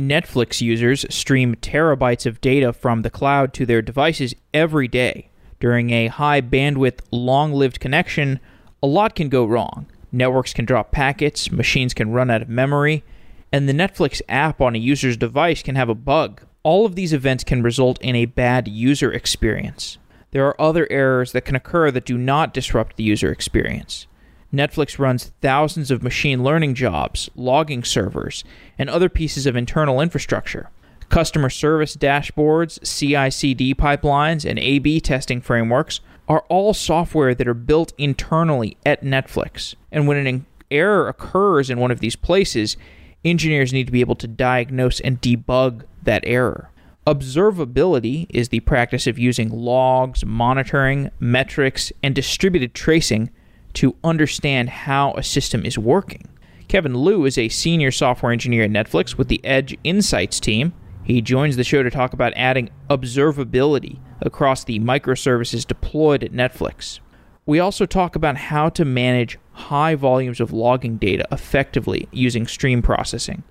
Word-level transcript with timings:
Netflix 0.00 0.60
users 0.60 1.06
stream 1.10 1.54
terabytes 1.56 2.26
of 2.26 2.40
data 2.40 2.72
from 2.72 3.02
the 3.02 3.10
cloud 3.10 3.52
to 3.54 3.66
their 3.66 3.82
devices 3.82 4.34
every 4.52 4.88
day. 4.88 5.28
During 5.60 5.90
a 5.90 6.08
high 6.08 6.40
bandwidth, 6.40 7.00
long 7.10 7.52
lived 7.52 7.80
connection, 7.80 8.40
a 8.82 8.86
lot 8.86 9.14
can 9.14 9.28
go 9.28 9.44
wrong. 9.44 9.86
Networks 10.10 10.52
can 10.52 10.64
drop 10.64 10.90
packets, 10.90 11.52
machines 11.52 11.94
can 11.94 12.12
run 12.12 12.30
out 12.30 12.42
of 12.42 12.48
memory, 12.48 13.04
and 13.52 13.68
the 13.68 13.74
Netflix 13.74 14.22
app 14.28 14.60
on 14.60 14.74
a 14.74 14.78
user's 14.78 15.16
device 15.16 15.62
can 15.62 15.76
have 15.76 15.88
a 15.88 15.94
bug. 15.94 16.42
All 16.62 16.86
of 16.86 16.94
these 16.94 17.12
events 17.12 17.44
can 17.44 17.62
result 17.62 18.00
in 18.00 18.16
a 18.16 18.24
bad 18.24 18.68
user 18.68 19.12
experience. 19.12 19.98
There 20.30 20.46
are 20.46 20.60
other 20.60 20.86
errors 20.90 21.32
that 21.32 21.44
can 21.44 21.56
occur 21.56 21.90
that 21.90 22.06
do 22.06 22.16
not 22.16 22.54
disrupt 22.54 22.96
the 22.96 23.04
user 23.04 23.30
experience. 23.30 24.06
Netflix 24.52 24.98
runs 24.98 25.32
thousands 25.40 25.90
of 25.90 26.02
machine 26.02 26.42
learning 26.42 26.74
jobs, 26.74 27.30
logging 27.36 27.84
servers, 27.84 28.42
and 28.78 28.90
other 28.90 29.08
pieces 29.08 29.46
of 29.46 29.56
internal 29.56 30.00
infrastructure. 30.00 30.70
Customer 31.08 31.50
service 31.50 31.96
dashboards, 31.96 32.78
CI 32.84 33.30
CD 33.30 33.74
pipelines, 33.74 34.48
and 34.48 34.58
A 34.58 34.78
B 34.78 35.00
testing 35.00 35.40
frameworks 35.40 36.00
are 36.28 36.44
all 36.48 36.72
software 36.72 37.34
that 37.34 37.48
are 37.48 37.54
built 37.54 37.92
internally 37.98 38.76
at 38.86 39.02
Netflix. 39.02 39.74
And 39.90 40.06
when 40.06 40.24
an 40.24 40.46
error 40.70 41.08
occurs 41.08 41.70
in 41.70 41.80
one 41.80 41.90
of 41.90 42.00
these 42.00 42.14
places, 42.14 42.76
engineers 43.24 43.72
need 43.72 43.86
to 43.86 43.92
be 43.92 44.00
able 44.00 44.14
to 44.16 44.28
diagnose 44.28 45.00
and 45.00 45.20
debug 45.20 45.82
that 46.02 46.22
error. 46.24 46.70
Observability 47.06 48.26
is 48.30 48.50
the 48.50 48.60
practice 48.60 49.06
of 49.06 49.18
using 49.18 49.48
logs, 49.48 50.24
monitoring, 50.24 51.10
metrics, 51.18 51.92
and 52.02 52.14
distributed 52.14 52.74
tracing 52.74 53.30
to 53.74 53.96
understand 54.02 54.68
how 54.68 55.12
a 55.14 55.22
system 55.22 55.64
is 55.64 55.78
working. 55.78 56.28
Kevin 56.68 56.94
Lew 56.94 57.24
is 57.24 57.36
a 57.36 57.48
senior 57.48 57.90
software 57.90 58.32
engineer 58.32 58.64
at 58.64 58.70
Netflix 58.70 59.18
with 59.18 59.28
the 59.28 59.44
Edge 59.44 59.76
Insights 59.82 60.38
team. 60.38 60.72
He 61.02 61.20
joins 61.20 61.56
the 61.56 61.64
show 61.64 61.82
to 61.82 61.90
talk 61.90 62.12
about 62.12 62.32
adding 62.36 62.70
observability 62.88 63.98
across 64.20 64.62
the 64.64 64.78
microservices 64.78 65.66
deployed 65.66 66.22
at 66.22 66.32
Netflix. 66.32 67.00
We 67.46 67.58
also 67.58 67.86
talk 67.86 68.14
about 68.14 68.36
how 68.36 68.68
to 68.68 68.84
manage 68.84 69.38
high 69.52 69.96
volumes 69.96 70.40
of 70.40 70.52
logging 70.52 70.98
data 70.98 71.26
effectively 71.32 72.08
using 72.12 72.46
stream 72.46 72.82
processing. 72.82 73.42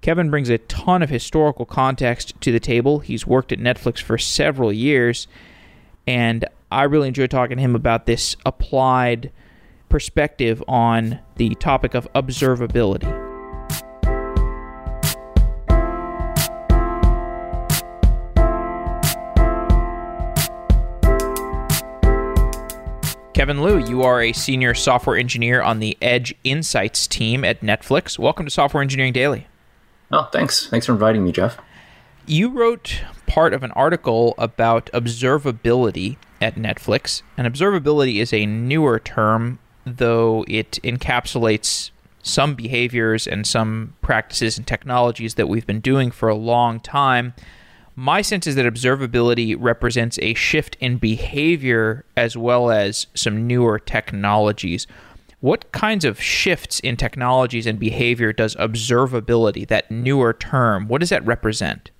Kevin 0.00 0.30
brings 0.30 0.48
a 0.48 0.58
ton 0.58 1.02
of 1.02 1.10
historical 1.10 1.66
context 1.66 2.34
to 2.40 2.50
the 2.50 2.58
table. 2.58 3.00
He's 3.00 3.26
worked 3.26 3.52
at 3.52 3.58
Netflix 3.58 4.00
for 4.00 4.16
several 4.16 4.72
years, 4.72 5.28
and 6.06 6.44
I 6.70 6.84
really 6.84 7.08
enjoy 7.08 7.26
talking 7.26 7.58
to 7.58 7.62
him 7.62 7.76
about 7.76 8.06
this 8.06 8.36
applied 8.46 9.30
perspective 9.92 10.64
on 10.66 11.18
the 11.36 11.50
topic 11.56 11.92
of 11.92 12.10
observability. 12.14 13.02
Kevin 23.34 23.62
Lew, 23.62 23.84
you 23.84 24.02
are 24.02 24.22
a 24.22 24.32
senior 24.32 24.72
software 24.72 25.18
engineer 25.18 25.60
on 25.60 25.78
the 25.80 25.98
Edge 26.00 26.34
Insights 26.42 27.06
team 27.06 27.44
at 27.44 27.60
Netflix. 27.60 28.18
Welcome 28.18 28.46
to 28.46 28.50
Software 28.50 28.82
Engineering 28.82 29.12
Daily. 29.12 29.46
Oh, 30.10 30.30
thanks. 30.32 30.68
Thanks 30.68 30.86
for 30.86 30.92
inviting 30.92 31.22
me, 31.22 31.32
Jeff. 31.32 31.58
You 32.26 32.48
wrote 32.48 33.02
part 33.26 33.52
of 33.52 33.62
an 33.62 33.72
article 33.72 34.34
about 34.38 34.86
observability 34.94 36.16
at 36.40 36.54
Netflix, 36.54 37.20
and 37.36 37.46
observability 37.46 38.22
is 38.22 38.32
a 38.32 38.46
newer 38.46 38.98
term 38.98 39.58
though 39.84 40.44
it 40.48 40.78
encapsulates 40.82 41.90
some 42.22 42.54
behaviors 42.54 43.26
and 43.26 43.46
some 43.46 43.94
practices 44.00 44.56
and 44.56 44.66
technologies 44.66 45.34
that 45.34 45.48
we've 45.48 45.66
been 45.66 45.80
doing 45.80 46.10
for 46.10 46.28
a 46.28 46.34
long 46.34 46.78
time. 46.80 47.34
My 47.96 48.22
sense 48.22 48.46
is 48.46 48.54
that 48.54 48.64
observability 48.64 49.56
represents 49.58 50.18
a 50.22 50.34
shift 50.34 50.76
in 50.80 50.96
behavior 50.96 52.04
as 52.16 52.36
well 52.36 52.70
as 52.70 53.06
some 53.14 53.46
newer 53.46 53.78
technologies. 53.78 54.86
What 55.40 55.72
kinds 55.72 56.04
of 56.04 56.22
shifts 56.22 56.78
in 56.80 56.96
technologies 56.96 57.66
and 57.66 57.78
behavior 57.78 58.32
does 58.32 58.54
observability, 58.56 59.66
that 59.68 59.90
newer 59.90 60.32
term, 60.32 60.86
what 60.86 61.00
does 61.00 61.10
that 61.10 61.26
represent? 61.26 61.90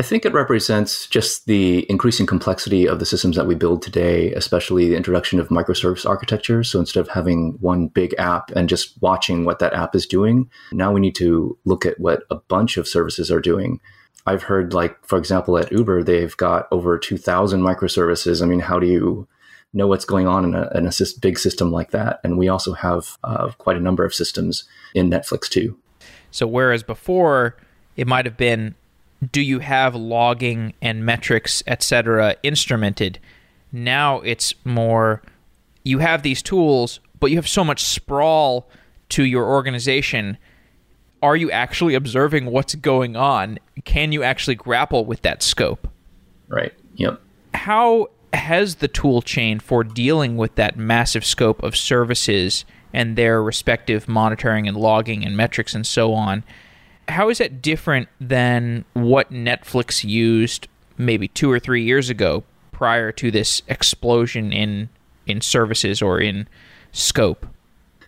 I 0.00 0.02
think 0.02 0.24
it 0.24 0.32
represents 0.32 1.06
just 1.08 1.44
the 1.44 1.84
increasing 1.90 2.24
complexity 2.24 2.88
of 2.88 3.00
the 3.00 3.04
systems 3.04 3.36
that 3.36 3.46
we 3.46 3.54
build 3.54 3.82
today, 3.82 4.32
especially 4.32 4.88
the 4.88 4.96
introduction 4.96 5.38
of 5.38 5.48
microservice 5.48 6.08
architecture. 6.08 6.64
So 6.64 6.80
instead 6.80 7.00
of 7.00 7.08
having 7.08 7.58
one 7.60 7.88
big 7.88 8.14
app 8.16 8.50
and 8.52 8.66
just 8.66 8.94
watching 9.02 9.44
what 9.44 9.58
that 9.58 9.74
app 9.74 9.94
is 9.94 10.06
doing, 10.06 10.48
now 10.72 10.90
we 10.90 11.00
need 11.00 11.16
to 11.16 11.58
look 11.66 11.84
at 11.84 12.00
what 12.00 12.22
a 12.30 12.36
bunch 12.36 12.78
of 12.78 12.88
services 12.88 13.30
are 13.30 13.42
doing. 13.42 13.78
I've 14.24 14.44
heard, 14.44 14.72
like, 14.72 14.96
for 15.04 15.18
example, 15.18 15.58
at 15.58 15.70
Uber, 15.70 16.02
they've 16.02 16.34
got 16.34 16.66
over 16.72 16.96
2,000 16.96 17.60
microservices. 17.60 18.40
I 18.40 18.46
mean, 18.46 18.60
how 18.60 18.78
do 18.78 18.86
you 18.86 19.28
know 19.74 19.86
what's 19.86 20.06
going 20.06 20.26
on 20.26 20.46
in 20.46 20.54
a, 20.54 20.70
in 20.74 20.86
a 20.86 20.92
big 21.20 21.38
system 21.38 21.72
like 21.72 21.90
that? 21.90 22.20
And 22.24 22.38
we 22.38 22.48
also 22.48 22.72
have 22.72 23.18
uh, 23.22 23.50
quite 23.58 23.76
a 23.76 23.80
number 23.80 24.06
of 24.06 24.14
systems 24.14 24.64
in 24.94 25.10
Netflix, 25.10 25.46
too. 25.46 25.76
So, 26.30 26.46
whereas 26.46 26.82
before, 26.82 27.58
it 27.96 28.06
might 28.06 28.24
have 28.24 28.38
been 28.38 28.76
do 29.32 29.40
you 29.40 29.58
have 29.58 29.94
logging 29.94 30.74
and 30.80 31.04
metrics, 31.04 31.62
etc., 31.66 32.36
instrumented? 32.42 33.18
Now 33.72 34.20
it's 34.20 34.54
more 34.64 35.22
you 35.84 35.98
have 35.98 36.22
these 36.22 36.42
tools, 36.42 37.00
but 37.18 37.30
you 37.30 37.36
have 37.36 37.48
so 37.48 37.64
much 37.64 37.82
sprawl 37.82 38.68
to 39.10 39.24
your 39.24 39.44
organization. 39.44 40.38
Are 41.22 41.36
you 41.36 41.50
actually 41.50 41.94
observing 41.94 42.46
what's 42.46 42.74
going 42.74 43.16
on? 43.16 43.58
Can 43.84 44.12
you 44.12 44.22
actually 44.22 44.54
grapple 44.54 45.04
with 45.04 45.22
that 45.22 45.42
scope? 45.42 45.88
Right. 46.48 46.72
Yep. 46.96 47.20
How 47.54 48.08
has 48.32 48.76
the 48.76 48.88
tool 48.88 49.22
chain 49.22 49.60
for 49.60 49.84
dealing 49.84 50.36
with 50.36 50.54
that 50.54 50.76
massive 50.76 51.24
scope 51.24 51.62
of 51.62 51.76
services 51.76 52.64
and 52.92 53.16
their 53.16 53.42
respective 53.42 54.08
monitoring 54.08 54.66
and 54.66 54.76
logging 54.76 55.24
and 55.24 55.36
metrics 55.36 55.74
and 55.74 55.86
so 55.86 56.14
on? 56.14 56.42
How 57.08 57.28
is 57.28 57.38
that 57.38 57.62
different 57.62 58.08
than 58.20 58.84
what 58.94 59.30
Netflix 59.30 60.04
used 60.04 60.68
maybe 60.98 61.28
two 61.28 61.50
or 61.50 61.58
three 61.58 61.82
years 61.82 62.10
ago 62.10 62.44
prior 62.72 63.12
to 63.12 63.30
this 63.30 63.62
explosion 63.68 64.52
in 64.52 64.88
in 65.26 65.40
services 65.40 66.02
or 66.02 66.20
in 66.20 66.48
scope? 66.92 67.46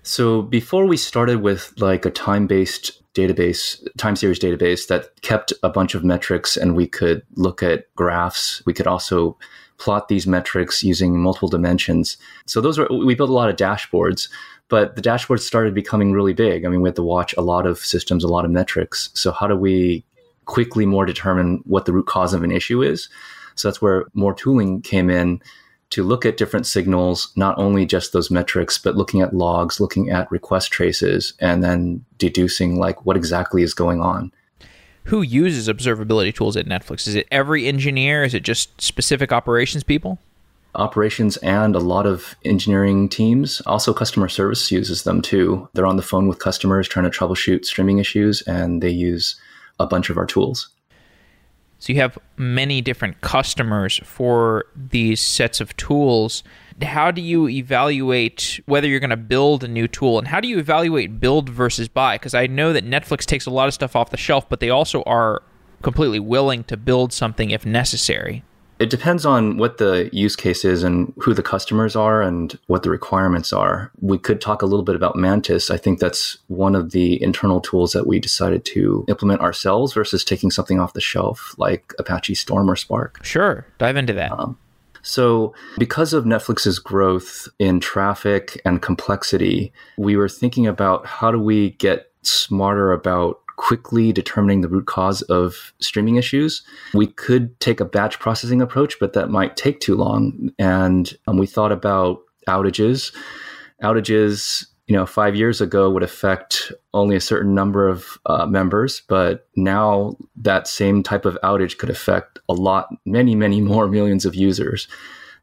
So 0.03 0.43
before 0.43 0.87
we 0.87 0.97
started 0.97 1.43
with 1.43 1.73
like 1.79 2.05
a 2.05 2.11
time-based 2.11 3.03
database, 3.15 3.87
time 3.99 4.17
series 4.17 4.41
database 4.41 4.89
that 4.89 5.21
kept 5.23 5.53
a 5.63 5.69
bunch 5.69 5.95
of 5.95 6.05
metrics 6.05 6.57
and 6.57 6.75
we 6.75 6.87
could 6.87 7.23
look 7.37 7.63
at 7.63 7.93
graphs. 7.95 8.63
We 8.67 8.73
could 8.73 8.87
also 8.87 9.37
plot 9.79 10.09
these 10.09 10.27
metrics 10.27 10.83
using 10.83 11.19
multiple 11.19 11.49
dimensions. 11.49 12.17
So 12.47 12.61
those 12.61 12.79
were 12.79 12.89
we 12.91 13.15
built 13.15 13.31
a 13.31 13.35
lot 13.35 13.51
of 13.51 13.57
dashboards 13.57 14.29
but 14.73 14.97
the 14.97 15.03
dashboards 15.03 15.41
started 15.41 15.75
becoming 15.75 16.15
really 16.15 16.33
big. 16.33 16.65
I 16.65 16.71
mean, 16.71 16.81
we 16.81 16.89
had 16.89 16.97
to 16.97 17.03
watch 17.03 17.35
a 17.37 17.43
lot 17.43 17.67
of 17.67 17.79
systems, 17.81 18.25
a 18.25 18.29
lot 18.29 18.47
of 18.47 18.51
metrics. 18.51 19.11
So 19.13 19.31
how 19.31 19.47
do 19.47 19.55
we 19.55 20.03
quickly 20.47 20.87
more 20.87 21.05
determine 21.05 21.61
what 21.65 21.85
the 21.85 21.93
root 21.93 22.07
cause 22.07 22.33
of 22.33 22.43
an 22.43 22.51
issue 22.51 22.83
is? 22.83 23.11
So 23.55 23.69
that's 23.69 23.83
where 23.83 24.07
more 24.15 24.33
tooling 24.33 24.81
came 24.81 25.11
in 25.11 25.43
to 25.91 26.03
look 26.03 26.25
at 26.25 26.39
different 26.39 26.67
signals, 26.67 27.31
not 27.37 27.59
only 27.59 27.85
just 27.85 28.15
those 28.15 28.31
metrics, 28.31 28.79
but 28.79 28.97
looking 28.97 29.21
at 29.21 29.35
logs, 29.35 29.79
looking 29.79 30.09
at 30.09 30.31
request 30.31 30.73
traces, 30.73 31.35
and 31.39 31.63
then 31.63 32.03
deducing 32.17 32.79
like 32.79 33.05
what 33.05 33.15
exactly 33.15 33.63
is 33.63 33.75
going 33.75 34.01
on. 34.01 34.33
Who 35.05 35.21
uses 35.21 35.69
observability 35.69 36.35
tools 36.35 36.57
at 36.57 36.65
Netflix? 36.65 37.07
Is 37.07 37.15
it 37.15 37.29
every 37.31 37.67
engineer? 37.67 38.25
Is 38.25 38.33
it 38.33 38.43
just 38.43 38.81
specific 38.81 39.33
operations 39.33 39.85
people? 39.85 40.19
Operations 40.75 41.37
and 41.39 41.75
a 41.75 41.81
lot 41.81 42.07
of 42.07 42.35
engineering 42.45 43.09
teams. 43.09 43.61
Also, 43.67 43.93
customer 43.93 44.29
service 44.29 44.71
uses 44.71 45.03
them 45.05 45.21
too. 45.21 45.69
They're 45.75 45.87
on 45.87 45.97
the 45.97 46.03
phone 46.03 46.29
with 46.29 46.39
customers 46.39 46.89
trying 46.89 47.11
to 47.11 47.17
troubleshoot 47.17 47.65
streaming 47.65 47.99
issues, 47.99 48.43
and 48.43 48.83
they 48.83 48.91
use 48.91 49.37
a 49.79 49.87
bunch 49.87 50.11
of 50.11 50.17
our 50.17 50.27
tools. 50.27 50.69
So, 51.79 51.93
you 51.93 52.01
have 52.01 52.17
many 52.37 52.81
different 52.81 53.21
customers 53.21 54.01
for 54.05 54.67
these 54.77 55.21
sets 55.21 55.61
of 55.61 55.77
tools. 55.77 56.45
How 56.81 57.11
do 57.11 57.21
you 57.21 57.49
evaluate 57.49 58.61
whether 58.67 58.89
you're 58.89 59.01
going 59.01 59.11
to 59.11 59.17
build 59.17 59.63
a 59.65 59.69
new 59.69 59.89
tool? 59.89 60.19
And 60.19 60.29
how 60.29 60.41
do 60.41 60.49
you 60.49 60.59
evaluate 60.59 61.21
build 61.21 61.49
versus 61.49 61.89
buy? 61.89 62.17
Because 62.17 62.35
I 62.35 62.47
know 62.47 62.73
that 62.73 62.85
Netflix 62.85 63.27
takes 63.27 63.47
a 63.47 63.51
lot 63.51 63.69
of 63.69 63.75
stuff 63.75 63.95
off 63.95 64.11
the 64.11 64.17
shelf, 64.17 64.49
but 64.49 64.61
they 64.61 64.71
also 64.71 65.03
are 65.03 65.43
completely 65.83 66.21
willing 66.21 66.65
to 66.65 66.77
build 66.77 67.13
something 67.13 67.51
if 67.51 67.67
necessary. 67.67 68.45
It 68.83 68.91
depends 68.91 69.25
on 69.25 69.59
what 69.59 69.79
the 69.79 70.11
use 70.13 70.35
case 70.35 70.65
is 70.65 70.83
and 70.83 71.13
who 71.19 71.35
the 71.35 71.43
customers 71.43 71.95
are 71.95 72.21
and 72.21 72.59
what 72.67 72.83
the 72.83 72.91
requirements 72.91 73.53
are. 73.53 73.93
We 74.01 74.19
could 74.19 74.41
talk 74.41 74.61
a 74.61 74.67
little 74.67 74.83
bit 74.83 74.97
about 74.97 75.15
Mantis. 75.15 75.71
I 75.71 75.77
think 75.77 76.01
that's 76.01 76.39
one 76.49 76.75
of 76.75 76.91
the 76.91 77.23
internal 77.23 77.61
tools 77.61 77.93
that 77.93 78.09
we 78.09 78.19
decided 78.19 78.65
to 78.65 79.05
implement 79.07 79.41
ourselves 79.41 79.93
versus 79.93 80.25
taking 80.25 80.51
something 80.51 80.81
off 80.81 80.95
the 80.95 81.01
shelf 81.01 81.55
like 81.59 81.95
Apache 82.01 82.35
Storm 82.35 82.69
or 82.69 82.75
Spark. 82.75 83.25
Sure. 83.25 83.65
Dive 83.79 83.97
into 83.97 84.15
that. 84.15 84.33
Um, 84.33 84.59
so, 85.03 85.55
because 85.79 86.13
of 86.13 86.25
Netflix's 86.25 86.81
growth 86.81 87.47
in 87.61 87.79
traffic 87.79 88.61
and 88.65 88.83
complexity, 88.83 89.73
we 89.97 90.17
were 90.17 90.29
thinking 90.29 90.67
about 90.67 91.07
how 91.07 91.31
do 91.31 91.39
we 91.39 91.71
get 91.71 92.11
smarter 92.23 92.93
about 92.93 93.42
quickly 93.63 94.13
determining 94.13 94.61
the 94.61 94.69
root 94.69 94.87
cause 94.87 95.23
of 95.23 95.73
streaming 95.79 96.17
issues. 96.17 96.63
We 96.95 97.07
could 97.07 97.59
take 97.61 97.79
a 97.79 97.85
batch 97.85 98.19
processing 98.19 98.61
approach, 98.61 98.99
but 98.99 99.13
that 99.13 99.31
might 99.31 99.57
take 99.57 99.79
too 99.79 99.95
long. 99.95 100.51
And 100.59 101.17
um, 101.29 101.37
we 101.39 101.47
thought 101.47 101.71
about 101.71 102.23
outages. 102.49 103.15
Outages, 103.81 104.67
you 104.89 104.97
know, 104.97 105.07
five 105.07 105.37
years 105.37 105.61
ago 105.61 105.89
would 105.91 106.03
affect 106.03 106.73
only 106.93 107.15
a 107.15 107.21
certain 107.21 107.55
number 107.55 107.89
of 107.89 108.19
uh, 108.27 108.47
members, 108.47 109.03
but 109.07 109.47
now 109.55 110.17
that 110.35 110.67
same 110.67 111.05
type 111.05 111.25
of 111.25 111.39
outage 111.45 111.79
could 111.79 111.89
affect 111.89 112.41
a 112.49 112.55
lot, 112.55 112.89
many, 113.07 113.37
many 113.37 113.61
more 113.61 113.87
millions 113.87 114.27
of 114.27 114.35
users. 114.35 114.89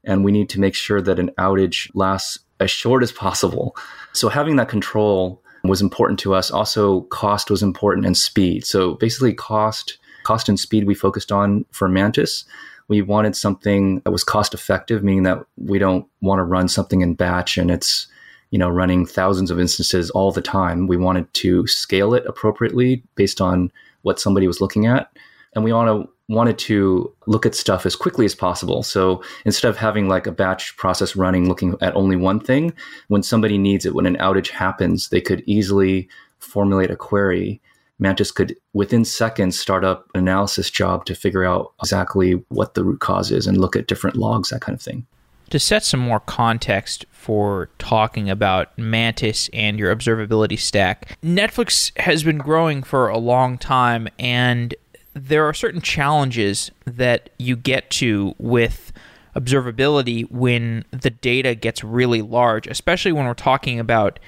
And 0.04 0.25
we 0.25 0.33
need 0.33 0.50
to 0.50 0.60
make 0.60 0.75
sure 0.75 1.01
that 1.01 1.19
an 1.19 1.31
outage 1.38 1.89
lasts 1.94 2.39
as 2.60 2.69
short 2.69 3.01
as 3.01 3.13
possible. 3.13 3.77
So 4.12 4.27
having 4.27 4.57
that 4.57 4.68
control 4.68 5.42
was 5.63 5.81
important 5.81 6.19
to 6.19 6.33
us. 6.33 6.51
Also, 6.51 7.01
cost 7.03 7.50
was 7.50 7.63
important 7.63 8.06
and 8.06 8.17
speed. 8.17 8.65
So 8.65 8.95
basically, 8.95 9.33
cost, 9.33 9.97
cost 10.23 10.50
and 10.50 10.59
speed 10.59 10.85
we 10.85 10.95
focused 10.95 11.31
on 11.31 11.65
for 11.71 11.88
Mantis. 11.88 12.45
We 12.88 13.01
wanted 13.01 13.35
something 13.35 14.00
that 14.00 14.11
was 14.11 14.23
cost 14.23 14.53
effective, 14.53 15.03
meaning 15.03 15.23
that 15.23 15.45
we 15.57 15.79
don't 15.79 16.07
want 16.21 16.39
to 16.39 16.44
run 16.44 16.67
something 16.67 17.01
in 17.01 17.13
batch 17.13 17.57
and 17.57 17.69
it's 17.69 18.07
you 18.51 18.57
know 18.57 18.69
running 18.69 19.06
thousands 19.06 19.51
of 19.51 19.59
instances 19.59 20.09
all 20.09 20.31
the 20.31 20.41
time. 20.41 20.88
We 20.88 20.97
wanted 20.97 21.31
to 21.35 21.67
scale 21.67 22.13
it 22.13 22.25
appropriately 22.25 23.03
based 23.15 23.41
on 23.41 23.71
what 24.01 24.19
somebody 24.19 24.47
was 24.47 24.62
looking 24.62 24.88
at, 24.88 25.12
and 25.53 25.63
we 25.63 25.73
want 25.73 25.88
to 25.88 26.12
wanted 26.29 26.57
to 26.59 27.11
look 27.25 27.45
at 27.45 27.55
stuff 27.55 27.85
as 27.85 27.95
quickly 27.95 28.23
as 28.23 28.35
possible. 28.35 28.83
So 28.83 29.21
instead 29.45 29.67
of 29.67 29.77
having 29.77 30.07
like 30.07 30.27
a 30.27 30.31
batch 30.31 30.77
process 30.77 31.15
running 31.15 31.49
looking 31.49 31.75
at 31.81 31.95
only 31.95 32.15
one 32.15 32.39
thing, 32.39 32.71
when 33.07 33.23
somebody 33.23 33.57
needs 33.57 33.85
it, 33.85 33.95
when 33.95 34.05
an 34.05 34.15
outage 34.17 34.49
happens, 34.49 35.09
they 35.09 35.21
could 35.21 35.43
easily 35.47 36.07
formulate 36.37 36.91
a 36.91 36.95
query. 36.95 37.59
Mantis 37.97 38.31
could, 38.31 38.55
within 38.73 39.03
seconds, 39.03 39.59
start 39.59 39.83
up 39.83 40.07
an 40.13 40.21
analysis 40.21 40.69
job 40.69 41.03
to 41.05 41.15
figure 41.15 41.43
out 41.43 41.73
exactly 41.81 42.33
what 42.47 42.75
the 42.75 42.83
root 42.83 43.01
cause 43.01 43.31
is 43.31 43.45
and 43.45 43.59
look 43.59 43.75
at 43.75 43.87
different 43.87 44.15
logs, 44.15 44.51
that 44.51 44.61
kind 44.61 44.75
of 44.75 44.81
thing. 44.81 45.05
To 45.49 45.59
set 45.59 45.83
some 45.83 45.99
more 45.99 46.19
context 46.19 47.05
for 47.11 47.69
talking 47.79 48.29
about 48.29 48.77
Mantis 48.77 49.49
and 49.51 49.79
your 49.79 49.93
observability 49.93 50.59
stack, 50.59 51.17
Netflix 51.23 51.91
has 51.99 52.23
been 52.23 52.37
growing 52.37 52.83
for 52.83 53.09
a 53.09 53.17
long 53.17 53.57
time, 53.57 54.07
and 54.19 54.75
there 55.13 55.45
are 55.45 55.53
certain 55.53 55.81
challenges 55.81 56.71
that 56.85 57.29
you 57.38 57.56
get 57.56 57.89
to 57.91 58.35
with 58.38 58.91
observability 59.35 60.29
when 60.31 60.85
the 60.91 61.09
data 61.09 61.56
gets 61.56 61.83
really 61.83 62.21
large, 62.21 62.67
especially 62.67 63.11
when 63.11 63.25
we're 63.25 63.33
talking 63.33 63.79
about 63.79 64.19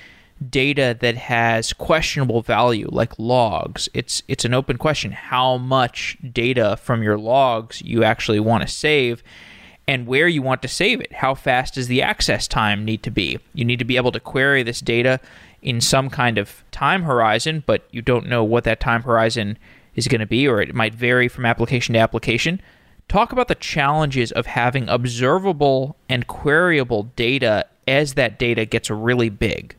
data 0.49 0.97
that 0.99 1.15
has 1.15 1.73
questionable 1.73 2.41
value 2.41 2.87
like 2.91 3.17
logs. 3.19 3.89
It's 3.93 4.23
it's 4.27 4.45
an 4.45 4.53
open 4.53 4.77
question 4.77 5.11
how 5.11 5.57
much 5.57 6.17
data 6.31 6.77
from 6.77 7.03
your 7.03 7.17
logs 7.17 7.81
you 7.81 8.03
actually 8.03 8.39
want 8.39 8.63
to 8.63 8.67
save 8.67 9.23
and 9.87 10.07
where 10.07 10.27
you 10.27 10.41
want 10.41 10.61
to 10.61 10.67
save 10.67 11.01
it. 11.01 11.13
How 11.13 11.35
fast 11.35 11.75
does 11.75 11.87
the 11.87 12.01
access 12.01 12.47
time 12.47 12.85
need 12.85 13.03
to 13.03 13.11
be? 13.11 13.39
You 13.53 13.65
need 13.65 13.79
to 13.79 13.85
be 13.85 13.97
able 13.97 14.11
to 14.13 14.19
query 14.19 14.63
this 14.63 14.79
data 14.79 15.19
in 15.61 15.79
some 15.79 16.09
kind 16.09 16.37
of 16.37 16.63
time 16.71 17.03
horizon, 17.03 17.63
but 17.65 17.87
you 17.91 18.01
don't 18.01 18.27
know 18.27 18.43
what 18.43 18.63
that 18.63 18.79
time 18.79 19.03
horizon 19.03 19.57
is 19.95 20.07
going 20.07 20.21
to 20.21 20.27
be, 20.27 20.47
or 20.47 20.61
it 20.61 20.73
might 20.73 20.95
vary 20.95 21.27
from 21.27 21.45
application 21.45 21.93
to 21.93 21.99
application. 21.99 22.61
Talk 23.07 23.31
about 23.31 23.47
the 23.47 23.55
challenges 23.55 24.31
of 24.31 24.45
having 24.45 24.87
observable 24.87 25.97
and 26.07 26.27
queryable 26.27 27.09
data 27.15 27.67
as 27.87 28.13
that 28.13 28.39
data 28.39 28.65
gets 28.65 28.89
really 28.89 29.29
big. 29.29 29.75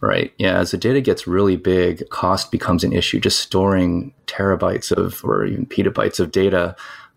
Right. 0.00 0.32
Yeah. 0.38 0.58
As 0.58 0.70
the 0.70 0.78
data 0.78 1.00
gets 1.00 1.26
really 1.26 1.56
big, 1.56 2.08
cost 2.08 2.50
becomes 2.50 2.82
an 2.84 2.92
issue. 2.92 3.20
Just 3.20 3.40
storing 3.40 4.14
terabytes 4.26 4.90
of 4.90 5.22
or 5.24 5.44
even 5.44 5.66
petabytes 5.66 6.18
of 6.18 6.32
data 6.32 6.74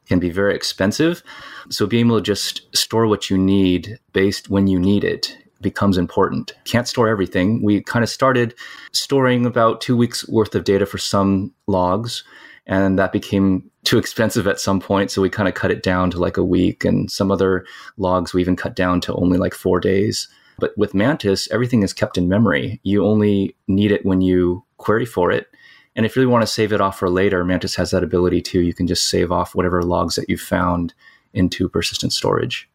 can 0.08 0.20
be 0.20 0.30
very 0.30 0.54
expensive. 0.54 1.24
So 1.70 1.88
being 1.88 2.08
able 2.08 2.18
to 2.18 2.22
just 2.22 2.76
store 2.76 3.08
what 3.08 3.30
you 3.30 3.38
need 3.38 4.00
based 4.12 4.50
when 4.50 4.68
you 4.68 4.80
need 4.80 5.04
it 5.06 5.38
becomes 5.64 5.98
important. 5.98 6.52
Can't 6.66 6.88
store 6.88 7.08
everything. 7.08 7.64
We 7.64 7.82
kind 7.82 8.04
of 8.04 8.10
started 8.10 8.54
storing 8.92 9.46
about 9.46 9.82
two 9.82 9.98
weeks 9.98 10.28
worth 10.28 10.54
of 10.54 10.64
data 10.64 10.86
for 10.86 11.00
some 11.00 11.52
logs, 11.66 12.24
and 12.68 13.00
that 13.00 13.12
became 13.12 13.70
too 13.84 13.98
expensive 13.98 14.48
at 14.48 14.60
some 14.60 14.80
point. 14.80 15.10
So 15.10 15.22
we 15.22 15.30
kind 15.30 15.50
of 15.50 15.56
cut 15.56 15.72
it 15.72 15.82
down 15.82 16.12
to 16.12 16.20
like 16.20 16.38
a 16.38 16.44
week, 16.44 16.86
and 16.86 17.10
some 17.10 17.32
other 17.32 17.66
logs 17.98 18.34
we 18.34 18.42
even 18.42 18.56
cut 18.56 18.76
down 18.76 19.02
to 19.02 19.16
only 19.16 19.40
like 19.40 19.56
four 19.56 19.80
days. 19.80 20.28
But 20.60 20.78
with 20.78 20.94
Mantis, 20.94 21.50
everything 21.52 21.82
is 21.82 21.94
kept 21.94 22.18
in 22.18 22.30
memory. 22.30 22.80
You 22.84 23.06
only 23.06 23.56
need 23.68 23.92
it 23.92 24.06
when 24.06 24.22
you 24.22 24.64
query 24.78 25.06
for 25.06 25.32
it. 25.32 25.48
And 25.96 26.06
if 26.06 26.16
you 26.16 26.22
really 26.22 26.32
want 26.32 26.44
to 26.44 26.52
save 26.52 26.74
it 26.74 26.82
off 26.82 27.00
for 27.00 27.10
later, 27.10 27.44
Mantis 27.44 27.76
has 27.76 27.92
that 27.92 28.04
ability 28.04 28.42
too. 28.42 28.62
You 28.62 28.74
can 28.74 28.88
just 28.88 29.10
save 29.10 29.32
off 29.32 29.56
whatever 29.56 29.82
logs 29.84 30.16
that 30.16 30.30
you 30.30 30.38
found 30.38 30.94
into 31.34 31.70
persistent 31.70 32.14
storage. 32.14 32.70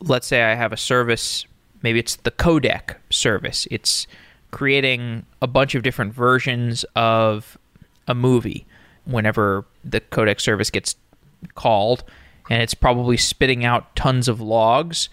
Let's 0.00 0.26
say 0.26 0.42
I 0.42 0.54
have 0.54 0.72
a 0.72 0.76
service 0.76 1.46
maybe 1.82 1.98
it's 1.98 2.16
the 2.16 2.30
codec 2.30 2.96
service. 3.10 3.66
It's 3.70 4.06
creating 4.50 5.26
a 5.40 5.46
bunch 5.46 5.74
of 5.74 5.82
different 5.82 6.12
versions 6.12 6.84
of 6.94 7.58
a 8.06 8.14
movie 8.14 8.66
whenever 9.04 9.64
the 9.84 10.00
codec 10.00 10.40
service 10.40 10.70
gets 10.70 10.96
called 11.54 12.04
and 12.50 12.62
it's 12.62 12.74
probably 12.74 13.16
spitting 13.16 13.64
out 13.64 13.94
tons 13.96 14.28
of 14.28 14.40
logs 14.40 15.08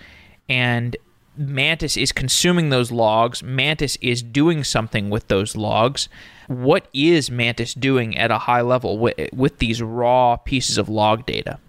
and 0.48 0.95
Mantis 1.38 1.95
is 1.95 2.12
consuming 2.12 2.69
those 2.69 2.92
logs. 2.92 3.42
Mantis 3.42 3.98
is 4.01 4.21
doing 4.21 4.66
something 4.66 5.10
with 5.10 5.30
those 5.30 5.56
logs. 5.56 6.10
What 6.48 6.88
is 6.94 7.31
Mantis 7.31 7.74
doing 7.74 8.18
at 8.18 8.30
a 8.30 8.39
high 8.39 8.62
level 8.62 8.98
with, 8.98 9.16
with 9.31 9.60
these 9.60 9.81
raw 9.81 10.36
pieces 10.36 10.77
of 10.77 10.89
log 10.89 11.25
data? 11.25 11.60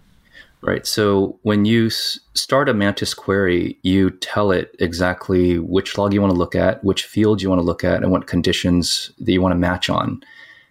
Right. 0.63 0.87
So 0.87 1.39
when 1.43 1.65
you 1.65 1.87
s- 1.87 2.21
start 2.35 2.69
a 2.69 2.75
Mantis 2.75 3.15
query, 3.15 3.79
you 3.83 4.11
tell 4.11 4.51
it 4.51 4.77
exactly 4.79 5.59
which 5.59 5.97
log 5.97 6.13
you 6.13 6.21
want 6.21 6.33
to 6.35 6.39
look 6.39 6.55
at, 6.55 6.85
which 6.85 7.05
field 7.05 7.41
you 7.41 7.49
want 7.49 7.61
to 7.61 7.67
look 7.67 7.83
at, 7.83 8.03
and 8.03 8.13
what 8.13 8.27
conditions 8.27 9.11
that 9.19 9.33
you 9.33 9.41
want 9.41 9.53
to 9.53 9.59
match 9.59 9.89
on. 9.89 10.23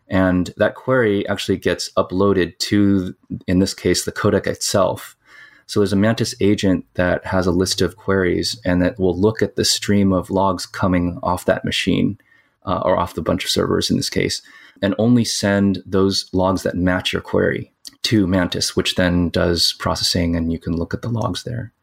And 0.07 0.53
that 0.57 0.75
query 0.75 1.27
actually 1.27 1.57
gets 1.57 1.91
uploaded 1.93 2.57
to, 2.59 3.15
in 3.47 3.59
this 3.59 3.73
case, 3.73 4.05
the 4.05 4.11
codec 4.11 4.45
itself. 4.45 5.15
So 5.65 5.79
there's 5.79 5.93
a 5.93 5.95
Mantis 5.95 6.35
agent 6.39 6.85
that 6.93 7.25
has 7.25 7.47
a 7.47 7.51
list 7.51 7.81
of 7.81 7.97
queries 7.97 8.59
and 8.63 8.81
that 8.83 8.99
will 8.99 9.19
look 9.19 9.41
at 9.41 9.55
the 9.55 9.65
stream 9.65 10.13
of 10.13 10.29
logs 10.29 10.67
coming 10.67 11.19
off 11.23 11.45
that 11.45 11.65
machine 11.65 12.19
uh, 12.63 12.81
or 12.85 12.97
off 12.97 13.15
the 13.15 13.21
bunch 13.23 13.43
of 13.43 13.49
servers 13.49 13.89
in 13.89 13.97
this 13.97 14.09
case, 14.09 14.43
and 14.83 14.93
only 14.99 15.25
send 15.25 15.81
those 15.83 16.29
logs 16.31 16.61
that 16.61 16.75
match 16.75 17.11
your 17.11 17.21
query 17.23 17.71
to 18.03 18.27
Mantis, 18.27 18.75
which 18.75 18.95
then 18.95 19.29
does 19.29 19.73
processing 19.79 20.35
and 20.35 20.51
you 20.51 20.59
can 20.59 20.75
look 20.75 20.93
at 20.93 21.01
the 21.01 21.09
logs 21.09 21.43
there. 21.43 21.73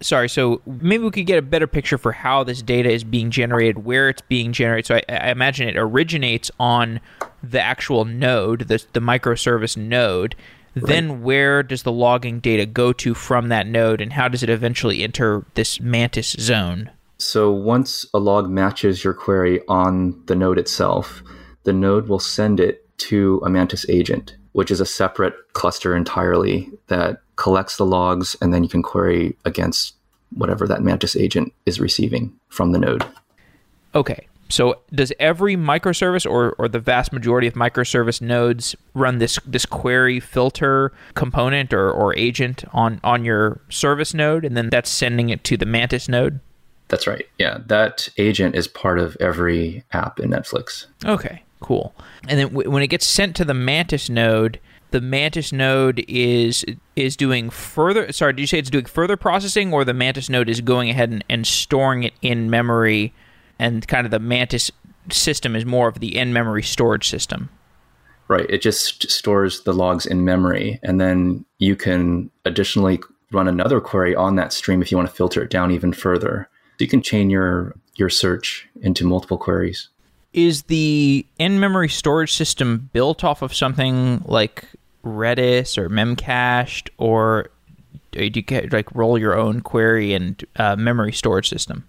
Sorry, 0.00 0.28
so 0.28 0.60
maybe 0.66 1.04
we 1.04 1.10
could 1.10 1.26
get 1.26 1.38
a 1.38 1.42
better 1.42 1.66
picture 1.66 1.96
for 1.96 2.12
how 2.12 2.44
this 2.44 2.60
data 2.60 2.90
is 2.90 3.04
being 3.04 3.30
generated, 3.30 3.84
where 3.84 4.08
it's 4.08 4.22
being 4.22 4.52
generated. 4.52 4.86
So 4.86 4.96
I, 4.96 5.02
I 5.08 5.30
imagine 5.30 5.68
it 5.68 5.76
originates 5.78 6.50
on 6.60 7.00
the 7.42 7.60
actual 7.60 8.04
node, 8.04 8.68
the, 8.68 8.84
the 8.92 9.00
microservice 9.00 9.76
node. 9.76 10.34
Right. 10.74 10.86
Then 10.86 11.22
where 11.22 11.62
does 11.62 11.84
the 11.84 11.92
logging 11.92 12.40
data 12.40 12.66
go 12.66 12.92
to 12.92 13.14
from 13.14 13.48
that 13.48 13.66
node, 13.66 14.00
and 14.00 14.12
how 14.12 14.28
does 14.28 14.42
it 14.42 14.50
eventually 14.50 15.02
enter 15.02 15.46
this 15.54 15.80
Mantis 15.80 16.32
zone? 16.32 16.90
So 17.18 17.50
once 17.52 18.04
a 18.12 18.18
log 18.18 18.50
matches 18.50 19.04
your 19.04 19.14
query 19.14 19.60
on 19.68 20.20
the 20.26 20.34
node 20.34 20.58
itself, 20.58 21.22
the 21.62 21.72
node 21.72 22.08
will 22.08 22.18
send 22.18 22.60
it 22.60 22.86
to 22.98 23.40
a 23.44 23.48
Mantis 23.48 23.86
agent 23.88 24.36
which 24.54 24.70
is 24.70 24.80
a 24.80 24.86
separate 24.86 25.34
cluster 25.52 25.94
entirely 25.94 26.70
that 26.86 27.20
collects 27.36 27.76
the 27.76 27.84
logs 27.84 28.36
and 28.40 28.54
then 28.54 28.62
you 28.62 28.68
can 28.68 28.82
query 28.82 29.36
against 29.44 29.94
whatever 30.30 30.66
that 30.66 30.82
Mantis 30.82 31.16
agent 31.16 31.52
is 31.66 31.80
receiving 31.80 32.32
from 32.48 32.72
the 32.72 32.78
node. 32.78 33.04
Okay. 33.94 34.26
So 34.48 34.80
does 34.92 35.12
every 35.18 35.56
microservice 35.56 36.28
or, 36.28 36.52
or 36.52 36.68
the 36.68 36.78
vast 36.78 37.12
majority 37.12 37.48
of 37.48 37.54
microservice 37.54 38.20
nodes 38.20 38.76
run 38.94 39.18
this 39.18 39.38
this 39.44 39.66
query 39.66 40.20
filter 40.20 40.92
component 41.14 41.72
or, 41.72 41.90
or 41.90 42.16
agent 42.16 42.64
on, 42.72 43.00
on 43.02 43.24
your 43.24 43.60
service 43.70 44.14
node 44.14 44.44
and 44.44 44.56
then 44.56 44.70
that's 44.70 44.90
sending 44.90 45.30
it 45.30 45.42
to 45.44 45.56
the 45.56 45.66
Mantis 45.66 46.08
node? 46.08 46.38
That's 46.88 47.08
right. 47.08 47.26
Yeah. 47.38 47.58
That 47.66 48.08
agent 48.18 48.54
is 48.54 48.68
part 48.68 49.00
of 49.00 49.16
every 49.18 49.82
app 49.92 50.20
in 50.20 50.30
Netflix. 50.30 50.86
Okay. 51.04 51.42
Cool. 51.60 51.94
And 52.28 52.38
then 52.38 52.48
w- 52.48 52.70
when 52.70 52.82
it 52.82 52.88
gets 52.88 53.06
sent 53.06 53.36
to 53.36 53.44
the 53.44 53.54
Mantis 53.54 54.10
node, 54.10 54.60
the 54.90 55.00
Mantis 55.00 55.52
node 55.52 56.04
is 56.06 56.64
is 56.94 57.16
doing 57.16 57.50
further. 57.50 58.12
Sorry, 58.12 58.32
did 58.32 58.42
you 58.42 58.46
say 58.46 58.58
it's 58.58 58.70
doing 58.70 58.84
further 58.84 59.16
processing, 59.16 59.72
or 59.72 59.84
the 59.84 59.94
Mantis 59.94 60.28
node 60.28 60.48
is 60.48 60.60
going 60.60 60.90
ahead 60.90 61.10
and, 61.10 61.24
and 61.28 61.46
storing 61.46 62.04
it 62.04 62.14
in 62.22 62.50
memory, 62.50 63.12
and 63.58 63.86
kind 63.88 64.06
of 64.06 64.10
the 64.10 64.18
Mantis 64.18 64.70
system 65.10 65.56
is 65.56 65.64
more 65.66 65.88
of 65.88 66.00
the 66.00 66.16
in 66.16 66.32
memory 66.32 66.62
storage 66.62 67.08
system. 67.08 67.48
Right. 68.28 68.46
It 68.48 68.62
just 68.62 69.10
stores 69.10 69.62
the 69.64 69.74
logs 69.74 70.06
in 70.06 70.24
memory, 70.24 70.80
and 70.82 71.00
then 71.00 71.44
you 71.58 71.76
can 71.76 72.30
additionally 72.44 73.00
run 73.32 73.48
another 73.48 73.80
query 73.80 74.14
on 74.14 74.36
that 74.36 74.52
stream 74.52 74.80
if 74.80 74.90
you 74.90 74.96
want 74.96 75.08
to 75.08 75.14
filter 75.14 75.42
it 75.42 75.50
down 75.50 75.70
even 75.70 75.92
further. 75.92 76.48
So 76.78 76.84
you 76.84 76.88
can 76.88 77.02
chain 77.02 77.30
your 77.30 77.74
your 77.96 78.10
search 78.10 78.68
into 78.80 79.04
multiple 79.04 79.38
queries. 79.38 79.88
Is 80.34 80.64
the 80.64 81.24
in-memory 81.38 81.88
storage 81.88 82.32
system 82.32 82.90
built 82.92 83.22
off 83.22 83.40
of 83.40 83.54
something 83.54 84.20
like 84.26 84.64
Redis 85.04 85.78
or 85.78 85.88
Memcached, 85.88 86.90
or 86.98 87.50
do 88.10 88.24
you 88.24 88.68
like 88.72 88.92
roll 88.94 89.16
your 89.16 89.38
own 89.38 89.60
query 89.60 90.12
and 90.12 90.44
uh, 90.56 90.74
memory 90.74 91.12
storage 91.12 91.48
system? 91.48 91.88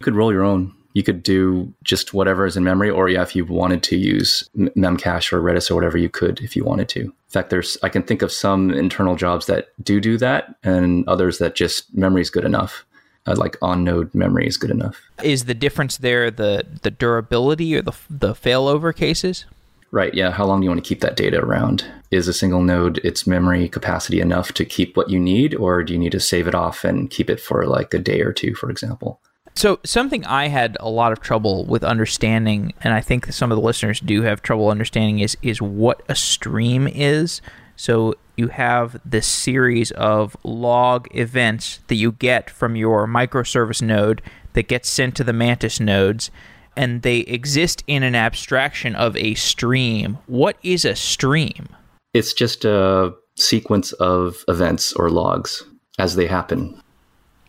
You 0.00 0.04
could 0.04 0.16
roll 0.16 0.32
your 0.32 0.42
own. 0.42 0.72
You 0.94 1.04
could 1.04 1.22
do 1.22 1.72
just 1.84 2.12
whatever 2.12 2.44
is 2.44 2.56
in 2.56 2.64
memory, 2.64 2.90
or 2.90 3.08
yeah, 3.08 3.22
if 3.22 3.36
you 3.36 3.44
wanted 3.44 3.84
to 3.84 3.96
use 3.96 4.48
Memcache 4.56 5.32
or 5.32 5.40
Redis 5.40 5.70
or 5.70 5.76
whatever, 5.76 5.96
you 5.96 6.08
could 6.08 6.40
if 6.40 6.56
you 6.56 6.64
wanted 6.64 6.88
to. 6.88 7.00
In 7.02 7.12
fact, 7.28 7.50
there's 7.50 7.78
I 7.84 7.88
can 7.88 8.02
think 8.02 8.20
of 8.20 8.32
some 8.32 8.72
internal 8.72 9.14
jobs 9.14 9.46
that 9.46 9.68
do 9.84 10.00
do 10.00 10.18
that, 10.18 10.56
and 10.64 11.06
others 11.06 11.38
that 11.38 11.54
just 11.54 11.94
memory 11.94 12.22
is 12.22 12.30
good 12.30 12.44
enough 12.44 12.84
uh, 13.26 13.34
like 13.36 13.56
on 13.62 13.84
node 13.84 14.14
memory 14.14 14.46
is 14.46 14.56
good 14.56 14.70
enough. 14.70 15.00
Is 15.22 15.44
the 15.44 15.54
difference 15.54 15.98
there 15.98 16.30
the 16.30 16.64
the 16.82 16.90
durability 16.90 17.74
or 17.76 17.82
the 17.82 17.92
the 18.08 18.34
failover 18.34 18.94
cases? 18.94 19.44
Right. 19.92 20.12
Yeah. 20.14 20.30
How 20.30 20.44
long 20.44 20.60
do 20.60 20.64
you 20.64 20.70
want 20.70 20.82
to 20.82 20.88
keep 20.88 21.00
that 21.00 21.16
data 21.16 21.38
around? 21.38 21.84
Is 22.10 22.28
a 22.28 22.32
single 22.32 22.60
node 22.60 22.98
its 22.98 23.26
memory 23.26 23.68
capacity 23.68 24.20
enough 24.20 24.52
to 24.52 24.64
keep 24.64 24.96
what 24.96 25.10
you 25.10 25.18
need, 25.18 25.54
or 25.54 25.82
do 25.82 25.92
you 25.92 25.98
need 25.98 26.12
to 26.12 26.20
save 26.20 26.46
it 26.48 26.54
off 26.54 26.84
and 26.84 27.10
keep 27.10 27.30
it 27.30 27.40
for 27.40 27.66
like 27.66 27.94
a 27.94 27.98
day 27.98 28.20
or 28.20 28.32
two, 28.32 28.54
for 28.54 28.70
example? 28.70 29.20
So 29.54 29.80
something 29.84 30.24
I 30.26 30.48
had 30.48 30.76
a 30.80 30.90
lot 30.90 31.12
of 31.12 31.20
trouble 31.20 31.64
with 31.64 31.82
understanding, 31.82 32.74
and 32.82 32.92
I 32.92 33.00
think 33.00 33.32
some 33.32 33.50
of 33.50 33.56
the 33.56 33.62
listeners 33.62 34.00
do 34.00 34.22
have 34.22 34.42
trouble 34.42 34.68
understanding, 34.68 35.20
is 35.20 35.36
is 35.40 35.62
what 35.62 36.02
a 36.08 36.14
stream 36.14 36.86
is. 36.86 37.40
So 37.76 38.14
you 38.36 38.48
have 38.48 39.00
this 39.04 39.26
series 39.26 39.90
of 39.92 40.36
log 40.42 41.08
events 41.14 41.80
that 41.88 41.94
you 41.94 42.12
get 42.12 42.50
from 42.50 42.76
your 42.76 43.06
microservice 43.06 43.82
node 43.82 44.22
that 44.54 44.68
gets 44.68 44.88
sent 44.88 45.14
to 45.16 45.24
the 45.24 45.32
Mantis 45.32 45.80
nodes, 45.80 46.30
and 46.76 47.02
they 47.02 47.18
exist 47.20 47.84
in 47.86 48.02
an 48.02 48.14
abstraction 48.14 48.94
of 48.94 49.16
a 49.16 49.34
stream. 49.34 50.18
What 50.26 50.56
is 50.62 50.84
a 50.84 50.96
stream? 50.96 51.68
It's 52.12 52.32
just 52.32 52.64
a 52.64 53.14
sequence 53.36 53.92
of 53.92 54.44
events 54.48 54.92
or 54.94 55.10
logs 55.10 55.62
as 55.98 56.16
they 56.16 56.26
happen. 56.26 56.80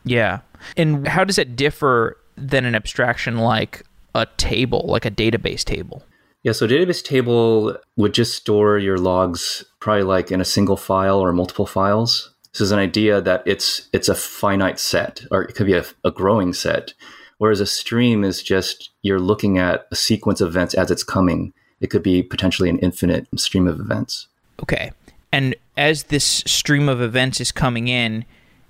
Yeah. 0.04 0.40
And 0.76 1.08
how 1.08 1.24
does 1.24 1.38
it 1.38 1.56
differ 1.56 2.18
than 2.36 2.66
an 2.66 2.76
abstraction 2.76 3.38
like 3.38 3.84
a 4.16 4.26
table, 4.38 4.86
like 4.88 5.06
a 5.06 5.12
database 5.12 5.64
table? 5.64 6.04
Yeah, 6.48 6.54
so 6.54 6.66
database 6.66 7.04
table 7.04 7.76
would 7.98 8.14
just 8.14 8.34
store 8.34 8.78
your 8.78 8.98
logs 8.98 9.66
probably 9.82 10.04
like 10.04 10.32
in 10.32 10.40
a 10.40 10.46
single 10.46 10.78
file 10.78 11.20
or 11.20 11.34
multiple 11.34 11.66
files. 11.66 12.34
This 12.54 12.62
is 12.62 12.72
an 12.72 12.80
idea 12.80 13.20
that 13.20 13.44
it's 13.46 13.90
it's 13.92 14.08
a 14.08 14.16
finite 14.16 14.80
set, 14.80 15.26
or 15.30 15.44
it 15.44 15.56
could 15.56 15.66
be 15.66 15.74
a, 15.74 15.84
a 16.06 16.12
growing 16.12 16.54
set. 16.54 16.94
Whereas 17.38 17.60
a 17.60 17.66
stream 17.66 18.24
is 18.24 18.42
just 18.42 18.92
you're 19.02 19.20
looking 19.20 19.58
at 19.58 19.88
a 19.92 19.98
sequence 19.98 20.40
of 20.40 20.48
events 20.48 20.74
as 20.74 20.90
it's 20.90 21.04
coming. 21.04 21.52
It 21.82 21.88
could 21.88 22.02
be 22.02 22.24
potentially 22.24 22.70
an 22.70 22.80
infinite 22.80 23.28
stream 23.38 23.68
of 23.68 23.82
events. 23.82 24.30
Okay. 24.64 24.94
And 25.34 25.54
as 25.76 26.04
this 26.04 26.46
stream 26.48 26.88
of 26.88 27.02
events 27.02 27.42
is 27.42 27.52
coming 27.52 27.90
in, 27.90 28.24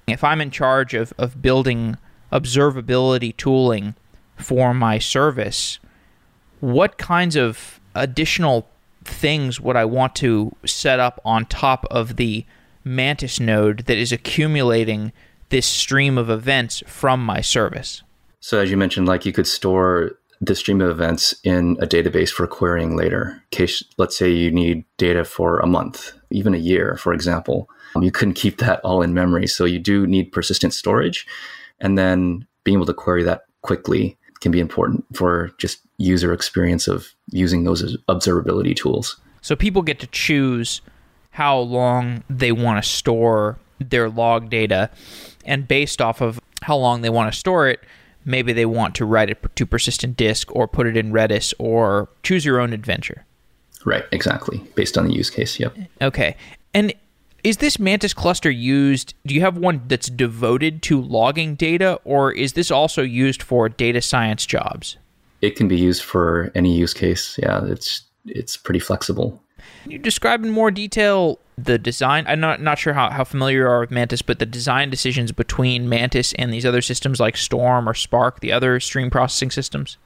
if 0.08 0.24
I'm 0.24 0.42
in 0.42 0.50
charge 0.50 0.96
of, 0.96 1.14
of 1.20 1.44
building 1.44 1.98
observability 2.34 3.38
tooling 3.38 3.94
for 4.36 4.74
my 4.74 4.98
service, 4.98 5.78
what 6.60 6.98
kinds 6.98 7.36
of 7.36 7.80
additional 7.96 8.68
things 9.04 9.60
would 9.60 9.76
I 9.76 9.86
want 9.86 10.16
to 10.18 10.56
set 10.66 11.00
up 11.00 11.20
on 11.26 11.46
top 11.46 11.86
of 11.86 12.18
the 12.18 12.46
Mantis 12.84 13.40
node 13.40 13.80
that 13.86 13.98
is 13.98 14.12
accumulating 14.12 15.12
this 15.50 15.66
stream 15.66 16.18
of 16.18 16.30
events 16.30 16.84
from 16.88 17.24
my 17.24 17.42
service? 17.42 18.04
So, 18.40 18.60
as 18.60 18.70
you 18.72 18.78
mentioned, 18.78 19.08
like 19.08 19.26
you 19.26 19.34
could 19.34 19.48
store 19.48 20.12
the 20.40 20.56
stream 20.56 20.82
of 20.82 20.90
events 20.90 21.36
in 21.44 21.78
a 21.82 21.88
database 21.88 22.30
for 22.30 22.46
querying 22.46 22.96
later. 22.96 23.42
In 23.52 23.58
case, 23.58 23.84
let's 23.98 24.16
say 24.16 24.30
you 24.30 24.52
need 24.52 24.86
data 24.98 25.26
for 25.26 25.60
a 25.60 25.68
month, 25.68 26.14
even 26.30 26.54
a 26.54 26.60
year, 26.60 26.96
for 26.98 27.12
example. 27.14 27.70
Um, 27.96 28.04
you 28.04 28.12
couldn't 28.12 28.36
keep 28.36 28.58
that 28.58 28.80
all 28.82 29.02
in 29.02 29.14
memory. 29.14 29.48
So, 29.48 29.66
you 29.66 29.80
do 29.80 30.06
need 30.06 30.32
persistent 30.32 30.74
storage. 30.74 31.26
And 31.80 31.98
then 31.98 32.48
being 32.64 32.78
able 32.78 32.86
to 32.86 32.94
query 32.94 33.24
that 33.24 33.44
quickly 33.62 34.18
can 34.42 34.52
be 34.52 34.60
important 34.60 35.06
for 35.14 35.52
just 35.58 35.80
user 35.98 36.34
experience 36.34 36.88
of 36.88 37.08
using 37.32 37.64
those 37.64 37.98
observability 38.08 38.76
tools. 38.76 39.18
So 39.42 39.56
people 39.56 39.82
get 39.82 40.00
to 40.00 40.08
choose 40.08 40.82
how 41.32 41.58
long 41.60 42.24
they 42.30 42.52
want 42.52 42.84
to 42.84 42.90
store 42.90 43.58
their 43.80 44.10
log 44.10 44.50
data, 44.50 44.90
and 45.46 45.68
based 45.68 46.02
off 46.02 46.22
of 46.22 46.40
how 46.64 46.76
long 46.76 47.02
they 47.02 47.10
want 47.10 47.32
to 47.32 47.38
store 47.38 47.68
it, 47.68 47.80
maybe 48.26 48.52
they 48.52 48.66
want 48.66 48.96
to 48.96 49.06
write 49.06 49.30
it 49.30 49.56
to 49.56 49.66
persistent 49.66 50.18
disk 50.18 50.54
or 50.56 50.68
put 50.68 50.88
it 50.88 50.98
in 50.98 51.12
Redis 51.12 51.54
or 51.60 52.10
choose 52.24 52.44
your 52.44 52.60
own 52.60 52.74
adventure. 52.74 53.26
Right, 53.86 54.04
exactly, 54.12 54.58
based 54.76 54.98
on 54.98 55.08
the 55.08 55.14
use 55.14 55.30
case. 55.30 55.60
Yep. 55.60 55.78
Okay. 56.02 56.36
And 56.74 56.94
is 57.48 57.58
this 57.58 57.80
Mantis 57.80 58.14
cluster 58.14 58.52
used? 58.52 59.14
Do 59.26 59.34
you 59.34 59.40
have 59.40 59.58
one 59.58 59.82
that's 59.88 60.10
devoted 60.10 60.82
to 60.84 61.02
logging 61.02 61.56
data, 61.56 61.98
or 62.04 62.34
is 62.34 62.54
this 62.54 62.70
also 62.70 63.02
used 63.02 63.42
for 63.42 63.70
data 63.70 64.02
science 64.02 64.46
jobs? 64.46 64.98
It 65.42 65.56
can 65.56 65.70
be 65.70 65.78
used 65.78 66.04
for 66.04 66.52
any 66.56 66.76
use 66.76 66.94
case. 66.94 67.40
Yeah, 67.42 67.64
it's 67.64 68.04
it's 68.26 68.58
pretty 68.58 68.82
flexible. 68.82 69.42
Can 69.84 69.94
you 69.94 69.98
describe 69.98 70.44
in 70.44 70.52
more 70.52 70.72
detail 70.72 71.40
the 71.58 71.78
design? 71.78 72.26
I'm 72.28 72.42
not 72.42 72.62
not 72.62 72.80
sure 72.80 72.92
how, 72.92 73.12
how 73.12 73.24
familiar 73.24 73.60
you 73.60 73.68
are 73.68 73.80
with 73.80 73.92
Mantis, 73.92 74.22
but 74.22 74.40
the 74.40 74.46
design 74.46 74.90
decisions 74.90 75.32
between 75.32 75.88
Mantis 75.88 76.34
and 76.34 76.52
these 76.52 76.66
other 76.66 76.82
systems 76.82 77.22
like 77.22 77.38
Storm 77.38 77.88
or 77.88 77.94
Spark, 77.94 78.42
the 78.42 78.52
other 78.52 78.82
stream 78.82 79.10
processing 79.10 79.52
systems. 79.52 79.98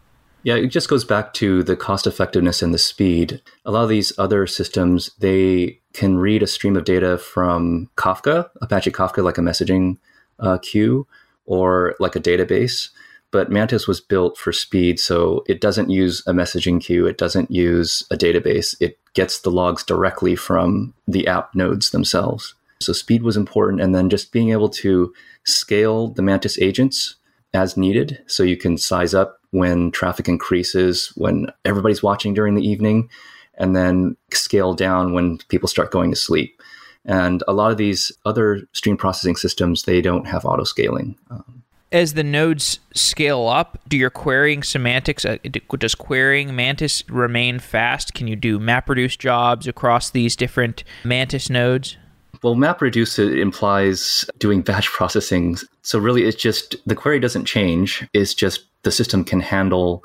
Yeah, 0.44 0.56
it 0.56 0.68
just 0.68 0.90
goes 0.90 1.06
back 1.06 1.34
to 1.36 1.62
the 1.62 1.76
cost 1.76 2.08
effectiveness 2.08 2.62
and 2.62 2.74
the 2.74 2.80
speed. 2.80 3.42
A 3.64 3.72
lot 3.72 3.84
of 3.84 3.90
these 3.90 4.18
other 4.18 4.48
systems, 4.48 5.12
they 5.20 5.80
can 5.94 6.18
read 6.18 6.42
a 6.42 6.48
stream 6.48 6.76
of 6.76 6.84
data 6.84 7.18
from 7.18 7.90
Kafka, 7.96 8.50
Apache 8.62 8.92
Kafka, 8.92 9.24
like 9.24 9.38
a 9.38 9.42
messaging 9.42 9.98
uh, 10.40 10.58
queue 10.58 11.06
or 11.46 11.96
like 12.00 12.16
a 12.16 12.20
database. 12.20 12.90
But 13.30 13.52
Mantis 13.52 13.88
was 13.88 14.02
built 14.02 14.38
for 14.38 14.52
speed, 14.52 15.00
so 15.00 15.44
it 15.48 15.62
doesn't 15.62 15.90
use 15.90 16.22
a 16.28 16.34
messaging 16.34 16.84
queue, 16.84 17.06
it 17.06 17.18
doesn't 17.18 17.50
use 17.50 18.04
a 18.12 18.18
database. 18.18 18.76
It 18.82 19.00
gets 19.14 19.40
the 19.40 19.52
logs 19.52 19.84
directly 19.84 20.36
from 20.36 20.94
the 21.08 21.28
app 21.28 21.56
nodes 21.56 21.92
themselves. 21.92 22.56
So 22.82 22.94
speed 22.94 23.24
was 23.24 23.38
important, 23.38 23.82
and 23.82 23.96
then 23.96 24.10
just 24.10 24.34
being 24.34 24.50
able 24.50 24.70
to 24.70 25.14
scale 25.46 26.10
the 26.10 26.22
Mantis 26.22 26.60
agents 26.60 27.16
as 27.54 27.78
needed, 27.78 28.22
so 28.28 28.44
you 28.44 28.58
can 28.58 28.78
size 28.78 29.14
up 29.14 29.40
when 29.52 29.92
traffic 29.92 30.30
increases, 30.30 31.12
when 31.16 31.48
everybody's 31.66 32.02
watching 32.02 32.34
during 32.34 32.56
the 32.56 32.66
evening, 32.66 33.10
and 33.56 33.76
then 33.76 34.16
scale 34.32 34.74
down 34.74 35.14
when 35.14 35.38
people 35.50 35.68
start 35.68 35.92
going 35.92 36.10
to 36.10 36.16
sleep. 36.16 36.62
And 37.04 37.44
a 37.48 37.54
lot 37.54 37.72
of 37.72 37.78
these 37.78 38.12
other 38.26 38.62
stream 38.72 38.96
processing 38.96 39.36
systems, 39.36 39.84
they 39.84 40.02
don't 40.02 40.28
have 40.28 40.46
auto 40.46 40.64
scaling. 40.64 41.18
Um, 41.30 41.64
As 41.92 42.14
the 42.14 42.24
nodes 42.24 42.80
scale 42.94 43.48
up, 43.48 43.78
do 43.88 43.98
your 43.98 44.10
querying 44.10 44.64
semantics, 44.64 45.26
uh, 45.26 45.38
does 45.78 45.96
querying 45.96 46.56
Mantis 46.56 47.04
remain 47.10 47.60
fast? 47.60 48.14
Can 48.14 48.28
you 48.28 48.36
do 48.36 48.60
MapReduce 48.60 49.18
jobs 49.18 49.68
across 49.68 50.12
these 50.12 50.36
different 50.36 50.84
Mantis 51.04 51.50
nodes? 51.50 51.98
Well, 52.44 52.56
MapReduce 52.56 53.20
uh, 53.20 53.40
implies 53.40 54.26
doing 54.40 54.62
batch 54.62 54.90
processing. 54.90 55.58
So 55.84 56.00
really, 56.00 56.24
it's 56.24 56.42
just 56.42 56.76
the 56.86 56.96
query 56.96 57.20
doesn't 57.20 57.46
change. 57.46 58.08
It's 58.14 58.34
just 58.34 58.66
the 58.84 58.92
system 58.92 59.24
can 59.24 59.40
handle 59.40 60.04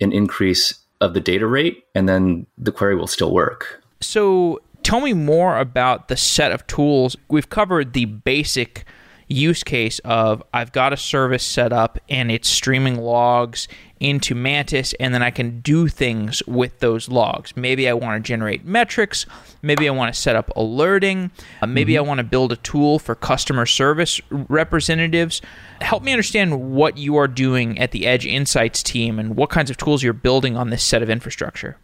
an 0.00 0.12
increase 0.12 0.74
of 1.00 1.14
the 1.14 1.20
data 1.20 1.46
rate, 1.46 1.84
and 1.94 2.08
then 2.08 2.46
the 2.58 2.72
query 2.72 2.96
will 2.96 3.06
still 3.06 3.32
work. 3.32 3.82
So 4.00 4.60
tell 4.82 5.00
me 5.00 5.12
more 5.12 5.58
about 5.58 6.08
the 6.08 6.16
set 6.16 6.52
of 6.52 6.66
tools. 6.66 7.16
We've 7.28 7.48
covered 7.48 7.92
the 7.92 8.06
basic 8.06 8.84
use 9.28 9.64
case 9.64 9.98
of 10.00 10.42
I've 10.54 10.72
got 10.72 10.92
a 10.92 10.96
service 10.96 11.44
set 11.44 11.72
up 11.72 11.98
and 12.08 12.30
it's 12.30 12.48
streaming 12.48 12.96
logs 12.96 13.68
into 13.98 14.34
Mantis, 14.34 14.92
and 15.00 15.14
then 15.14 15.22
I 15.22 15.30
can 15.30 15.60
do 15.60 15.88
things 15.88 16.42
with 16.46 16.80
those 16.80 17.08
logs. 17.08 17.56
Maybe 17.56 17.88
I 17.88 17.94
want 17.94 18.22
to 18.22 18.26
generate 18.26 18.64
metrics. 18.64 19.24
Maybe 19.62 19.88
I 19.88 19.92
want 19.92 20.14
to 20.14 20.20
set 20.20 20.36
up 20.36 20.54
alerting. 20.54 21.30
Uh, 21.62 21.66
maybe 21.66 21.94
mm-hmm. 21.94 22.04
I 22.04 22.08
want 22.08 22.18
to 22.18 22.24
build 22.24 22.52
a 22.52 22.56
tool 22.56 22.98
for 22.98 23.14
customer 23.14 23.64
service 23.64 24.20
representatives. 24.30 25.40
Help 25.80 26.02
me 26.02 26.12
understand 26.12 26.74
what 26.74 26.98
you 26.98 27.16
are 27.16 27.28
doing 27.28 27.78
at 27.78 27.92
the 27.92 28.06
Edge 28.06 28.26
Insights 28.26 28.82
team 28.82 29.18
and 29.18 29.36
what 29.36 29.50
kinds 29.50 29.70
of 29.70 29.76
tools 29.78 30.02
you're 30.02 30.12
building 30.12 30.56
on 30.56 30.70
this 30.70 30.82
set 30.82 31.02
of 31.02 31.08
infrastructure. 31.08 31.78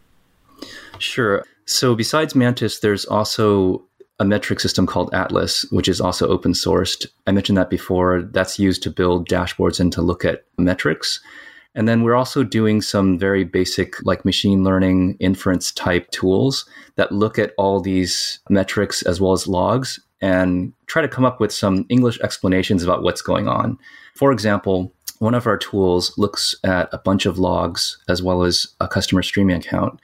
Sure. 0.99 1.43
So, 1.65 1.95
besides 1.95 2.35
Mantis, 2.35 2.79
there's 2.79 3.05
also 3.05 3.85
a 4.23 4.25
metric 4.25 4.61
system 4.61 4.87
called 4.87 5.13
Atlas, 5.13 5.65
which 5.69 5.89
is 5.89 5.99
also 5.99 6.29
open 6.29 6.53
sourced. 6.53 7.05
I 7.27 7.31
mentioned 7.33 7.57
that 7.57 7.69
before. 7.69 8.21
That's 8.21 8.57
used 8.57 8.81
to 8.83 8.89
build 8.89 9.27
dashboards 9.27 9.81
and 9.81 9.91
to 9.91 10.01
look 10.01 10.23
at 10.23 10.45
metrics. 10.57 11.19
And 11.75 11.89
then 11.89 12.03
we're 12.03 12.15
also 12.15 12.41
doing 12.41 12.81
some 12.81 13.19
very 13.19 13.43
basic, 13.43 14.01
like 14.05 14.23
machine 14.23 14.63
learning 14.63 15.17
inference 15.19 15.73
type 15.73 16.09
tools 16.11 16.65
that 16.95 17.11
look 17.11 17.37
at 17.37 17.53
all 17.57 17.81
these 17.81 18.39
metrics 18.49 19.01
as 19.01 19.19
well 19.19 19.33
as 19.33 19.45
logs 19.45 19.99
and 20.21 20.71
try 20.85 21.01
to 21.01 21.09
come 21.09 21.25
up 21.25 21.41
with 21.41 21.51
some 21.51 21.85
English 21.89 22.17
explanations 22.21 22.81
about 22.81 23.03
what's 23.03 23.21
going 23.21 23.49
on. 23.49 23.77
For 24.15 24.31
example, 24.31 24.93
one 25.19 25.33
of 25.33 25.47
our 25.47 25.57
tools 25.57 26.17
looks 26.17 26.55
at 26.63 26.87
a 26.93 26.97
bunch 26.97 27.25
of 27.25 27.39
logs 27.39 27.97
as 28.07 28.23
well 28.23 28.43
as 28.43 28.67
a 28.79 28.87
customer 28.87 29.21
streaming 29.21 29.57
account 29.57 29.99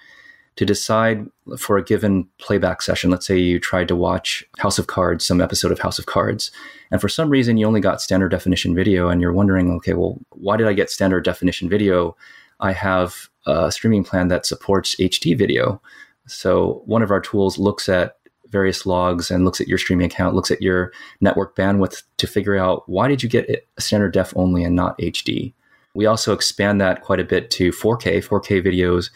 to 0.59 0.65
decide 0.65 1.25
for 1.57 1.77
a 1.77 1.83
given 1.83 2.27
playback 2.37 2.81
session. 2.81 3.09
Let's 3.09 3.25
say 3.25 3.37
you 3.37 3.61
tried 3.61 3.87
to 3.87 3.95
watch 3.95 4.43
House 4.57 4.77
of 4.77 4.87
Cards, 4.87 5.25
some 5.25 5.39
episode 5.39 5.71
of 5.71 5.79
House 5.79 5.97
of 5.97 6.05
Cards, 6.05 6.51
and 6.91 6.99
for 6.99 7.07
some 7.07 7.29
reason 7.29 7.55
you 7.55 7.65
only 7.65 7.79
got 7.79 8.01
standard 8.01 8.27
definition 8.27 8.75
video, 8.75 9.07
and 9.07 9.21
you're 9.21 9.31
wondering, 9.31 9.71
okay, 9.77 9.93
well, 9.93 10.19
why 10.31 10.57
did 10.57 10.67
I 10.67 10.73
get 10.73 10.89
standard 10.89 11.23
definition 11.23 11.69
video? 11.69 12.13
I 12.59 12.73
have 12.73 13.29
a 13.45 13.71
streaming 13.71 14.03
plan 14.03 14.27
that 14.27 14.45
supports 14.45 14.97
HD 14.97 15.33
video. 15.37 15.81
So 16.27 16.81
one 16.85 17.03
of 17.03 17.09
our 17.09 17.21
tools 17.21 17.57
looks 17.57 17.87
at 17.87 18.17
various 18.49 18.85
logs 18.85 19.31
and 19.31 19.45
looks 19.45 19.61
at 19.61 19.69
your 19.69 19.77
streaming 19.77 20.07
account, 20.07 20.35
looks 20.35 20.51
at 20.51 20.61
your 20.61 20.91
network 21.21 21.55
bandwidth 21.55 22.03
to 22.17 22.27
figure 22.27 22.57
out 22.57 22.83
why 22.89 23.07
did 23.07 23.23
you 23.23 23.29
get 23.29 23.65
standard 23.79 24.11
def 24.11 24.33
only 24.35 24.65
and 24.65 24.75
not 24.75 24.99
HD. 24.99 25.53
We 25.93 26.05
also 26.05 26.33
expand 26.33 26.81
that 26.81 27.01
quite 27.01 27.21
a 27.21 27.23
bit 27.23 27.49
to 27.51 27.71
4K. 27.71 28.27
4K 28.27 28.61
videos 28.61 29.09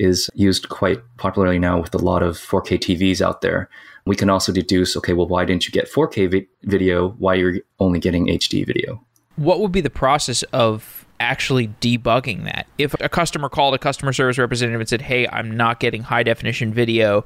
is 0.00 0.30
used 0.34 0.68
quite 0.70 1.00
popularly 1.18 1.58
now 1.58 1.80
with 1.80 1.94
a 1.94 1.98
lot 1.98 2.22
of 2.22 2.36
4K 2.38 2.78
TVs 2.78 3.20
out 3.20 3.42
there. 3.42 3.68
We 4.06 4.16
can 4.16 4.30
also 4.30 4.50
deduce, 4.50 4.96
okay, 4.96 5.12
well, 5.12 5.28
why 5.28 5.44
didn't 5.44 5.66
you 5.66 5.72
get 5.72 5.92
4K 5.92 6.30
vi- 6.30 6.48
video? 6.64 7.10
Why 7.18 7.34
you're 7.34 7.58
only 7.78 8.00
getting 8.00 8.26
HD 8.26 8.66
video? 8.66 9.04
What 9.36 9.60
would 9.60 9.72
be 9.72 9.82
the 9.82 9.90
process 9.90 10.42
of 10.54 11.04
actually 11.20 11.68
debugging 11.80 12.44
that? 12.44 12.66
If 12.78 12.94
a 13.00 13.08
customer 13.08 13.48
called 13.48 13.74
a 13.74 13.78
customer 13.78 14.12
service 14.12 14.38
representative 14.38 14.80
and 14.80 14.88
said, 14.88 15.02
"Hey, 15.02 15.28
I'm 15.28 15.50
not 15.50 15.80
getting 15.80 16.02
high 16.02 16.22
definition 16.22 16.72
video," 16.72 17.24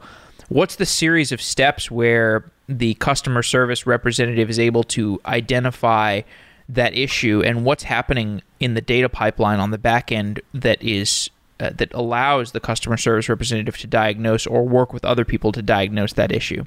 what's 0.48 0.76
the 0.76 0.86
series 0.86 1.32
of 1.32 1.40
steps 1.40 1.90
where 1.90 2.50
the 2.68 2.94
customer 2.94 3.42
service 3.42 3.86
representative 3.86 4.50
is 4.50 4.58
able 4.58 4.82
to 4.84 5.20
identify 5.26 6.22
that 6.68 6.96
issue 6.96 7.42
and 7.44 7.64
what's 7.64 7.82
happening 7.84 8.42
in 8.58 8.74
the 8.74 8.80
data 8.80 9.08
pipeline 9.08 9.60
on 9.60 9.70
the 9.70 9.78
back 9.78 10.10
end 10.10 10.40
that 10.54 10.82
is 10.82 11.30
uh, 11.60 11.70
that 11.70 11.92
allows 11.94 12.52
the 12.52 12.60
customer 12.60 12.96
service 12.96 13.28
representative 13.28 13.78
to 13.78 13.86
diagnose 13.86 14.46
or 14.46 14.66
work 14.66 14.92
with 14.92 15.04
other 15.04 15.24
people 15.24 15.52
to 15.52 15.62
diagnose 15.62 16.12
that 16.14 16.32
issue. 16.32 16.64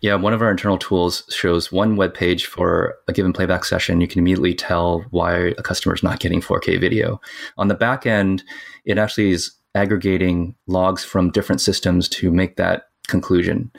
Yeah, 0.00 0.16
one 0.16 0.34
of 0.34 0.42
our 0.42 0.50
internal 0.50 0.76
tools 0.76 1.22
shows 1.30 1.72
one 1.72 1.96
web 1.96 2.12
page 2.12 2.44
for 2.44 2.96
a 3.08 3.12
given 3.12 3.32
playback 3.32 3.64
session. 3.64 4.02
You 4.02 4.06
can 4.06 4.18
immediately 4.18 4.54
tell 4.54 5.00
why 5.10 5.54
a 5.56 5.62
customer 5.62 5.94
is 5.94 6.02
not 6.02 6.20
getting 6.20 6.42
4K 6.42 6.78
video. 6.78 7.20
On 7.56 7.68
the 7.68 7.74
back 7.74 8.04
end, 8.04 8.42
it 8.84 8.98
actually 8.98 9.30
is 9.30 9.52
aggregating 9.74 10.54
logs 10.66 11.04
from 11.04 11.30
different 11.30 11.60
systems 11.60 12.08
to 12.08 12.30
make 12.30 12.56
that 12.56 12.88
conclusion. 13.06 13.72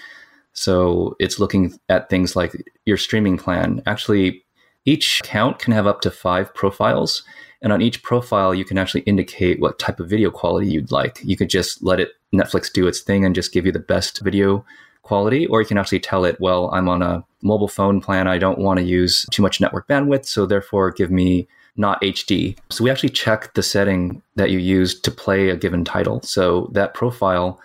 So 0.54 1.16
it's 1.20 1.38
looking 1.38 1.78
at 1.90 2.10
things 2.10 2.36
like 2.36 2.54
your 2.86 2.98
streaming 2.98 3.38
plan. 3.38 3.84
Actually, 3.86 4.44
each 4.86 5.20
account 5.20 5.60
can 5.60 5.74
have 5.74 5.86
up 5.86 6.02
to 6.02 6.12
five 6.12 6.54
profiles. 6.56 7.24
And 7.66 7.74
on 7.74 7.82
each 7.82 8.04
profile, 8.04 8.54
you 8.54 8.64
can 8.64 8.78
actually 8.78 9.02
indicate 9.02 9.60
what 9.60 9.80
type 9.80 10.00
of 10.00 10.08
video 10.08 10.30
quality 10.30 10.68
you'd 10.68 10.92
like. 10.92 11.20
You 11.24 11.36
could 11.36 11.50
just 11.50 11.82
let 11.82 12.00
it 12.00 12.12
Netflix 12.32 12.72
do 12.72 12.86
its 12.86 13.02
thing 13.02 13.26
and 13.26 13.34
just 13.34 13.52
give 13.52 13.66
you 13.66 13.72
the 13.72 13.80
best 13.80 14.22
video 14.22 14.64
quality, 15.02 15.48
or 15.48 15.62
you 15.62 15.68
can 15.68 15.80
actually 15.80 16.00
tell 16.00 16.26
it, 16.26 16.40
well, 16.40 16.70
I'm 16.72 16.88
on 16.88 17.02
a 17.02 17.26
mobile 17.42 17.68
phone 17.68 18.02
plan. 18.02 18.28
I 18.28 18.38
don't 18.38 18.60
want 18.60 18.78
to 18.78 18.86
use 18.86 19.26
too 19.32 19.42
much 19.42 19.60
network 19.60 19.88
bandwidth. 19.88 20.28
So 20.28 20.46
therefore, 20.46 20.92
give 20.92 21.10
me 21.10 21.48
not 21.76 22.00
HD. 22.04 22.56
So 22.70 22.84
we 22.84 22.92
actually 22.92 23.10
check 23.10 23.56
the 23.56 23.64
setting 23.64 24.22
that 24.36 24.52
you 24.52 24.60
use 24.60 25.00
to 25.02 25.10
play 25.10 25.50
a 25.50 25.58
given 25.58 25.84
title. 25.84 26.22
So 26.22 26.70
that 26.74 26.94
profile, 26.94 27.60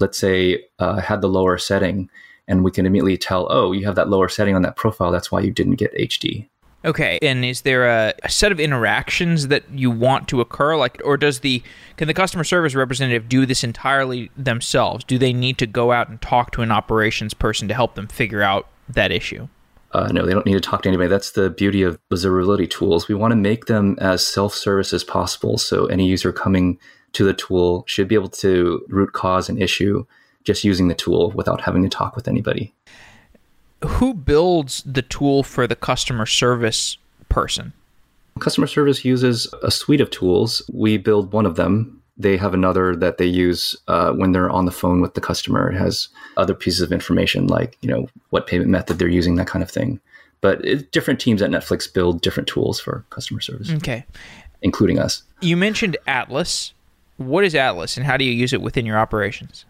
let's 0.00 0.18
say, 0.18 0.66
uh, 0.80 1.00
had 1.00 1.22
the 1.22 1.28
lower 1.28 1.56
setting, 1.56 2.10
and 2.46 2.62
we 2.62 2.70
can 2.70 2.84
immediately 2.84 3.16
tell, 3.16 3.46
oh, 3.50 3.72
you 3.72 3.86
have 3.86 3.94
that 3.94 4.10
lower 4.10 4.28
setting 4.28 4.54
on 4.54 4.60
that 4.62 4.76
profile. 4.76 5.10
That's 5.10 5.32
why 5.32 5.40
you 5.40 5.50
didn't 5.50 5.76
get 5.76 5.94
HD. 5.94 6.46
Okay, 6.86 7.18
and 7.20 7.44
is 7.44 7.62
there 7.62 7.84
a, 7.86 8.14
a, 8.22 8.30
set 8.30 8.52
of 8.52 8.60
interactions 8.60 9.48
that 9.48 9.64
you 9.72 9.90
want 9.90 10.28
to 10.28 10.40
occur, 10.40 10.76
like, 10.76 11.02
or 11.04 11.16
does 11.16 11.40
the 11.40 11.60
can 11.96 12.06
the 12.06 12.14
customer 12.14 12.44
service 12.44 12.76
representative 12.76 13.28
do 13.28 13.44
this 13.44 13.64
entirely 13.64 14.30
themselves? 14.36 15.02
Do 15.02 15.18
they 15.18 15.32
need 15.32 15.58
to 15.58 15.66
go 15.66 15.90
out 15.90 16.08
and 16.08 16.22
talk 16.22 16.52
to 16.52 16.62
an 16.62 16.70
operations 16.70 17.34
person 17.34 17.66
to 17.66 17.74
help 17.74 17.96
them 17.96 18.06
figure 18.06 18.40
out 18.40 18.68
that 18.88 19.10
issue? 19.10 19.48
Uh, 19.90 20.12
no, 20.12 20.24
they 20.24 20.32
don't 20.32 20.46
need 20.46 20.52
to 20.52 20.60
talk 20.60 20.82
to 20.82 20.88
anybody. 20.88 21.08
That's 21.08 21.32
the 21.32 21.50
beauty 21.50 21.82
of 21.82 21.98
observability 22.12 22.70
tools. 22.70 23.08
We 23.08 23.16
want 23.16 23.32
to 23.32 23.36
make 23.36 23.66
them 23.66 23.96
as 24.00 24.24
self-service 24.24 24.92
as 24.92 25.02
possible, 25.02 25.58
so 25.58 25.86
any 25.86 26.06
user 26.06 26.32
coming 26.32 26.78
to 27.14 27.24
the 27.24 27.34
tool 27.34 27.82
should 27.88 28.06
be 28.06 28.14
able 28.14 28.28
to 28.28 28.84
root 28.88 29.12
cause 29.12 29.48
an 29.48 29.60
issue 29.60 30.04
just 30.44 30.62
using 30.62 30.86
the 30.86 30.94
tool 30.94 31.32
without 31.32 31.62
having 31.62 31.82
to 31.82 31.88
talk 31.88 32.14
with 32.14 32.28
anybody 32.28 32.75
who 33.84 34.14
builds 34.14 34.82
the 34.84 35.02
tool 35.02 35.42
for 35.42 35.66
the 35.66 35.76
customer 35.76 36.26
service 36.26 36.98
person? 37.28 37.72
Customer 38.38 38.66
service 38.66 39.04
uses 39.04 39.52
a 39.62 39.70
suite 39.70 40.00
of 40.00 40.10
tools. 40.10 40.62
We 40.72 40.98
build 40.98 41.32
one 41.32 41.46
of 41.46 41.56
them. 41.56 42.02
They 42.18 42.36
have 42.36 42.54
another 42.54 42.96
that 42.96 43.18
they 43.18 43.26
use 43.26 43.76
uh, 43.88 44.12
when 44.12 44.32
they're 44.32 44.50
on 44.50 44.64
the 44.64 44.72
phone 44.72 45.00
with 45.00 45.14
the 45.14 45.20
customer. 45.20 45.70
It 45.70 45.76
has 45.76 46.08
other 46.36 46.54
pieces 46.54 46.80
of 46.80 46.92
information 46.92 47.46
like 47.46 47.76
you 47.82 47.90
know 47.90 48.08
what 48.30 48.46
payment 48.46 48.70
method 48.70 48.98
they're 48.98 49.08
using, 49.08 49.36
that 49.36 49.46
kind 49.46 49.62
of 49.62 49.70
thing. 49.70 50.00
But 50.40 50.64
it, 50.64 50.92
different 50.92 51.20
teams 51.20 51.42
at 51.42 51.50
Netflix 51.50 51.92
build 51.92 52.22
different 52.22 52.48
tools 52.48 52.80
for 52.80 53.04
customer 53.10 53.40
service. 53.40 53.70
Okay, 53.70 54.06
including 54.62 54.98
us. 54.98 55.22
You 55.40 55.56
mentioned 55.56 55.96
Atlas. 56.06 56.72
What 57.18 57.44
is 57.44 57.54
Atlas, 57.54 57.96
and 57.96 58.04
how 58.04 58.16
do 58.18 58.24
you 58.24 58.32
use 58.32 58.52
it 58.52 58.60
within 58.60 58.84
your 58.84 58.98
operations? 58.98 59.64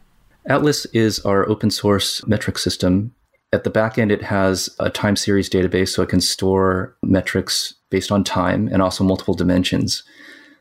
Atlas 0.46 0.84
is 0.86 1.18
our 1.20 1.48
open 1.48 1.70
source 1.70 2.24
metric 2.26 2.58
system 2.58 3.12
at 3.52 3.64
the 3.64 3.70
back 3.70 3.98
end, 3.98 4.10
it 4.10 4.22
has 4.22 4.68
a 4.80 4.90
time 4.90 5.16
series 5.16 5.48
database, 5.48 5.88
so 5.88 6.02
it 6.02 6.08
can 6.08 6.20
store 6.20 6.96
metrics 7.02 7.74
based 7.90 8.10
on 8.10 8.24
time 8.24 8.68
and 8.72 8.82
also 8.82 9.04
multiple 9.04 9.34
dimensions. 9.34 10.02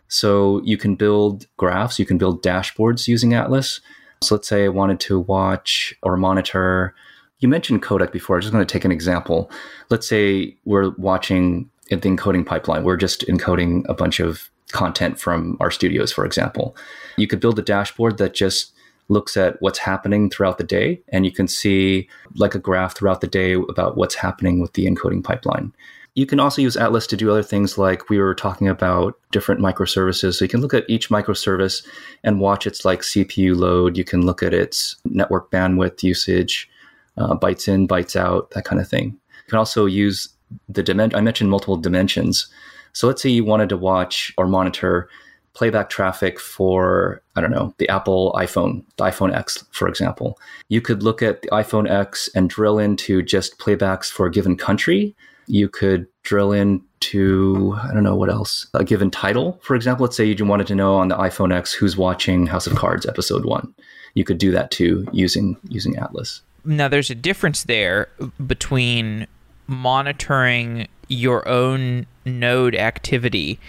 So 0.08 0.62
you 0.64 0.78
can 0.78 0.96
build 0.96 1.48
graphs, 1.58 1.98
you 2.00 2.06
can 2.06 2.18
build 2.18 2.44
dashboards 2.44 3.08
using 3.08 3.34
Atlas. 3.34 3.82
So 4.24 4.36
let's 4.36 4.48
say 4.48 4.66
I 4.66 4.70
wanted 4.70 5.00
to 5.02 5.20
watch 5.20 5.96
or 6.04 6.16
monitor. 6.16 6.94
You 7.40 7.50
mentioned 7.50 7.84
codec 7.84 8.12
before. 8.12 8.38
I'm 8.38 8.42
just 8.42 8.54
going 8.54 8.66
to 8.66 8.72
take 8.72 8.86
an 8.86 8.92
example. 8.92 9.52
Let's 9.90 10.08
say 10.08 10.56
we're 10.64 10.92
watching 10.98 11.70
the 11.90 11.98
encoding 11.98 12.46
pipeline. 12.46 12.84
We're 12.84 12.98
just 12.98 13.22
encoding 13.28 13.84
a 13.90 13.94
bunch 13.94 14.20
of 14.20 14.50
content 14.72 15.20
from 15.20 15.58
our 15.60 15.72
studios, 15.72 16.12
for 16.12 16.26
example. 16.26 16.76
You 17.18 17.28
could 17.28 17.40
build 17.40 17.60
a 17.60 17.64
dashboard 17.64 18.18
that 18.20 18.34
just 18.34 18.74
looks 19.08 19.38
at 19.38 19.62
what's 19.62 19.80
happening 19.80 20.30
throughout 20.30 20.58
the 20.58 20.64
day. 20.64 21.02
And 21.10 21.26
you 21.26 21.32
can 21.32 21.48
see 21.48 22.10
like 22.36 22.56
a 22.56 22.60
graph 22.60 22.96
throughout 22.96 23.22
the 23.22 23.28
day 23.28 23.54
about 23.54 23.98
what's 23.98 24.16
happening 24.16 24.60
with 24.60 24.74
the 24.74 24.86
encoding 24.86 25.24
pipeline. 25.24 25.74
You 26.16 26.26
can 26.26 26.40
also 26.40 26.62
use 26.62 26.78
Atlas 26.78 27.08
to 27.08 27.18
do 27.18 27.30
other 27.30 27.44
things 27.44 27.78
like 27.78 28.10
we 28.10 28.20
were 28.20 28.34
talking 28.34 28.70
about 28.70 29.20
different 29.32 29.60
microservices. 29.60 30.36
So 30.36 30.46
you 30.46 30.50
can 30.50 30.62
look 30.62 30.74
at 30.74 30.90
each 30.90 31.10
microservice 31.10 31.86
and 32.24 32.40
watch 32.40 32.66
its 32.66 32.86
like 32.86 33.02
CPU 33.02 33.56
load. 33.56 33.98
You 33.98 34.06
can 34.06 34.26
look 34.26 34.42
at 34.42 34.54
its 34.54 34.96
network 35.04 35.52
bandwidth 35.52 36.04
usage, 36.04 36.70
uh, 37.18 37.36
bytes 37.36 37.68
in, 37.68 37.86
bytes 37.88 38.16
out, 38.16 38.52
that 38.52 38.64
kind 38.64 38.82
of 38.82 38.88
thing. 38.88 39.08
You 39.08 39.50
can 39.50 39.60
also 39.60 39.86
use 39.86 40.30
the 40.70 40.82
dimension. 40.82 41.18
I 41.18 41.22
mentioned 41.22 41.50
multiple 41.50 41.76
dimensions. 41.76 42.48
So 42.94 43.08
let's 43.08 43.22
say 43.22 43.30
you 43.30 43.44
wanted 43.44 43.68
to 43.70 43.78
watch 43.78 44.34
or 44.38 44.48
monitor 44.48 45.10
playback 45.56 45.90
traffic 45.90 46.40
for, 46.40 47.22
I 47.36 47.42
don't 47.42 47.52
know, 47.52 47.74
the 47.80 47.90
Apple 47.90 48.34
iPhone, 48.38 48.84
the 48.98 49.06
iPhone 49.06 49.34
X, 49.34 49.66
for 49.72 49.88
example. 49.88 50.38
You 50.70 50.82
could 50.82 51.02
look 51.02 51.24
at 51.24 51.42
the 51.42 51.48
iPhone 51.50 51.90
X 51.90 52.30
and 52.36 52.50
drill 52.50 52.78
into 52.78 53.24
just 53.24 53.58
playbacks 53.58 54.12
for 54.12 54.28
a 54.28 54.32
given 54.32 54.58
country. 54.58 55.16
You 55.48 55.70
could 55.70 56.08
drill 56.24 56.52
into, 56.52 57.76
I 57.82 57.94
don't 57.94 58.04
know 58.04 58.16
what 58.16 58.30
else, 58.30 58.68
a 58.74 58.84
given 58.84 59.10
title. 59.10 59.60
For 59.64 59.76
example, 59.76 60.04
let's 60.04 60.18
say 60.18 60.26
you 60.26 60.46
wanted 60.46 60.68
to 60.68 60.76
know 60.76 60.96
on 60.96 61.08
the 61.08 61.16
iPhone 61.16 61.54
X 61.54 61.72
who's 61.72 61.96
watching 61.96 62.48
House 62.48 62.68
of 62.68 62.76
Cards 62.76 63.06
episode 63.06 63.46
one. 63.46 63.74
You 64.14 64.24
could 64.24 64.38
do 64.38 64.52
that 64.52 64.72
too 64.72 65.08
using 65.12 65.58
using 65.70 65.98
Atlas. 65.98 66.42
Now 66.64 66.88
there's 66.88 67.10
a 67.10 67.16
difference 67.16 67.64
there 67.64 68.10
between 68.46 69.28
monitoring 69.68 70.88
your 71.08 71.48
own 71.48 72.08
node 72.26 72.76
activity 72.76 73.60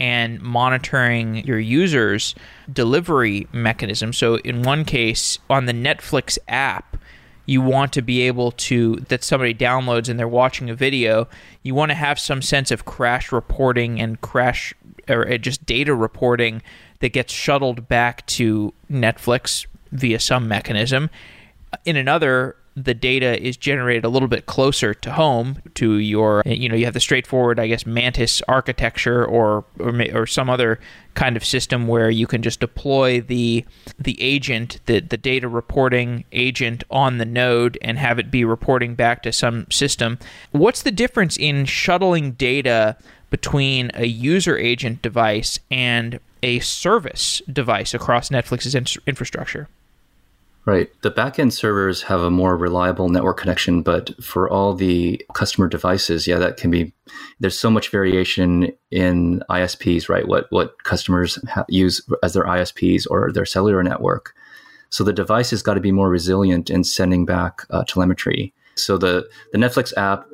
and 0.00 0.40
monitoring 0.40 1.44
your 1.46 1.60
users' 1.60 2.34
delivery 2.72 3.46
mechanism. 3.52 4.12
So, 4.12 4.38
in 4.38 4.62
one 4.62 4.84
case, 4.84 5.38
on 5.48 5.66
the 5.66 5.72
Netflix 5.72 6.38
app, 6.48 6.96
you 7.46 7.60
want 7.60 7.92
to 7.92 8.02
be 8.02 8.22
able 8.22 8.52
to 8.52 8.96
that 9.08 9.24
somebody 9.24 9.52
downloads 9.52 10.08
and 10.08 10.18
they're 10.18 10.28
watching 10.28 10.70
a 10.70 10.74
video 10.74 11.26
you 11.64 11.74
want 11.74 11.90
to 11.90 11.96
have 11.96 12.16
some 12.16 12.40
sense 12.40 12.70
of 12.70 12.84
crash 12.84 13.32
reporting 13.32 14.00
and 14.00 14.20
crash 14.20 14.72
or 15.08 15.28
uh, 15.28 15.36
just 15.36 15.66
data 15.66 15.92
reporting 15.92 16.62
that 17.00 17.12
gets 17.12 17.32
shuttled 17.32 17.88
back 17.88 18.24
to 18.26 18.72
netflix 18.88 19.66
via 19.90 20.20
some 20.20 20.46
mechanism 20.46 21.10
in 21.84 21.96
another 21.96 22.54
the 22.76 22.94
data 22.94 23.40
is 23.42 23.56
generated 23.56 24.04
a 24.04 24.08
little 24.08 24.28
bit 24.28 24.46
closer 24.46 24.94
to 24.94 25.12
home 25.12 25.58
to 25.74 25.94
your 25.94 26.42
you 26.46 26.68
know 26.68 26.74
you 26.74 26.84
have 26.84 26.94
the 26.94 27.00
straightforward 27.00 27.58
i 27.58 27.66
guess 27.66 27.84
mantis 27.84 28.42
architecture 28.48 29.24
or 29.24 29.64
or, 29.78 29.92
or 30.14 30.26
some 30.26 30.48
other 30.48 30.78
kind 31.14 31.36
of 31.36 31.44
system 31.44 31.88
where 31.88 32.10
you 32.10 32.26
can 32.26 32.42
just 32.42 32.60
deploy 32.60 33.20
the 33.20 33.64
the 33.98 34.20
agent 34.22 34.80
the 34.86 35.00
the 35.00 35.16
data 35.16 35.48
reporting 35.48 36.24
agent 36.32 36.84
on 36.90 37.18
the 37.18 37.24
node 37.24 37.76
and 37.82 37.98
have 37.98 38.18
it 38.18 38.30
be 38.30 38.44
reporting 38.44 38.94
back 38.94 39.22
to 39.22 39.32
some 39.32 39.66
system 39.70 40.18
what's 40.52 40.82
the 40.82 40.92
difference 40.92 41.36
in 41.36 41.64
shuttling 41.64 42.32
data 42.32 42.96
between 43.30 43.90
a 43.94 44.06
user 44.06 44.58
agent 44.58 45.00
device 45.02 45.58
and 45.70 46.20
a 46.42 46.58
service 46.60 47.40
device 47.50 47.94
across 47.94 48.28
Netflix's 48.28 48.74
in- 48.74 49.02
infrastructure. 49.06 49.68
Right. 50.66 50.90
The 51.00 51.10
backend 51.10 51.52
servers 51.52 52.02
have 52.02 52.20
a 52.20 52.30
more 52.30 52.56
reliable 52.56 53.08
network 53.08 53.38
connection, 53.38 53.82
but 53.82 54.22
for 54.22 54.48
all 54.48 54.74
the 54.74 55.20
customer 55.32 55.68
devices, 55.68 56.26
yeah, 56.26 56.38
that 56.38 56.58
can 56.58 56.70
be. 56.70 56.92
There's 57.40 57.58
so 57.58 57.70
much 57.70 57.88
variation 57.88 58.70
in 58.90 59.42
ISPs, 59.48 60.08
right? 60.10 60.28
What 60.28 60.46
what 60.50 60.82
customers 60.84 61.38
ha- 61.48 61.64
use 61.68 62.06
as 62.22 62.34
their 62.34 62.44
ISPs 62.44 63.06
or 63.10 63.32
their 63.32 63.46
cellular 63.46 63.82
network. 63.82 64.34
So 64.90 65.02
the 65.02 65.14
device 65.14 65.50
has 65.50 65.62
got 65.62 65.74
to 65.74 65.80
be 65.80 65.92
more 65.92 66.10
resilient 66.10 66.68
in 66.68 66.84
sending 66.84 67.24
back 67.24 67.62
uh, 67.70 67.84
telemetry. 67.84 68.52
So 68.74 68.98
the 68.98 69.28
the 69.52 69.58
Netflix 69.58 69.96
app 69.96 70.26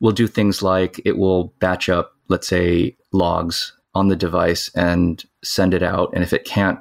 will 0.00 0.12
do 0.12 0.26
things 0.26 0.62
like 0.62 1.00
it 1.04 1.16
will 1.16 1.54
batch 1.60 1.88
up, 1.88 2.16
let's 2.28 2.48
say, 2.48 2.96
logs 3.12 3.72
on 3.94 4.08
the 4.08 4.16
device 4.16 4.70
and 4.74 5.24
send 5.44 5.74
it 5.74 5.82
out, 5.82 6.10
and 6.12 6.24
if 6.24 6.32
it 6.32 6.44
can't 6.44 6.80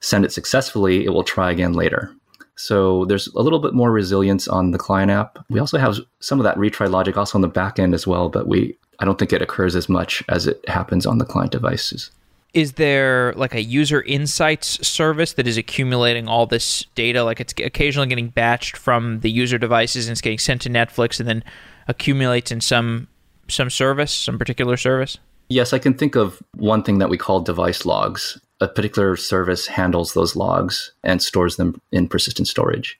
send 0.00 0.24
it 0.24 0.32
successfully, 0.32 1.04
it 1.04 1.10
will 1.10 1.24
try 1.24 1.50
again 1.50 1.72
later. 1.72 2.14
So 2.58 3.04
there's 3.04 3.28
a 3.28 3.40
little 3.40 3.60
bit 3.60 3.72
more 3.72 3.92
resilience 3.92 4.48
on 4.48 4.72
the 4.72 4.78
client 4.78 5.12
app. 5.12 5.38
We 5.48 5.60
also 5.60 5.78
have 5.78 5.96
some 6.18 6.40
of 6.40 6.44
that 6.44 6.56
retry 6.56 6.90
logic 6.90 7.16
also 7.16 7.38
on 7.38 7.42
the 7.42 7.48
back 7.48 7.78
end 7.78 7.94
as 7.94 8.06
well, 8.06 8.28
but 8.28 8.48
we 8.48 8.76
I 8.98 9.04
don't 9.04 9.16
think 9.16 9.32
it 9.32 9.40
occurs 9.40 9.76
as 9.76 9.88
much 9.88 10.24
as 10.28 10.48
it 10.48 10.68
happens 10.68 11.06
on 11.06 11.18
the 11.18 11.24
client 11.24 11.52
devices. 11.52 12.10
Is 12.54 12.72
there 12.72 13.32
like 13.34 13.54
a 13.54 13.62
user 13.62 14.02
insights 14.02 14.84
service 14.86 15.34
that 15.34 15.46
is 15.46 15.56
accumulating 15.56 16.26
all 16.26 16.46
this 16.46 16.84
data? 16.96 17.22
Like 17.22 17.40
it's 17.40 17.54
occasionally 17.58 18.08
getting 18.08 18.32
batched 18.32 18.76
from 18.76 19.20
the 19.20 19.30
user 19.30 19.58
devices 19.58 20.08
and 20.08 20.12
it's 20.12 20.20
getting 20.20 20.38
sent 20.38 20.62
to 20.62 20.68
Netflix 20.68 21.20
and 21.20 21.28
then 21.28 21.44
accumulates 21.86 22.50
in 22.50 22.60
some 22.60 23.06
some 23.46 23.70
service, 23.70 24.12
some 24.12 24.36
particular 24.36 24.76
service? 24.76 25.16
Yes, 25.48 25.72
I 25.72 25.78
can 25.78 25.94
think 25.94 26.16
of 26.16 26.42
one 26.56 26.82
thing 26.82 26.98
that 26.98 27.08
we 27.08 27.16
call 27.16 27.40
device 27.40 27.86
logs 27.86 28.38
a 28.60 28.68
particular 28.68 29.16
service 29.16 29.66
handles 29.66 30.14
those 30.14 30.34
logs 30.34 30.92
and 31.04 31.22
stores 31.22 31.56
them 31.56 31.80
in 31.92 32.08
persistent 32.08 32.48
storage. 32.48 32.98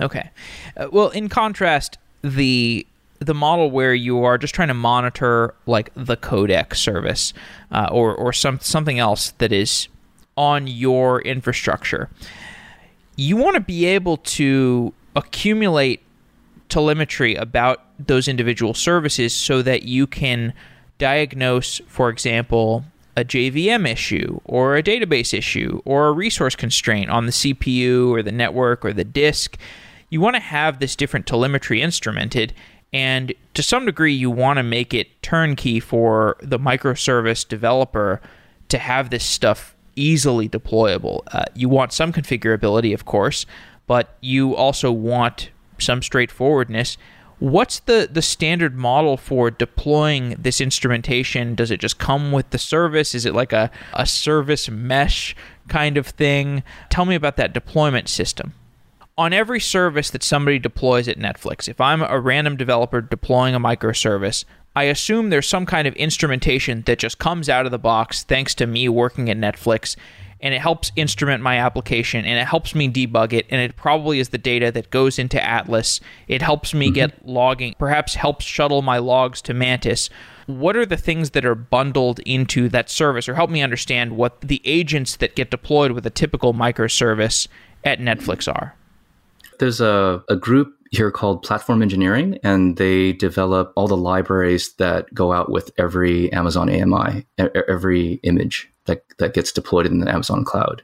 Okay. 0.00 0.30
Uh, 0.76 0.88
well, 0.92 1.08
in 1.10 1.28
contrast, 1.28 1.98
the 2.22 2.86
the 3.20 3.34
model 3.34 3.70
where 3.70 3.94
you 3.94 4.22
are 4.22 4.38
just 4.38 4.54
trying 4.54 4.68
to 4.68 4.74
monitor 4.74 5.52
like 5.66 5.90
the 5.94 6.16
codec 6.16 6.74
service 6.74 7.32
uh, 7.72 7.88
or 7.90 8.14
or 8.14 8.32
some 8.32 8.60
something 8.60 8.98
else 8.98 9.30
that 9.38 9.52
is 9.52 9.88
on 10.36 10.68
your 10.68 11.20
infrastructure, 11.22 12.08
you 13.16 13.36
want 13.36 13.54
to 13.54 13.60
be 13.60 13.86
able 13.86 14.18
to 14.18 14.92
accumulate 15.16 16.00
telemetry 16.68 17.34
about 17.34 17.82
those 17.98 18.28
individual 18.28 18.74
services 18.74 19.34
so 19.34 19.62
that 19.62 19.82
you 19.82 20.06
can 20.06 20.52
diagnose, 20.98 21.80
for 21.88 22.08
example, 22.10 22.84
a 23.18 23.24
JVM 23.24 23.84
issue 23.88 24.40
or 24.44 24.76
a 24.76 24.82
database 24.82 25.36
issue 25.36 25.82
or 25.84 26.06
a 26.06 26.12
resource 26.12 26.54
constraint 26.54 27.10
on 27.10 27.26
the 27.26 27.32
CPU 27.32 28.10
or 28.10 28.22
the 28.22 28.30
network 28.30 28.84
or 28.84 28.92
the 28.92 29.04
disk. 29.04 29.58
You 30.08 30.20
want 30.20 30.36
to 30.36 30.40
have 30.40 30.78
this 30.78 30.94
different 30.94 31.26
telemetry 31.26 31.80
instrumented, 31.80 32.52
and 32.92 33.34
to 33.54 33.62
some 33.62 33.86
degree, 33.86 34.14
you 34.14 34.30
want 34.30 34.58
to 34.58 34.62
make 34.62 34.94
it 34.94 35.20
turnkey 35.20 35.80
for 35.80 36.36
the 36.40 36.60
microservice 36.60 37.46
developer 37.46 38.20
to 38.68 38.78
have 38.78 39.10
this 39.10 39.24
stuff 39.24 39.74
easily 39.96 40.48
deployable. 40.48 41.22
Uh, 41.32 41.44
you 41.54 41.68
want 41.68 41.92
some 41.92 42.12
configurability, 42.12 42.94
of 42.94 43.04
course, 43.04 43.46
but 43.88 44.16
you 44.20 44.54
also 44.54 44.92
want 44.92 45.50
some 45.78 46.02
straightforwardness 46.02 46.96
What's 47.38 47.78
the, 47.80 48.08
the 48.10 48.22
standard 48.22 48.74
model 48.74 49.16
for 49.16 49.50
deploying 49.50 50.36
this 50.38 50.60
instrumentation? 50.60 51.54
Does 51.54 51.70
it 51.70 51.78
just 51.78 51.98
come 51.98 52.32
with 52.32 52.50
the 52.50 52.58
service? 52.58 53.14
Is 53.14 53.24
it 53.24 53.34
like 53.34 53.52
a, 53.52 53.70
a 53.94 54.06
service 54.06 54.68
mesh 54.68 55.36
kind 55.68 55.96
of 55.96 56.08
thing? 56.08 56.64
Tell 56.90 57.04
me 57.04 57.14
about 57.14 57.36
that 57.36 57.52
deployment 57.52 58.08
system. 58.08 58.54
On 59.16 59.32
every 59.32 59.60
service 59.60 60.10
that 60.10 60.22
somebody 60.22 60.58
deploys 60.58 61.08
at 61.08 61.18
Netflix, 61.18 61.68
if 61.68 61.80
I'm 61.80 62.02
a 62.02 62.20
random 62.20 62.56
developer 62.56 63.00
deploying 63.00 63.54
a 63.54 63.60
microservice, 63.60 64.44
I 64.74 64.84
assume 64.84 65.30
there's 65.30 65.48
some 65.48 65.66
kind 65.66 65.88
of 65.88 65.94
instrumentation 65.94 66.82
that 66.86 67.00
just 67.00 67.18
comes 67.18 67.48
out 67.48 67.66
of 67.66 67.72
the 67.72 67.78
box 67.78 68.22
thanks 68.22 68.54
to 68.56 68.66
me 68.66 68.88
working 68.88 69.28
at 69.28 69.36
Netflix 69.36 69.96
and 70.40 70.54
it 70.54 70.60
helps 70.60 70.92
instrument 70.96 71.42
my 71.42 71.58
application 71.58 72.24
and 72.24 72.38
it 72.38 72.46
helps 72.46 72.74
me 72.74 72.88
debug 72.88 73.32
it 73.32 73.46
and 73.50 73.60
it 73.60 73.76
probably 73.76 74.20
is 74.20 74.28
the 74.28 74.38
data 74.38 74.70
that 74.72 74.90
goes 74.90 75.18
into 75.18 75.42
atlas. 75.42 76.00
It 76.28 76.42
helps 76.42 76.74
me 76.74 76.86
mm-hmm. 76.86 76.94
get 76.94 77.26
logging 77.26 77.74
perhaps 77.78 78.14
helps 78.14 78.44
shuttle 78.44 78.82
my 78.82 78.98
logs 78.98 79.42
to 79.42 79.54
mantis. 79.54 80.10
What 80.46 80.76
are 80.76 80.86
the 80.86 80.96
things 80.96 81.30
that 81.30 81.44
are 81.44 81.54
bundled 81.54 82.20
into 82.20 82.68
that 82.70 82.88
service 82.88 83.28
or 83.28 83.34
help 83.34 83.50
me 83.50 83.62
understand 83.62 84.16
what 84.16 84.40
the 84.40 84.62
agents 84.64 85.16
that 85.16 85.36
get 85.36 85.50
deployed 85.50 85.92
with 85.92 86.06
a 86.06 86.10
typical 86.10 86.54
microservice 86.54 87.48
at 87.84 87.98
netflix 87.98 88.52
are? 88.52 88.74
There's 89.58 89.80
a, 89.80 90.22
a 90.28 90.36
group 90.36 90.77
here 90.90 91.10
called 91.10 91.42
platform 91.42 91.82
engineering 91.82 92.38
and 92.42 92.76
they 92.76 93.12
develop 93.12 93.72
all 93.76 93.88
the 93.88 93.96
libraries 93.96 94.72
that 94.74 95.12
go 95.12 95.32
out 95.32 95.50
with 95.50 95.70
every 95.78 96.32
amazon 96.32 96.70
ami 96.70 97.26
every 97.68 98.14
image 98.22 98.70
that, 98.88 99.04
that 99.18 99.34
gets 99.34 99.52
deployed 99.52 99.86
in 99.86 100.00
the 100.00 100.10
Amazon 100.10 100.44
cloud. 100.44 100.82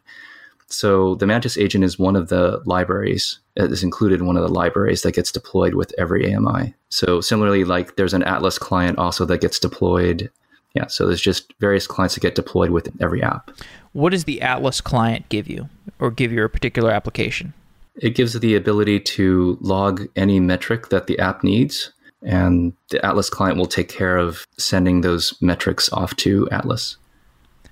So 0.69 1.17
the 1.17 1.27
Mantis 1.27 1.59
agent 1.59 1.85
is 1.85 1.99
one 1.99 2.17
of 2.17 2.29
the 2.29 2.63
libraries 2.65 3.41
that 3.57 3.71
is 3.71 3.83
included 3.83 4.21
in 4.21 4.27
one 4.27 4.37
of 4.37 4.43
the 4.43 4.53
libraries 4.53 5.03
that 5.03 5.15
gets 5.15 5.33
deployed 5.33 5.75
with 5.75 5.93
every 5.99 6.33
AMI. 6.33 6.75
So 6.89 7.21
similarly, 7.21 7.65
like 7.65 7.97
there's 7.97 8.15
an 8.15 8.23
Atlas 8.23 8.59
client 8.59 8.99
also 8.99 9.25
that 9.25 9.41
gets 9.41 9.59
deployed. 9.59 10.31
Yeah, 10.75 10.87
so 10.87 11.07
there's 11.07 11.21
just 11.21 11.53
various 11.61 11.87
clients 11.87 12.15
that 12.15 12.21
get 12.21 12.35
deployed 12.35 12.71
with 12.71 12.89
every 13.01 13.23
app. 13.23 13.51
What 13.93 14.11
does 14.11 14.25
the 14.25 14.41
Atlas 14.43 14.81
client 14.81 15.29
give 15.29 15.49
you 15.49 15.69
or 16.01 16.11
give 16.11 16.33
your 16.33 16.49
particular 16.49 16.91
application? 16.91 17.53
It 17.97 18.15
gives 18.15 18.33
the 18.39 18.55
ability 18.55 19.01
to 19.01 19.59
log 19.61 20.09
any 20.17 20.41
metric 20.41 20.89
that 20.89 21.07
the 21.07 21.19
app 21.19 21.45
needs, 21.45 21.93
and 22.23 22.73
the 22.91 23.05
Atlas 23.05 23.31
client 23.31 23.59
will 23.59 23.67
take 23.67 23.89
care 23.89 24.17
of 24.17 24.47
sending 24.59 25.03
those 25.03 25.35
metrics 25.41 25.93
off 25.93 26.17
to 26.17 26.49
Atlas. 26.51 26.97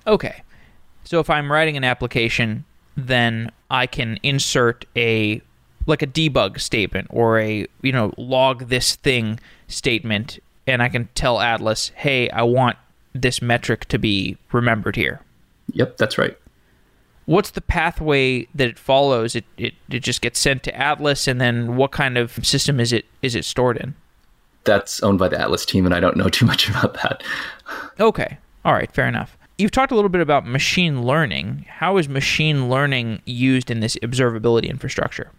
Okay. 0.07 0.43
So 1.05 1.19
if 1.21 1.29
I'm 1.29 1.51
writing 1.51 1.77
an 1.77 1.85
application, 1.85 2.65
then 2.97 3.51
I 3.71 3.87
can 3.87 4.19
insert 4.23 4.85
a 4.97 5.41
like 5.87 6.03
a 6.03 6.07
debug 6.07 6.61
statement 6.61 7.09
or 7.11 7.41
a 7.41 7.67
you 7.83 7.93
know 7.93 8.13
log 8.17 8.69
this 8.69 8.95
thing 8.97 9.41
statement 9.67 10.39
and 10.67 10.83
I 10.83 10.89
can 10.89 11.09
tell 11.15 11.41
Atlas, 11.41 11.91
"Hey, 11.97 12.31
I 12.31 12.43
want 12.43 12.77
this 13.13 13.43
metric 13.43 13.87
to 13.87 13.99
be 13.99 14.37
remembered 14.53 14.97
here." 14.97 15.21
Yep, 15.73 15.97
that's 15.97 16.19
right. 16.19 16.37
What's 17.27 17.51
the 17.51 17.61
pathway 17.61 18.47
that 18.55 18.69
it 18.69 18.79
follows? 18.79 19.37
It, 19.37 19.45
it 19.57 19.75
it 19.89 20.01
just 20.01 20.23
gets 20.23 20.41
sent 20.41 20.63
to 20.65 20.77
Atlas 20.77 21.29
and 21.29 21.41
then 21.41 21.77
what 21.77 21.93
kind 21.93 22.19
of 22.19 22.45
system 22.45 22.81
is 22.81 22.93
it 22.93 23.07
is 23.23 23.35
it 23.35 23.45
stored 23.45 23.77
in? 23.77 23.95
That's 24.65 25.03
owned 25.03 25.19
by 25.19 25.29
the 25.29 25.41
Atlas 25.41 25.65
team 25.65 25.87
and 25.87 25.95
I 25.95 26.01
don't 26.01 26.17
know 26.17 26.29
too 26.29 26.47
much 26.47 26.69
about 26.69 26.95
that. 27.03 27.23
Okay. 28.01 28.39
All 28.65 28.73
right, 28.73 28.93
fair 28.93 29.07
enough. 29.07 29.37
You've 29.59 29.71
talked 29.71 29.93
a 29.93 29.95
little 29.95 30.09
bit 30.09 30.21
about 30.21 30.47
machine 30.47 31.03
learning. 31.03 31.67
How 31.69 31.97
is 31.97 32.09
machine 32.09 32.69
learning 32.69 33.23
used 33.27 33.71
in 33.71 33.81
this 33.81 33.97
observability 34.03 34.69
infrastructure? 34.69 35.31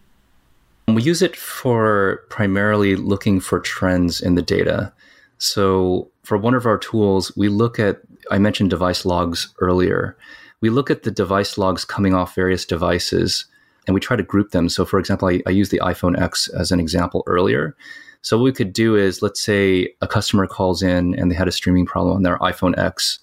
We 0.88 1.02
use 1.02 1.22
it 1.22 1.36
for 1.36 2.24
primarily 2.30 2.96
looking 2.96 3.40
for 3.40 3.60
trends 3.60 4.22
in 4.22 4.36
the 4.36 4.42
data. 4.42 4.94
So, 5.40 6.10
for 6.24 6.38
one 6.38 6.54
of 6.54 6.66
our 6.66 6.78
tools, 6.78 7.36
we 7.36 7.50
look 7.50 7.80
at, 7.80 8.02
I 8.32 8.38
mentioned 8.38 8.70
device 8.70 9.06
logs 9.06 9.54
earlier. 9.60 10.16
We 10.64 10.70
look 10.70 10.90
at 10.90 11.04
the 11.04 11.12
device 11.12 11.58
logs 11.58 11.84
coming 11.84 12.14
off 12.14 12.36
various 12.36 12.64
devices 12.64 13.48
and 13.86 13.94
we 13.94 14.00
try 14.00 14.16
to 14.16 14.24
group 14.24 14.52
them. 14.52 14.70
So, 14.70 14.86
for 14.86 14.98
example, 14.98 15.28
I, 15.28 15.42
I 15.46 15.50
used 15.50 15.72
the 15.72 15.82
iPhone 15.84 16.18
X 16.18 16.48
as 16.48 16.72
an 16.72 16.80
example 16.80 17.22
earlier. 17.28 17.76
So, 18.22 18.38
what 18.38 18.46
we 18.46 18.54
could 18.54 18.72
do 18.72 18.96
is, 18.96 19.22
let's 19.22 19.42
say 19.42 19.94
a 20.02 20.08
customer 20.08 20.48
calls 20.48 20.82
in 20.82 21.20
and 21.20 21.30
they 21.30 21.36
had 21.36 21.50
a 21.50 21.52
streaming 21.52 21.86
problem 21.86 22.16
on 22.16 22.24
their 22.24 22.38
iPhone 22.38 22.78
X 22.78 23.20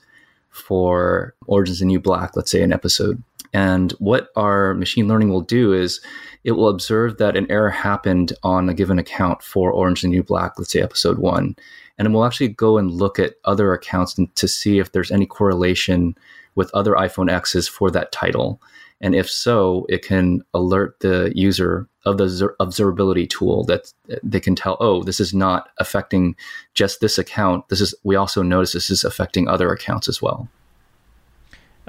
for 0.51 1.35
is 1.49 1.79
the 1.79 1.87
New 1.87 1.99
Black, 1.99 2.37
let's 2.37 2.51
say 2.51 2.61
an 2.61 2.75
episode. 2.75 3.23
And 3.55 3.93
what 3.93 4.29
our 4.37 4.75
machine 4.75 5.09
learning 5.09 5.31
will 5.31 5.41
do 5.41 5.73
is 5.73 6.03
it 6.45 6.53
will 6.53 6.69
observe 6.69 7.17
that 7.17 7.39
an 7.39 7.51
error 7.51 7.71
happened 7.71 8.35
on 8.43 8.69
a 8.69 8.75
given 8.75 8.99
account 8.99 9.43
for 9.43 9.73
Orange 9.73 10.03
the 10.03 10.09
New 10.09 10.23
Black, 10.23 10.59
let's 10.59 10.73
say 10.73 10.83
episode 10.83 11.19
one. 11.19 11.57
And 11.97 12.07
it 12.07 12.11
will 12.11 12.27
actually 12.27 12.49
go 12.49 12.77
and 12.77 12.91
look 12.91 13.19
at 13.19 13.37
other 13.47 13.73
accounts 13.73 14.19
to 14.35 14.47
see 14.47 14.79
if 14.79 14.93
there's 14.93 15.11
any 15.11 15.25
correlation 15.25 16.19
with 16.61 16.71
other 16.75 16.93
iPhone 16.93 17.33
X's 17.33 17.67
for 17.67 17.91
that 17.91 18.13
title. 18.13 18.61
And 19.01 19.15
if 19.15 19.31
so, 19.31 19.87
it 19.89 20.05
can 20.05 20.45
alert 20.53 21.01
the 21.01 21.33
user 21.35 21.89
of 22.05 22.19
the 22.19 22.55
observability 22.61 23.27
tool 23.27 23.65
that 23.65 23.91
they 24.23 24.41
can 24.41 24.55
tell, 24.55 24.77
oh, 24.79 25.03
this 25.03 25.21
is 25.21 25.33
not 25.33 25.71
affecting 25.79 26.37
just 26.75 27.01
this 27.01 27.17
account. 27.17 27.67
This 27.71 27.81
is 27.81 27.95
we 28.05 28.15
also 28.15 28.43
notice 28.43 28.75
this 28.75 28.91
is 28.91 29.05
affecting 29.05 29.49
other 29.49 29.73
accounts 29.73 30.07
as 30.07 30.21
well. 30.21 30.49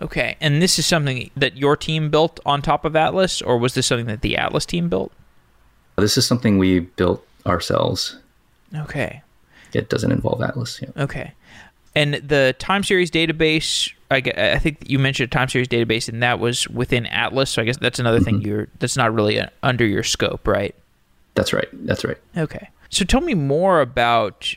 Okay, 0.01 0.38
and 0.39 0.62
this 0.62 0.79
is 0.79 0.86
something 0.86 1.29
that 1.36 1.57
your 1.57 1.75
team 1.75 2.10
built 2.10 2.39
on 2.45 2.62
top 2.62 2.86
of 2.86 2.95
Atlas, 2.95 3.41
or 3.41 3.57
was 3.57 3.73
this 3.73 3.88
something 3.88 4.07
that 4.07 4.21
the 4.21 4.38
Atlas 4.38 4.65
team 4.65 4.88
built? 4.88 5.12
This 5.97 6.17
is 6.17 6.25
something 6.25 6.57
we 6.57 6.79
built 6.79 7.27
ourselves. 7.45 8.17
Okay. 8.73 9.21
It 9.73 9.89
doesn't 9.89 10.13
involve 10.13 10.41
Atlas. 10.41 10.79
Yeah. 10.81 11.03
Okay. 11.03 11.34
And 11.93 12.13
the 12.15 12.55
time 12.57 12.84
series 12.84 13.12
database, 13.12 13.91
I, 14.12 14.21
I 14.36 14.60
think 14.60 14.89
you 14.89 15.00
mentioned 15.00 15.28
a 15.28 15.32
time 15.32 15.47
series 15.47 15.67
database, 15.67 16.10
and 16.10 16.21
that 16.21 16.39
was 16.39 16.67
within 16.67 17.06
Atlas. 17.08 17.50
So 17.52 17.62
I 17.62 17.65
guess 17.65 17.78
that's 17.78 18.00
another 18.00 18.19
thing 18.19 18.39
mm-hmm. 18.39 18.47
you're 18.47 18.67
that's 18.80 18.97
not 18.97 19.13
really 19.13 19.41
under 19.63 19.86
your 19.86 20.04
scope, 20.04 20.47
right? 20.47 20.76
That's 21.36 21.54
right. 21.54 21.67
That's 21.74 22.04
right. 22.04 22.17
Okay. 22.38 22.69
So 22.89 23.06
tell 23.06 23.21
me 23.21 23.34
more 23.34 23.80
about 23.80 24.54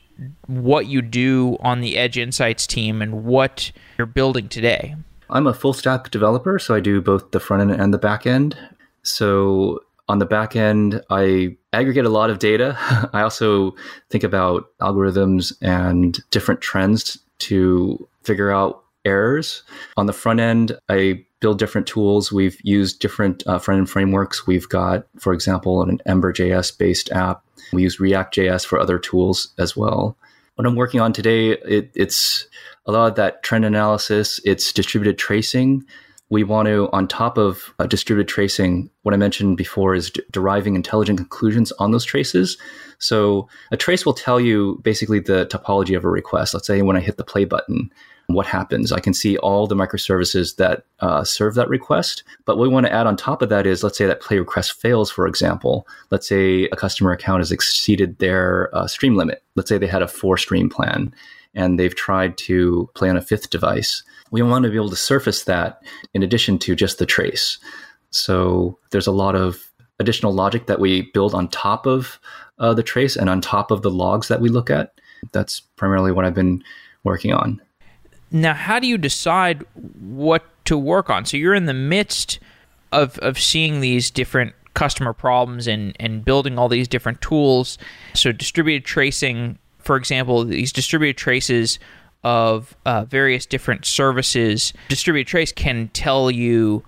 what 0.47 0.87
you 0.87 1.03
do 1.03 1.57
on 1.61 1.81
the 1.81 1.97
Edge 1.97 2.19
Insights 2.19 2.67
team 2.67 3.01
and 3.01 3.25
what 3.25 3.71
you're 3.97 4.07
building 4.07 4.49
today. 4.49 4.97
I'm 5.31 5.47
a 5.47 5.55
full 5.55 5.73
stack 5.73 6.11
developer, 6.11 6.59
so 6.59 6.75
I 6.75 6.81
do 6.81 7.01
both 7.01 7.31
the 7.31 7.41
front 7.41 7.63
end 7.63 7.81
and 7.81 7.95
the 7.95 7.99
back 7.99 8.27
end. 8.27 8.57
So 9.03 9.81
on 10.09 10.19
the 10.19 10.27
back 10.27 10.57
end, 10.57 11.03
I 11.11 11.57
aggregate 11.73 12.05
a 12.05 12.11
lot 12.11 12.31
of 12.31 12.39
data. 12.39 12.77
I 13.13 13.23
also 13.23 13.75
think 14.11 14.25
about 14.25 14.67
algorithms 14.81 15.53
and 15.63 16.19
different 16.31 16.61
trends 16.61 17.19
to 17.39 18.07
figure 18.23 18.51
out 18.51 18.84
errors. 19.05 19.63
On 19.97 20.07
the 20.07 20.13
front 20.13 20.41
end, 20.41 20.79
I 20.89 21.25
build 21.41 21.59
different 21.59 21.87
tools. 21.87 22.33
We've 22.33 22.59
used 22.63 23.01
different 23.01 23.43
uh, 23.47 23.59
front 23.59 23.79
end 23.79 23.91
frameworks. 23.91 24.47
We've 24.47 24.69
got, 24.69 25.07
for 25.19 25.33
example, 25.33 25.83
an 25.83 26.01
Ember.js 26.07 26.79
based 26.79 27.13
app. 27.13 27.45
We 27.73 27.83
use 27.83 28.01
React.js 28.01 28.65
for 28.65 28.79
other 28.79 28.99
tools 28.99 29.53
as 29.59 29.77
well. 29.77 30.17
What 30.55 30.67
I'm 30.67 30.77
working 30.77 31.01
on 31.01 31.13
today, 31.13 31.51
it, 31.51 31.91
it's 31.95 32.47
a 32.87 32.93
lot 32.93 33.09
of 33.09 33.17
that 33.17 33.43
trend 33.43 33.65
analysis. 33.65 34.41
It's 34.45 34.73
distributed 34.73 35.19
tracing. 35.19 35.85
We 36.31 36.45
want 36.45 36.67
to, 36.67 36.89
on 36.93 37.07
top 37.07 37.37
of 37.37 37.75
uh, 37.79 37.87
distributed 37.87 38.33
tracing, 38.33 38.91
what 39.03 39.15
I 39.15 39.19
mentioned 39.19 39.57
before 39.57 39.95
is 39.95 40.11
d- 40.11 40.23
deriving 40.31 40.75
intelligent 40.75 41.19
conclusions 41.19 41.71
on 41.73 41.91
those 41.91 42.05
traces. 42.05 42.57
So 42.99 43.49
a 43.71 43.77
trace 43.77 44.07
will 44.07 44.15
tell 44.15 44.41
you 44.41 44.81
basically 44.83 45.21
the 45.21 45.47
topology 45.47 45.97
of 45.97 46.05
a 46.05 46.09
request. 46.09 46.55
Let's 46.55 46.67
say 46.67 46.81
when 46.83 46.97
I 46.97 47.01
hit 47.01 47.19
the 47.19 47.25
play 47.25 47.45
button, 47.45 47.91
what 48.29 48.47
happens. 48.47 48.93
I 48.93 49.01
can 49.01 49.15
see 49.15 49.37
all 49.39 49.67
the 49.67 49.75
microservices 49.75 50.57
that 50.57 50.87
uh, 51.01 51.25
serve 51.25 51.55
that 51.55 51.69
request. 51.69 52.25
But 52.45 52.57
what 52.57 52.69
we 52.69 52.75
want 52.75 52.87
to 52.87 52.93
add 52.93 53.07
on 53.07 53.17
top 53.17 53.43
of 53.43 53.49
that 53.51 53.67
is, 53.67 53.83
let's 53.83 53.99
say 53.99 54.07
that 54.07 54.21
play 54.21 54.39
request 54.39 54.81
fails, 54.81 55.11
for 55.11 55.27
example. 55.27 55.87
Let's 56.11 56.29
say 56.29 56.65
a 56.65 56.77
customer 56.77 57.13
account 57.13 57.41
has 57.41 57.53
exceeded 57.53 58.19
their 58.19 58.75
uh, 58.75 58.87
stream 58.87 59.15
limit. 59.15 59.43
Let's 59.57 59.69
say 59.69 59.79
they 59.79 59.87
had 59.87 60.03
a 60.03 60.09
four 60.09 60.37
stream 60.37 60.69
plan 60.69 61.15
and 61.55 61.79
they've 61.79 61.95
tried 61.95 62.37
to 62.37 62.91
play 62.95 63.09
on 63.09 63.17
a 63.17 63.23
fifth 63.23 63.51
device. 63.51 64.03
We 64.31 64.43
want 64.43 64.65
to 64.65 64.71
be 64.71 64.77
able 64.77 64.91
to 64.91 64.97
surface 64.97 65.45
that 65.45 65.83
in 66.13 66.23
addition 66.23 66.59
to 66.61 66.75
just 66.75 66.99
the 66.99 67.07
trace. 67.07 67.59
So 68.11 68.79
there's 68.91 69.07
a 69.07 69.13
lot 69.13 69.37
of 69.37 69.71
additional 70.01 70.33
logic 70.33 70.67
that 70.67 70.81
we 70.81 71.11
build 71.13 71.35
on 71.35 71.49
top 71.49 71.87
of 71.87 72.19
uh, 72.59 72.75
the 72.75 72.83
trace 72.83 73.17
and 73.17 73.31
on 73.31 73.41
top 73.41 73.71
of 73.71 73.83
the 73.83 73.91
logs 73.91 74.29
that 74.29 74.41
we 74.41 74.49
look 74.49 74.71
at. 74.71 74.99
That's 75.33 75.61
primarily 75.61 76.13
what 76.13 76.25
I've 76.25 76.35
been 76.35 76.63
working 77.05 77.33
on. 77.33 77.61
Now, 78.35 78.53
how 78.53 78.81
do 78.81 78.89
you 78.89 78.99
decide 78.99 79.65
what 80.01 80.45
to 80.65 80.77
work 80.77 81.09
on? 81.09 81.25
So 81.25 81.37
you're 81.37 81.55
in 81.55 81.67
the 81.67 81.73
midst 81.73 82.41
of 82.91 83.17
of 83.21 83.39
seeing 83.39 83.81
these 83.81 84.11
different 84.11 84.55
customer 84.75 85.13
problems 85.13 85.69
and 85.69 85.97
and 86.01 86.25
building 86.25 86.59
all 86.59 86.69
these 86.69 86.89
different 86.89 87.21
tools. 87.21 87.79
So 88.13 88.33
distributed 88.33 88.85
tracing, 88.85 89.59
for 89.79 89.95
example, 89.95 90.45
these 90.45 90.73
distributed 90.73 91.17
traces 91.17 91.79
of 92.25 92.77
uh, 92.85 93.05
various 93.05 93.47
different 93.47 93.85
services. 93.85 94.73
Distributed 94.89 95.31
trace 95.31 95.53
can 95.53 95.89
tell 95.93 96.29
you 96.29 96.83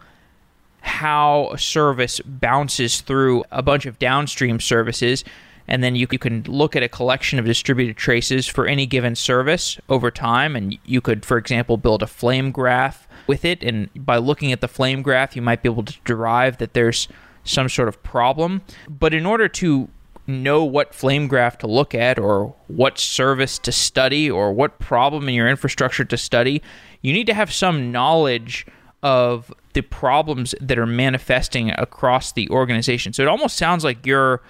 how 0.80 1.50
a 1.52 1.58
service 1.58 2.20
bounces 2.24 3.00
through 3.02 3.44
a 3.52 3.62
bunch 3.62 3.86
of 3.86 4.00
downstream 4.00 4.58
services 4.58 5.24
and 5.68 5.82
then 5.82 5.96
you, 5.96 6.06
you 6.10 6.18
can 6.18 6.42
look 6.44 6.76
at 6.76 6.82
a 6.82 6.88
collection 6.88 7.38
of 7.38 7.44
distributed 7.44 7.96
traces 7.96 8.46
for 8.46 8.66
any 8.66 8.86
given 8.86 9.14
service 9.14 9.78
over 9.88 10.10
time. 10.10 10.56
And 10.56 10.78
you 10.84 11.00
could 11.00 11.24
for 11.24 11.36
example 11.36 11.76
build 11.76 12.02
a 12.02 12.06
flame 12.06 12.50
graph 12.52 13.08
with 13.26 13.44
it. 13.44 13.62
And 13.62 13.88
by 13.94 14.18
looking 14.18 14.52
at 14.52 14.60
the 14.60 14.68
flame 14.68 15.02
graph 15.02 15.36
you 15.36 15.42
might 15.42 15.62
be 15.62 15.68
able 15.68 15.84
to 15.84 15.96
derive 16.04 16.58
that 16.58 16.74
there's 16.74 17.08
some 17.44 17.68
sort 17.68 17.88
of 17.88 18.02
problem. 18.02 18.62
But 18.88 19.14
in 19.14 19.26
order 19.26 19.48
to 19.48 19.88
know 20.28 20.64
what 20.64 20.92
flame 20.92 21.28
graph 21.28 21.56
to 21.58 21.66
look 21.68 21.94
at 21.94 22.18
or 22.18 22.52
what 22.66 22.98
service 22.98 23.58
to 23.60 23.70
study 23.70 24.28
or 24.28 24.52
what 24.52 24.80
problem 24.80 25.28
in 25.28 25.34
your 25.34 25.48
infrastructure 25.48 26.04
to 26.04 26.16
study 26.16 26.60
you 27.00 27.12
need 27.12 27.28
to 27.28 27.34
have 27.34 27.52
some 27.52 27.92
knowledge 27.92 28.66
of 29.02 29.52
the 29.74 29.82
problems 29.82 30.54
that 30.60 30.78
are 30.78 30.86
manifesting 30.86 31.70
across 31.78 32.32
the 32.32 32.48
organization. 32.50 33.12
So 33.12 33.22
it 33.22 33.28
almost 33.28 33.56
sounds 33.56 33.84
like 33.84 34.04
you're 34.04 34.42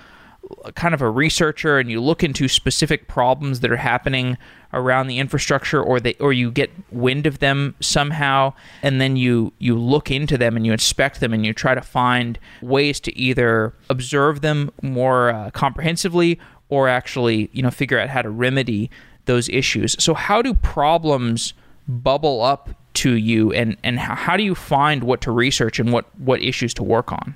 kind 0.74 0.94
of 0.94 1.02
a 1.02 1.10
researcher 1.10 1.78
and 1.78 1.90
you 1.90 2.00
look 2.00 2.22
into 2.22 2.48
specific 2.48 3.08
problems 3.08 3.60
that 3.60 3.70
are 3.70 3.76
happening 3.76 4.36
around 4.72 5.06
the 5.06 5.18
infrastructure 5.18 5.82
or 5.82 6.00
they 6.00 6.14
or 6.14 6.32
you 6.32 6.50
get 6.50 6.70
wind 6.90 7.26
of 7.26 7.38
them 7.38 7.74
somehow 7.80 8.52
and 8.82 9.00
then 9.00 9.16
you 9.16 9.52
you 9.58 9.78
look 9.78 10.10
into 10.10 10.36
them 10.36 10.56
and 10.56 10.66
you 10.66 10.72
inspect 10.72 11.20
them 11.20 11.32
and 11.32 11.46
you 11.46 11.52
try 11.52 11.74
to 11.74 11.80
find 11.80 12.38
ways 12.60 13.00
to 13.00 13.16
either 13.16 13.72
observe 13.88 14.40
them 14.40 14.70
more 14.82 15.30
uh, 15.30 15.50
comprehensively 15.50 16.38
or 16.68 16.88
actually 16.88 17.48
you 17.52 17.62
know 17.62 17.70
figure 17.70 17.98
out 17.98 18.08
how 18.08 18.22
to 18.22 18.30
remedy 18.30 18.90
those 19.26 19.48
issues. 19.48 19.96
So 19.98 20.14
how 20.14 20.42
do 20.42 20.54
problems 20.54 21.52
bubble 21.86 22.42
up 22.42 22.70
to 22.94 23.12
you 23.12 23.52
and 23.52 23.76
and 23.84 23.98
how, 23.98 24.14
how 24.14 24.36
do 24.36 24.42
you 24.42 24.54
find 24.54 25.04
what 25.04 25.20
to 25.20 25.30
research 25.30 25.78
and 25.78 25.92
what 25.92 26.06
what 26.18 26.42
issues 26.42 26.72
to 26.74 26.82
work 26.82 27.12
on 27.12 27.34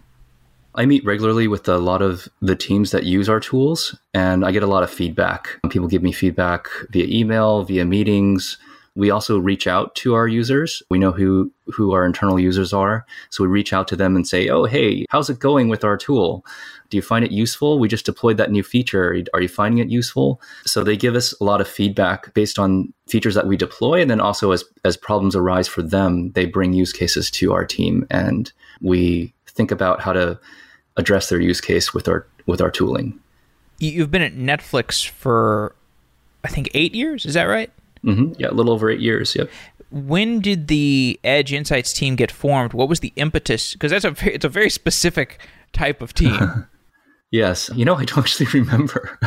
I 0.74 0.86
meet 0.86 1.04
regularly 1.04 1.48
with 1.48 1.68
a 1.68 1.78
lot 1.78 2.00
of 2.00 2.28
the 2.40 2.54
teams 2.54 2.92
that 2.92 3.04
use 3.04 3.28
our 3.28 3.40
tools, 3.40 3.96
and 4.14 4.44
I 4.44 4.52
get 4.52 4.62
a 4.62 4.68
lot 4.68 4.82
of 4.82 4.90
feedback. 4.90 5.48
People 5.68 5.88
give 5.88 6.02
me 6.02 6.12
feedback 6.12 6.68
via 6.90 7.06
email, 7.06 7.64
via 7.64 7.84
meetings. 7.84 8.56
We 8.94 9.10
also 9.10 9.38
reach 9.38 9.66
out 9.66 9.94
to 9.96 10.14
our 10.14 10.28
users. 10.28 10.82
We 10.90 10.98
know 10.98 11.12
who, 11.12 11.50
who 11.66 11.92
our 11.92 12.04
internal 12.04 12.38
users 12.38 12.72
are. 12.72 13.06
So 13.30 13.44
we 13.44 13.48
reach 13.48 13.72
out 13.72 13.88
to 13.88 13.96
them 13.96 14.16
and 14.16 14.26
say, 14.26 14.48
Oh, 14.48 14.64
hey, 14.64 15.06
how's 15.10 15.30
it 15.30 15.38
going 15.38 15.68
with 15.68 15.84
our 15.84 15.96
tool? 15.96 16.44
Do 16.90 16.96
you 16.96 17.02
find 17.02 17.24
it 17.24 17.30
useful? 17.30 17.78
We 17.78 17.86
just 17.86 18.04
deployed 18.04 18.36
that 18.38 18.50
new 18.50 18.64
feature. 18.64 19.16
Are 19.32 19.40
you 19.40 19.48
finding 19.48 19.78
it 19.78 19.90
useful? 19.90 20.40
So 20.66 20.82
they 20.82 20.96
give 20.96 21.14
us 21.14 21.32
a 21.40 21.44
lot 21.44 21.60
of 21.60 21.68
feedback 21.68 22.34
based 22.34 22.58
on 22.58 22.92
features 23.06 23.36
that 23.36 23.46
we 23.46 23.56
deploy. 23.56 24.00
And 24.00 24.10
then 24.10 24.20
also 24.20 24.50
as, 24.50 24.64
as 24.84 24.96
problems 24.96 25.36
arise 25.36 25.68
for 25.68 25.82
them, 25.82 26.32
they 26.32 26.46
bring 26.46 26.72
use 26.72 26.92
cases 26.92 27.30
to 27.32 27.52
our 27.52 27.64
team 27.64 28.06
and 28.10 28.52
we 28.80 29.32
think 29.50 29.70
about 29.70 30.00
how 30.00 30.12
to 30.12 30.38
address 30.96 31.28
their 31.28 31.40
use 31.40 31.60
case 31.60 31.94
with 31.94 32.08
our 32.08 32.26
with 32.46 32.60
our 32.60 32.70
tooling. 32.70 33.18
You've 33.78 34.10
been 34.10 34.22
at 34.22 34.34
Netflix 34.34 35.08
for 35.08 35.74
I 36.44 36.48
think 36.48 36.70
8 36.74 36.94
years, 36.94 37.26
is 37.26 37.34
that 37.34 37.44
right? 37.44 37.70
Mm-hmm. 38.04 38.34
Yeah, 38.38 38.48
a 38.48 38.52
little 38.52 38.72
over 38.72 38.90
8 38.90 39.00
years, 39.00 39.34
yep. 39.36 39.50
When 39.90 40.40
did 40.40 40.68
the 40.68 41.18
Edge 41.24 41.52
Insights 41.52 41.92
team 41.92 42.16
get 42.16 42.30
formed? 42.30 42.72
What 42.72 42.88
was 42.88 43.00
the 43.00 43.12
impetus? 43.16 43.72
Because 43.72 43.90
that's 43.90 44.04
a 44.04 44.12
very, 44.12 44.34
it's 44.34 44.44
a 44.44 44.48
very 44.48 44.70
specific 44.70 45.38
type 45.72 46.00
of 46.00 46.14
team. 46.14 46.66
Yes. 47.30 47.70
You 47.74 47.84
know, 47.84 47.94
I 47.94 48.04
don't 48.04 48.18
actually 48.24 48.46
remember. 48.46 49.18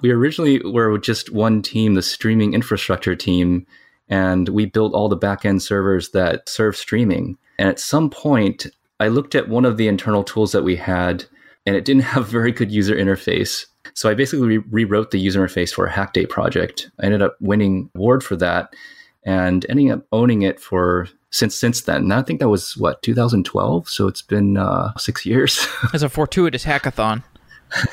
we 0.00 0.10
originally 0.10 0.60
were 0.60 0.96
just 0.98 1.32
one 1.32 1.62
team, 1.62 1.94
the 1.94 2.02
streaming 2.02 2.54
infrastructure 2.54 3.16
team, 3.16 3.66
and 4.08 4.48
we 4.48 4.66
built 4.66 4.94
all 4.94 5.08
the 5.08 5.18
backend 5.18 5.62
servers 5.62 6.10
that 6.10 6.48
serve 6.48 6.76
streaming. 6.76 7.36
And 7.58 7.68
at 7.68 7.80
some 7.80 8.10
point, 8.10 8.66
I 9.02 9.08
looked 9.08 9.34
at 9.34 9.48
one 9.48 9.64
of 9.64 9.78
the 9.78 9.88
internal 9.88 10.22
tools 10.22 10.52
that 10.52 10.62
we 10.62 10.76
had, 10.76 11.24
and 11.66 11.74
it 11.74 11.84
didn't 11.84 12.02
have 12.14 12.28
very 12.28 12.52
good 12.52 12.70
user 12.70 12.94
interface. 12.94 13.66
So 13.94 14.08
I 14.08 14.14
basically 14.14 14.58
re- 14.58 14.64
rewrote 14.70 15.10
the 15.10 15.18
user 15.18 15.44
interface 15.44 15.74
for 15.74 15.86
a 15.86 15.92
Hackday 15.92 16.28
project. 16.28 16.90
I 17.00 17.06
ended 17.06 17.20
up 17.20 17.36
winning 17.40 17.90
award 17.96 18.22
for 18.22 18.36
that 18.36 18.74
and 19.24 19.66
ending 19.68 19.90
up 19.90 20.06
owning 20.12 20.42
it 20.42 20.60
for 20.60 21.08
since 21.30 21.56
since 21.56 21.82
then. 21.82 22.02
And 22.02 22.14
I 22.14 22.22
think 22.22 22.40
that 22.40 22.48
was 22.48 22.76
what 22.76 23.02
2012. 23.02 23.88
So 23.88 24.06
it's 24.06 24.22
been 24.22 24.56
uh, 24.56 24.96
six 24.96 25.26
years. 25.26 25.66
As 25.92 26.02
a 26.02 26.08
fortuitous 26.08 26.64
hackathon. 26.64 27.24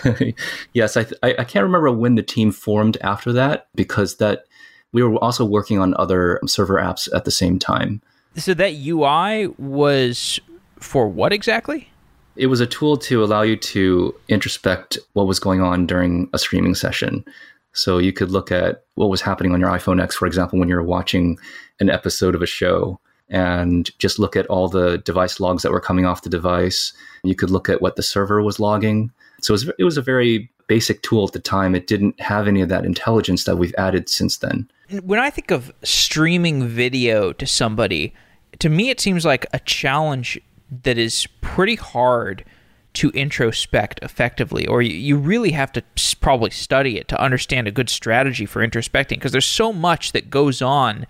yes, 0.74 0.96
I, 0.96 1.04
th- 1.04 1.20
I 1.24 1.36
I 1.40 1.44
can't 1.44 1.64
remember 1.64 1.90
when 1.92 2.16
the 2.16 2.24
team 2.24 2.52
formed 2.52 2.98
after 3.02 3.32
that 3.34 3.68
because 3.76 4.18
that 4.18 4.44
we 4.92 5.02
were 5.02 5.16
also 5.18 5.46
working 5.46 5.80
on 5.80 5.96
other 5.98 6.40
server 6.46 6.76
apps 6.76 7.08
at 7.16 7.26
the 7.26 7.32
same 7.32 7.58
time. 7.58 8.02
So 8.36 8.54
that 8.54 8.74
UI 8.74 9.48
was 9.58 10.40
for 10.80 11.08
what 11.08 11.34
exactly? 11.34 11.90
It 12.36 12.48
was 12.48 12.62
a 12.62 12.68
tool 12.68 12.98
to 12.98 13.24
allow 13.24 13.42
you 13.42 13.56
to 13.58 14.16
introspect 14.30 14.98
what 15.14 15.28
was 15.28 15.40
going 15.40 15.62
on 15.62 15.86
during 15.86 16.30
a 16.34 16.40
streaming 16.40 16.76
session. 16.76 17.26
So 17.74 17.98
you 17.98 18.14
could 18.14 18.32
look 18.32 18.52
at 18.52 18.84
what 18.96 19.10
was 19.10 19.22
happening 19.22 19.54
on 19.54 19.60
your 19.60 19.70
iPhone 19.70 20.02
X, 20.02 20.16
for 20.16 20.26
example, 20.26 20.58
when 20.58 20.70
you're 20.70 20.82
watching 20.82 21.38
an 21.80 21.90
episode 21.90 22.36
of 22.36 22.42
a 22.42 22.48
show 22.48 23.00
and 23.30 23.96
just 24.00 24.20
look 24.20 24.36
at 24.36 24.48
all 24.48 24.68
the 24.68 24.98
device 25.00 25.40
logs 25.40 25.64
that 25.64 25.72
were 25.72 25.80
coming 25.80 26.06
off 26.06 26.24
the 26.24 26.30
device. 26.30 26.94
You 27.24 27.36
could 27.36 27.52
look 27.52 27.70
at 27.70 27.82
what 27.82 27.96
the 27.96 28.04
server 28.04 28.42
was 28.42 28.60
logging. 28.60 29.12
So 29.42 29.52
it 29.52 29.56
was, 29.56 29.72
it 29.80 29.84
was 29.84 29.98
a 29.98 30.02
very 30.02 30.50
basic 30.68 31.02
tool 31.02 31.26
at 31.26 31.34
the 31.34 31.40
time. 31.40 31.76
It 31.76 31.88
didn't 31.88 32.20
have 32.20 32.48
any 32.48 32.62
of 32.62 32.70
that 32.70 32.86
intelligence 32.86 33.44
that 33.44 33.58
we've 33.58 33.76
added 33.78 34.10
since 34.10 34.38
then. 34.38 34.70
When 35.04 35.20
I 35.20 35.30
think 35.30 35.52
of 35.52 35.72
streaming 35.84 36.68
video 36.68 37.32
to 37.34 37.46
somebody, 37.46 38.14
to 38.60 38.70
me 38.70 38.90
it 38.90 39.00
seems 39.00 39.26
like 39.26 39.46
a 39.54 39.60
challenge 39.60 40.40
that 40.84 40.98
is 40.98 41.28
pretty 41.42 41.76
hard 41.76 42.46
to 42.94 43.12
introspect 43.12 44.00
effectively, 44.02 44.66
or 44.68 44.82
you, 44.82 44.94
you 44.94 45.18
really 45.18 45.52
have 45.52 45.72
to 45.72 45.84
probably 46.22 46.50
study 46.50 46.98
it 46.98 47.08
to 47.08 47.22
understand 47.22 47.68
a 47.68 47.72
good 47.72 47.90
strategy 47.90 48.46
for 48.46 48.66
introspecting 48.66 49.10
because 49.10 49.32
there's 49.32 49.46
so 49.46 49.72
much 49.72 50.12
that 50.12 50.30
goes 50.30 50.62
on 50.62 51.06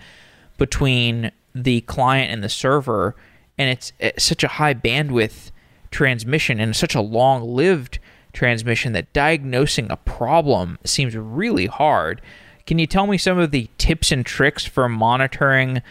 between 0.58 1.32
the 1.56 1.82
client 1.82 2.32
and 2.32 2.44
the 2.44 2.50
server, 2.50 3.16
and 3.58 3.70
it's, 3.70 3.94
it's 4.00 4.24
such 4.24 4.44
a 4.44 4.48
high 4.48 4.74
bandwidth 4.74 5.52
transmission 5.92 6.60
and 6.60 6.76
such 6.76 6.96
a 6.96 7.02
long 7.02 7.44
lived 7.44 8.00
transmission 8.34 8.94
that 8.94 9.12
diagnosing 9.14 9.90
a 9.90 9.98
problem 9.98 10.78
seems 10.84 11.16
really 11.16 11.66
hard. 11.66 12.22
Can 12.66 12.78
you 12.78 12.86
tell 12.86 13.08
me 13.08 13.18
some 13.18 13.40
of 13.40 13.52
the 13.52 13.70
tips 13.78 14.12
and 14.12 14.26
tricks 14.26 14.66
for 14.66 14.88
monitoring 14.88 15.82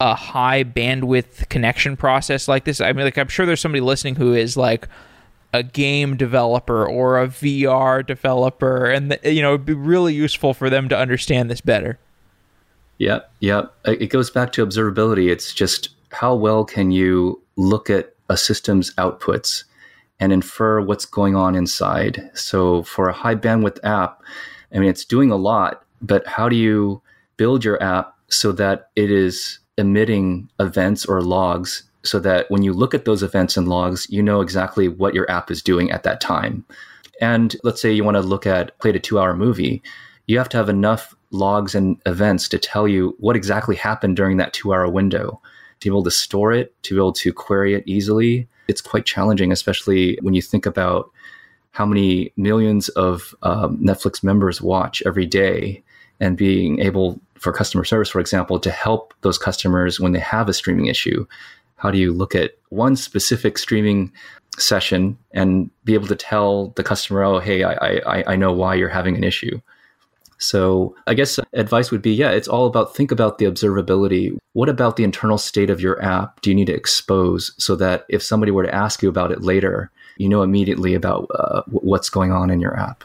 a 0.00 0.14
high 0.14 0.64
bandwidth 0.64 1.48
connection 1.48 1.96
process 1.96 2.48
like 2.48 2.64
this? 2.64 2.80
I 2.80 2.92
mean, 2.92 3.04
like 3.04 3.18
I'm 3.18 3.28
sure 3.28 3.46
there's 3.46 3.60
somebody 3.60 3.80
listening 3.80 4.16
who 4.16 4.34
is 4.34 4.56
like 4.56 4.88
a 5.52 5.62
game 5.62 6.16
developer 6.16 6.86
or 6.86 7.20
a 7.20 7.28
VR 7.28 8.06
developer, 8.06 8.86
and 8.86 9.18
you 9.24 9.42
know, 9.42 9.54
it'd 9.54 9.66
be 9.66 9.74
really 9.74 10.14
useful 10.14 10.54
for 10.54 10.68
them 10.68 10.88
to 10.88 10.98
understand 10.98 11.50
this 11.50 11.60
better. 11.60 11.98
Yep, 12.98 13.30
yep. 13.40 13.74
It 13.84 14.10
goes 14.10 14.30
back 14.30 14.52
to 14.52 14.66
observability. 14.66 15.30
It's 15.30 15.52
just 15.52 15.90
how 16.12 16.34
well 16.34 16.64
can 16.64 16.90
you 16.90 17.42
look 17.56 17.90
at 17.90 18.14
a 18.28 18.36
system's 18.36 18.94
outputs 18.94 19.64
and 20.18 20.32
infer 20.32 20.80
what's 20.80 21.04
going 21.04 21.36
on 21.36 21.54
inside. 21.54 22.30
So 22.34 22.82
for 22.82 23.08
a 23.08 23.12
high 23.12 23.34
bandwidth 23.34 23.78
app, 23.84 24.22
I 24.74 24.78
mean, 24.78 24.88
it's 24.88 25.04
doing 25.04 25.30
a 25.30 25.36
lot, 25.36 25.84
but 26.00 26.26
how 26.26 26.48
do 26.48 26.56
you 26.56 27.02
build 27.36 27.64
your 27.64 27.82
app 27.82 28.14
so 28.28 28.52
that 28.52 28.88
it 28.96 29.10
is 29.10 29.58
emitting 29.78 30.48
events 30.58 31.04
or 31.04 31.22
logs 31.22 31.82
so 32.02 32.18
that 32.20 32.50
when 32.50 32.62
you 32.62 32.72
look 32.72 32.94
at 32.94 33.04
those 33.04 33.22
events 33.22 33.56
and 33.56 33.68
logs, 33.68 34.06
you 34.08 34.22
know 34.22 34.40
exactly 34.40 34.88
what 34.88 35.14
your 35.14 35.30
app 35.30 35.50
is 35.50 35.62
doing 35.62 35.90
at 35.90 36.04
that 36.04 36.20
time. 36.20 36.64
And 37.20 37.56
let's 37.64 37.80
say 37.80 37.92
you 37.92 38.04
want 38.04 38.16
to 38.16 38.20
look 38.20 38.46
at 38.46 38.78
played 38.78 38.96
a 38.96 39.00
two 39.00 39.18
hour 39.18 39.34
movie, 39.34 39.82
you 40.26 40.38
have 40.38 40.48
to 40.50 40.56
have 40.56 40.68
enough 40.68 41.14
logs 41.30 41.74
and 41.74 42.00
events 42.06 42.48
to 42.48 42.58
tell 42.58 42.86
you 42.86 43.16
what 43.18 43.36
exactly 43.36 43.76
happened 43.76 44.16
during 44.16 44.36
that 44.36 44.52
two 44.52 44.72
hour 44.72 44.88
window. 44.88 45.40
To 45.80 45.90
be 45.90 45.92
able 45.92 46.04
to 46.04 46.10
store 46.10 46.52
it, 46.52 46.74
to 46.84 46.94
be 46.94 46.98
able 46.98 47.12
to 47.12 47.32
query 47.32 47.74
it 47.74 47.84
easily, 47.86 48.48
it's 48.66 48.80
quite 48.80 49.04
challenging, 49.04 49.52
especially 49.52 50.18
when 50.22 50.32
you 50.32 50.40
think 50.40 50.64
about 50.64 51.10
how 51.72 51.84
many 51.84 52.32
millions 52.36 52.88
of 52.90 53.34
um, 53.42 53.76
Netflix 53.78 54.24
members 54.24 54.62
watch 54.62 55.02
every 55.04 55.26
day 55.26 55.82
and 56.18 56.36
being 56.38 56.80
able 56.80 57.20
for 57.38 57.52
customer 57.52 57.84
service, 57.84 58.08
for 58.08 58.20
example, 58.20 58.58
to 58.60 58.70
help 58.70 59.14
those 59.22 59.38
customers 59.38 60.00
when 60.00 60.12
they 60.12 60.20
have 60.20 60.48
a 60.48 60.54
streaming 60.54 60.86
issue. 60.86 61.26
How 61.76 61.90
do 61.90 61.98
you 61.98 62.12
look 62.12 62.34
at 62.34 62.52
one 62.70 62.96
specific 62.96 63.58
streaming 63.58 64.12
session 64.58 65.18
and 65.32 65.70
be 65.84 65.94
able 65.94 66.06
to 66.08 66.16
tell 66.16 66.68
the 66.76 66.82
customer, 66.82 67.22
oh, 67.22 67.38
hey, 67.38 67.62
I, 67.64 68.00
I, 68.06 68.24
I 68.28 68.36
know 68.36 68.52
why 68.52 68.74
you're 68.74 68.88
having 68.88 69.16
an 69.16 69.24
issue? 69.24 69.60
So 70.38 70.94
I 71.06 71.14
guess 71.14 71.38
advice 71.52 71.90
would 71.90 72.02
be, 72.02 72.12
yeah, 72.12 72.30
it's 72.30 72.48
all 72.48 72.66
about 72.66 72.94
think 72.94 73.10
about 73.10 73.38
the 73.38 73.46
observability. 73.46 74.36
What 74.52 74.68
about 74.68 74.96
the 74.96 75.04
internal 75.04 75.38
state 75.38 75.70
of 75.70 75.80
your 75.80 76.02
app 76.02 76.40
do 76.42 76.50
you 76.50 76.56
need 76.56 76.66
to 76.66 76.74
expose 76.74 77.54
so 77.58 77.74
that 77.76 78.04
if 78.08 78.22
somebody 78.22 78.52
were 78.52 78.64
to 78.64 78.74
ask 78.74 79.02
you 79.02 79.08
about 79.08 79.32
it 79.32 79.42
later, 79.42 79.90
you 80.18 80.28
know 80.28 80.42
immediately 80.42 80.94
about 80.94 81.30
uh, 81.34 81.62
what's 81.66 82.10
going 82.10 82.32
on 82.32 82.50
in 82.50 82.60
your 82.60 82.78
app? 82.78 83.04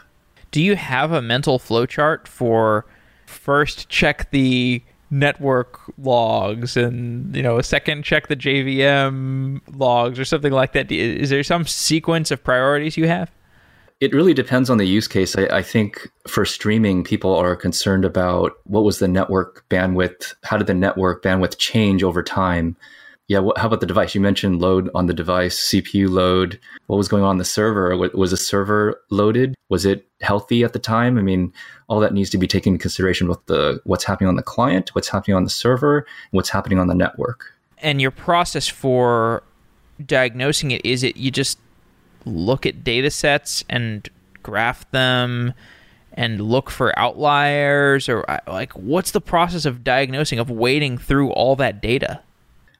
Do 0.50 0.62
you 0.62 0.76
have 0.76 1.12
a 1.12 1.22
mental 1.22 1.58
flowchart 1.58 2.26
for 2.26 2.84
first 3.32 3.88
check 3.88 4.30
the 4.30 4.82
network 5.10 5.78
logs 5.98 6.74
and 6.74 7.36
you 7.36 7.42
know 7.42 7.58
a 7.58 7.62
second 7.62 8.02
check 8.02 8.28
the 8.28 8.36
JVM 8.36 9.60
logs 9.76 10.18
or 10.18 10.24
something 10.24 10.52
like 10.52 10.72
that? 10.72 10.90
Is 10.90 11.30
there 11.30 11.42
some 11.42 11.66
sequence 11.66 12.30
of 12.30 12.42
priorities 12.42 12.96
you 12.96 13.06
have? 13.06 13.30
It 14.00 14.12
really 14.12 14.34
depends 14.34 14.68
on 14.68 14.78
the 14.78 14.84
use 14.84 15.06
case. 15.06 15.36
I, 15.36 15.44
I, 15.44 15.62
think 15.62 16.10
for 16.26 16.44
streaming, 16.44 17.04
people 17.04 17.36
are 17.36 17.54
concerned 17.54 18.04
about 18.04 18.54
what 18.64 18.82
was 18.82 18.98
the 18.98 19.06
network 19.06 19.64
bandwidth, 19.68 20.34
how 20.42 20.56
did 20.56 20.66
the 20.66 20.74
network 20.74 21.22
bandwidth 21.22 21.56
change 21.58 22.02
over 22.02 22.20
time? 22.20 22.76
Yeah, 23.32 23.38
what, 23.38 23.56
how 23.56 23.66
about 23.66 23.80
the 23.80 23.86
device? 23.86 24.14
You 24.14 24.20
mentioned 24.20 24.60
load 24.60 24.90
on 24.94 25.06
the 25.06 25.14
device, 25.14 25.58
CPU 25.58 26.10
load. 26.10 26.60
What 26.88 26.98
was 26.98 27.08
going 27.08 27.22
on 27.22 27.38
the 27.38 27.46
server? 27.46 27.96
Was 27.96 28.30
the 28.30 28.36
server 28.36 29.00
loaded? 29.08 29.54
Was 29.70 29.86
it 29.86 30.06
healthy 30.20 30.64
at 30.64 30.74
the 30.74 30.78
time? 30.78 31.16
I 31.16 31.22
mean, 31.22 31.50
all 31.88 31.98
that 32.00 32.12
needs 32.12 32.28
to 32.28 32.36
be 32.36 32.46
taken 32.46 32.74
into 32.74 32.82
consideration 32.82 33.28
with 33.28 33.42
the 33.46 33.80
what's 33.84 34.04
happening 34.04 34.28
on 34.28 34.36
the 34.36 34.42
client, 34.42 34.94
what's 34.94 35.08
happening 35.08 35.34
on 35.34 35.44
the 35.44 35.50
server, 35.50 36.06
what's 36.32 36.50
happening 36.50 36.78
on 36.78 36.88
the 36.88 36.94
network. 36.94 37.54
And 37.78 38.02
your 38.02 38.10
process 38.10 38.68
for 38.68 39.42
diagnosing 40.04 40.70
it 40.70 40.84
is 40.84 41.02
it 41.02 41.16
you 41.16 41.30
just 41.30 41.58
look 42.26 42.66
at 42.66 42.84
data 42.84 43.10
sets 43.10 43.64
and 43.70 44.10
graph 44.42 44.90
them 44.90 45.54
and 46.12 46.38
look 46.42 46.68
for 46.68 46.98
outliers 46.98 48.10
or 48.10 48.26
like 48.46 48.72
what's 48.72 49.12
the 49.12 49.22
process 49.22 49.64
of 49.64 49.82
diagnosing 49.82 50.38
of 50.38 50.50
wading 50.50 50.98
through 50.98 51.30
all 51.30 51.56
that 51.56 51.80
data 51.80 52.20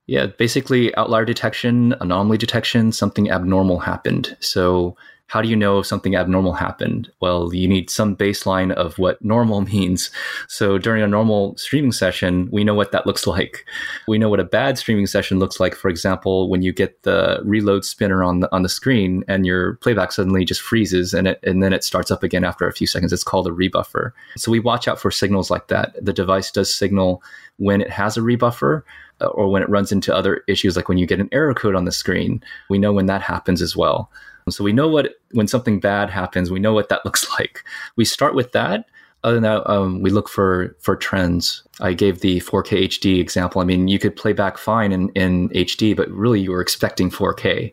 yeah 0.06 0.26
basically 0.26 0.94
outlier 0.96 1.24
detection 1.24 1.94
anomaly 2.00 2.38
detection 2.38 2.92
something 2.92 3.30
abnormal 3.30 3.78
happened 3.78 4.36
so 4.40 4.96
how 5.32 5.40
do 5.40 5.48
you 5.48 5.56
know 5.56 5.78
if 5.78 5.86
something 5.86 6.14
abnormal 6.14 6.52
happened? 6.52 7.10
Well, 7.20 7.54
you 7.54 7.66
need 7.66 7.88
some 7.88 8.14
baseline 8.14 8.70
of 8.70 8.98
what 8.98 9.24
normal 9.24 9.60
means. 9.72 10.10
So 10.46 10.76
during 10.76 11.02
a 11.02 11.08
normal 11.08 11.56
streaming 11.56 11.92
session, 11.92 12.50
we 12.52 12.64
know 12.64 12.74
what 12.74 12.92
that 12.92 13.06
looks 13.06 13.26
like. 13.26 13.64
We 14.06 14.18
know 14.18 14.28
what 14.28 14.40
a 14.40 14.44
bad 14.44 14.76
streaming 14.76 15.06
session 15.06 15.38
looks 15.38 15.58
like. 15.58 15.74
For 15.74 15.88
example, 15.88 16.50
when 16.50 16.60
you 16.60 16.70
get 16.70 17.02
the 17.04 17.40
reload 17.44 17.86
spinner 17.86 18.22
on 18.22 18.40
the 18.40 18.54
on 18.54 18.60
the 18.60 18.68
screen 18.68 19.24
and 19.26 19.46
your 19.46 19.76
playback 19.76 20.12
suddenly 20.12 20.44
just 20.44 20.60
freezes 20.60 21.14
and 21.14 21.26
it 21.26 21.40
and 21.42 21.62
then 21.62 21.72
it 21.72 21.82
starts 21.82 22.10
up 22.10 22.22
again 22.22 22.44
after 22.44 22.68
a 22.68 22.72
few 22.74 22.86
seconds. 22.86 23.10
It's 23.10 23.24
called 23.24 23.46
a 23.46 23.52
rebuffer. 23.52 24.12
So 24.36 24.52
we 24.52 24.60
watch 24.60 24.86
out 24.86 25.00
for 25.00 25.10
signals 25.10 25.50
like 25.50 25.68
that. 25.68 25.96
The 25.98 26.12
device 26.12 26.50
does 26.50 26.74
signal 26.74 27.22
when 27.56 27.80
it 27.80 27.88
has 27.88 28.18
a 28.18 28.20
rebuffer 28.20 28.82
or 29.28 29.48
when 29.48 29.62
it 29.62 29.68
runs 29.68 29.92
into 29.92 30.14
other 30.14 30.42
issues 30.48 30.76
like 30.76 30.88
when 30.88 30.98
you 30.98 31.06
get 31.06 31.20
an 31.20 31.28
error 31.32 31.54
code 31.54 31.74
on 31.74 31.84
the 31.84 31.92
screen. 31.92 32.42
We 32.68 32.78
know 32.78 32.92
when 32.92 33.06
that 33.06 33.22
happens 33.22 33.62
as 33.62 33.76
well. 33.76 34.10
So 34.48 34.64
we 34.64 34.72
know 34.72 34.88
what 34.88 35.14
when 35.32 35.46
something 35.46 35.80
bad 35.80 36.10
happens, 36.10 36.50
we 36.50 36.60
know 36.60 36.72
what 36.72 36.88
that 36.88 37.04
looks 37.04 37.28
like. 37.30 37.64
We 37.96 38.04
start 38.04 38.34
with 38.34 38.52
that. 38.52 38.86
Other 39.24 39.34
than 39.34 39.44
that, 39.44 39.70
um, 39.70 40.02
we 40.02 40.10
look 40.10 40.28
for 40.28 40.76
for 40.80 40.96
trends. 40.96 41.62
I 41.80 41.92
gave 41.92 42.20
the 42.20 42.40
4K 42.40 42.88
HD 42.88 43.20
example. 43.20 43.60
I 43.60 43.64
mean, 43.64 43.86
you 43.86 44.00
could 44.00 44.16
play 44.16 44.32
back 44.32 44.58
fine 44.58 44.90
in, 44.90 45.10
in 45.10 45.48
HD, 45.50 45.96
but 45.96 46.10
really 46.10 46.40
you 46.40 46.50
were 46.50 46.60
expecting 46.60 47.08
4K. 47.08 47.72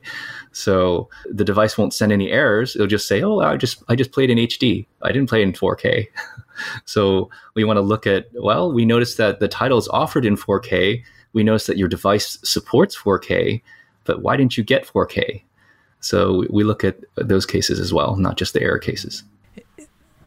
So 0.51 1.09
the 1.25 1.43
device 1.43 1.75
won't 1.75 1.93
send 1.93 2.11
any 2.11 2.31
errors. 2.31 2.75
It'll 2.75 2.87
just 2.87 3.07
say, 3.07 3.23
"Oh, 3.23 3.39
I 3.39 3.57
just 3.57 3.83
I 3.89 3.95
just 3.95 4.11
played 4.11 4.29
in 4.29 4.37
HD. 4.37 4.85
I 5.01 5.11
didn't 5.11 5.29
play 5.29 5.41
in 5.41 5.53
4K." 5.53 6.05
so 6.85 7.31
we 7.55 7.63
want 7.63 7.77
to 7.77 7.81
look 7.81 8.05
at 8.05 8.27
well, 8.33 8.71
we 8.71 8.85
noticed 8.85 9.17
that 9.17 9.39
the 9.39 9.47
title 9.47 9.79
is 9.79 9.87
offered 9.87 10.25
in 10.25 10.35
4K. 10.35 11.03
We 11.33 11.43
noticed 11.43 11.67
that 11.67 11.77
your 11.77 11.87
device 11.87 12.39
supports 12.43 12.97
4K, 12.97 13.61
but 14.05 14.21
why 14.21 14.37
didn't 14.37 14.57
you 14.57 14.63
get 14.63 14.87
4K? 14.87 15.43
So 16.01 16.45
we 16.49 16.63
look 16.63 16.83
at 16.83 16.97
those 17.15 17.45
cases 17.45 17.79
as 17.79 17.93
well, 17.93 18.15
not 18.15 18.37
just 18.37 18.53
the 18.53 18.61
error 18.61 18.79
cases. 18.79 19.23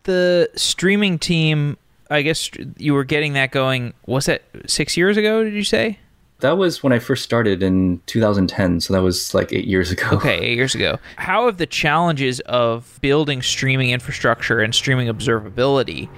The 0.05 0.51
streaming 0.55 1.19
team, 1.19 1.77
I 2.11 2.23
guess 2.23 2.51
you 2.77 2.95
were 2.95 3.05
getting 3.05 3.33
that 3.35 3.53
going. 3.53 3.95
Was 4.07 4.27
that 4.27 4.43
six 4.67 4.97
years 4.97 5.17
ago? 5.17 5.45
Did 5.45 5.55
you 5.55 5.65
say? 5.65 5.99
That 6.41 6.59
was 6.59 6.83
when 6.83 6.93
I 6.93 6.99
first 6.99 7.23
started 7.23 7.63
in 7.63 8.01
2010. 8.07 8.81
So 8.81 8.93
that 8.93 9.03
was 9.03 9.33
like 9.33 9.53
eight 9.53 9.67
years 9.67 9.93
ago. 9.93 10.09
Okay, 10.13 10.39
eight 10.39 10.57
years 10.57 10.75
ago. 10.75 10.99
How 11.17 11.47
have 11.47 11.59
the 11.59 11.67
challenges 11.67 12.41
of 12.41 12.99
building 13.01 13.43
streaming 13.43 13.91
infrastructure 13.91 14.59
and 14.61 14.75
streaming 14.75 15.07
observability, 15.07 16.09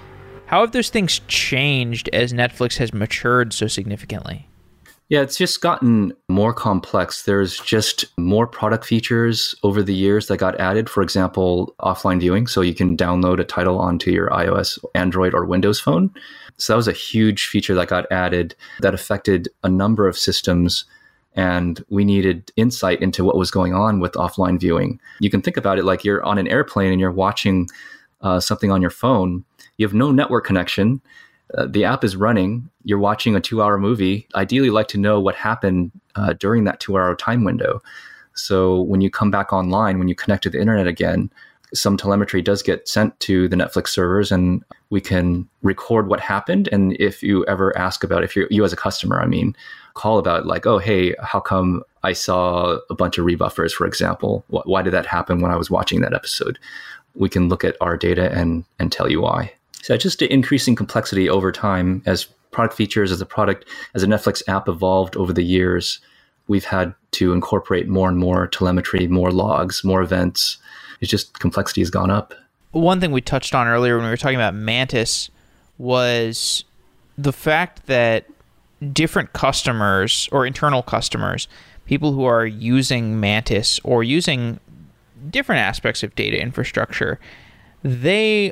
how 0.47 0.61
have 0.61 0.73
those 0.73 0.89
things 0.89 1.21
changed 1.29 2.09
as 2.13 2.33
Netflix 2.33 2.77
has 2.79 2.93
matured 2.93 3.53
so 3.53 3.67
significantly? 3.67 4.49
Yeah, 5.11 5.21
it's 5.21 5.37
just 5.37 5.61
gotten 5.61 6.15
more 6.31 6.55
complex. 6.55 7.25
There's 7.25 7.61
just 7.61 8.07
more 8.17 8.47
product 8.47 8.87
features 8.87 9.55
over 9.63 9.83
the 9.83 9.95
years 9.95 10.29
that 10.29 10.39
got 10.39 10.59
added. 10.59 10.89
For 10.89 11.03
example, 11.03 11.75
offline 11.81 12.21
viewing. 12.21 12.47
So 12.47 12.63
you 12.63 12.75
can 12.75 12.97
download 12.97 13.39
a 13.39 13.45
title 13.45 13.79
onto 13.79 14.11
your 14.11 14.31
iOS, 14.31 14.83
Android, 14.95 15.35
or 15.35 15.45
Windows 15.45 15.79
phone. 15.79 16.11
So 16.57 16.73
that 16.73 16.79
was 16.79 16.89
a 16.89 16.93
huge 16.93 17.49
feature 17.49 17.75
that 17.75 17.89
got 17.89 18.11
added 18.11 18.55
that 18.81 18.95
affected 18.95 19.49
a 19.63 19.69
number 19.69 20.09
of 20.09 20.17
systems. 20.17 20.87
And 21.35 21.85
we 21.91 22.05
needed 22.05 22.51
insight 22.57 23.03
into 23.03 23.25
what 23.25 23.37
was 23.37 23.51
going 23.51 23.75
on 23.75 24.01
with 24.01 24.13
offline 24.13 24.59
viewing. 24.59 25.01
You 25.21 25.29
can 25.29 25.43
think 25.43 25.59
about 25.59 25.79
it 25.79 25.85
like 25.85 26.05
you're 26.05 26.25
on 26.25 26.39
an 26.39 26.49
airplane 26.49 26.93
and 26.93 27.01
you're 27.01 27.13
watching 27.13 27.69
uh, 28.23 28.41
something 28.41 28.71
on 28.71 28.81
your 28.81 28.91
phone. 28.91 29.45
You 29.77 29.87
have 29.87 29.95
no 29.95 30.13
network 30.13 30.47
connection 30.47 31.03
uh, 31.57 31.67
the 31.67 31.85
app 31.85 32.05
is 32.05 32.17
running, 32.17 32.69
you're 32.85 32.99
watching 32.99 33.37
a 33.37 33.41
two 33.41 33.63
hour 33.63 33.79
movie, 33.79 34.29
ideally 34.35 34.71
like 34.71 34.89
to 34.89 34.99
know 34.99 35.21
what 35.21 35.35
happened 35.35 35.91
uh, 36.17 36.33
during 36.35 36.65
that 36.65 36.81
two 36.81 36.97
hour 36.97 37.15
time 37.15 37.45
window. 37.45 37.83
So 38.35 38.83
when 38.83 39.01
you 39.01 39.11
come 39.11 39.31
back 39.31 39.53
online, 39.53 39.99
when 39.99 40.09
you 40.09 40.15
connect 40.15 40.43
to 40.45 40.51
the 40.51 40.61
internet 40.61 40.87
again, 40.87 41.31
some 41.73 41.97
telemetry 41.97 42.43
does 42.43 42.63
get 42.63 42.89
sent 42.89 43.19
to 43.21 43.49
the 43.49 43.57
Netflix 43.57 43.89
servers 43.89 44.31
and 44.31 44.65
we 44.91 45.01
can 45.01 45.49
record 45.63 46.09
what 46.09 46.21
happened. 46.21 46.69
And 46.71 46.97
if 47.01 47.23
you 47.23 47.45
ever 47.47 47.77
ask 47.77 48.05
about, 48.05 48.23
if 48.23 48.37
you 48.37 48.47
you 48.51 48.65
as 48.65 48.73
a 48.73 48.77
customer, 48.77 49.21
I 49.21 49.27
mean, 49.27 49.57
call 49.95 50.19
about 50.19 50.47
like, 50.47 50.67
oh, 50.67 50.79
hey, 50.79 51.15
how 51.21 51.41
come 51.41 51.83
I 52.05 52.13
saw 52.13 52.79
a 52.91 52.95
bunch 52.95 53.17
of 53.19 53.25
rebuffers, 53.25 53.73
for 53.73 53.87
example. 53.87 54.45
Why 54.49 54.83
did 54.83 54.93
that 54.93 55.07
happen 55.07 55.41
when 55.41 55.51
I 55.51 55.57
was 55.57 55.71
watching 55.71 56.03
that 56.03 56.13
episode? 56.13 56.59
We 57.15 57.29
can 57.29 57.49
look 57.49 57.65
at 57.65 57.77
our 57.81 57.97
data 57.97 58.31
and, 58.31 58.65
and 58.79 58.93
tell 58.93 59.11
you 59.11 59.23
why. 59.23 59.55
So 59.85 59.95
just 59.99 60.23
increasing 60.23 60.75
complexity 60.77 61.29
over 61.29 61.53
time 61.53 62.03
as 62.07 62.25
product 62.53 62.75
features, 62.75 63.13
as 63.13 63.21
a 63.21 63.27
product, 63.27 63.67
as 63.95 64.03
a 64.03 64.07
Netflix 64.07 64.43
app 64.49 64.67
evolved 64.67 65.15
over 65.15 65.31
the 65.31 65.43
years, 65.43 66.01
we've 66.49 66.65
had 66.65 66.95
to 67.11 67.35
incorporate 67.35 67.87
more 67.87 68.09
and 68.09 68.17
more 68.17 68.47
telemetry, 68.47 69.07
more 69.09 69.31
logs, 69.31 69.85
more 69.85 70.01
events. 70.01 70.57
It's 71.03 71.11
just 71.11 71.39
complexity 71.39 71.83
has 71.83 71.91
gone 71.91 72.11
up. 72.11 72.33
One 72.71 72.99
thing 72.99 73.13
we 73.13 73.21
touched 73.21 73.55
on 73.55 73.69
earlier 73.69 73.97
when 73.97 74.07
we 74.07 74.11
were 74.11 74.17
talking 74.17 74.37
about 74.37 74.55
Mantis 74.55 75.29
was 75.77 76.65
the 77.19 77.33
fact 77.33 77.85
that 77.85 78.25
different 78.91 79.35
customers 79.35 80.31
or 80.33 80.47
internal 80.47 80.83
customers, 80.83 81.47
people 81.85 82.13
who 82.13 82.25
are 82.25 82.47
using 82.47 83.21
Mantis 83.21 83.81
or 83.85 84.03
using 84.03 84.61
different 85.29 85.61
aspects 85.61 86.03
of 86.03 86.15
data 86.15 86.41
infrastructure, 86.41 87.21
they 87.83 88.51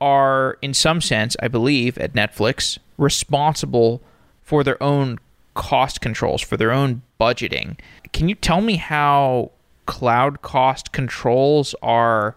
are, 0.00 0.58
in 0.62 0.74
some 0.74 1.00
sense, 1.00 1.36
I 1.40 1.48
believe, 1.48 1.98
at 1.98 2.12
Netflix, 2.12 2.78
responsible 2.98 4.02
for 4.42 4.62
their 4.62 4.82
own 4.82 5.18
cost 5.54 6.00
controls, 6.00 6.42
for 6.42 6.56
their 6.56 6.72
own 6.72 7.02
budgeting. 7.20 7.78
Can 8.12 8.28
you 8.28 8.34
tell 8.34 8.60
me 8.60 8.76
how 8.76 9.50
cloud 9.86 10.42
cost 10.42 10.92
controls 10.92 11.74
are 11.82 12.34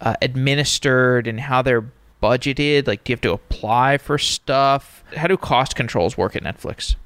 uh, 0.00 0.14
administered 0.22 1.26
and 1.26 1.40
how 1.40 1.62
they're 1.62 1.90
budgeted? 2.22 2.86
Like, 2.86 3.04
do 3.04 3.12
you 3.12 3.14
have 3.14 3.20
to 3.22 3.32
apply 3.32 3.98
for 3.98 4.18
stuff? 4.18 5.04
How 5.16 5.26
do 5.26 5.36
cost 5.36 5.76
controls 5.76 6.16
work 6.16 6.36
at 6.36 6.42
Netflix? 6.42 6.96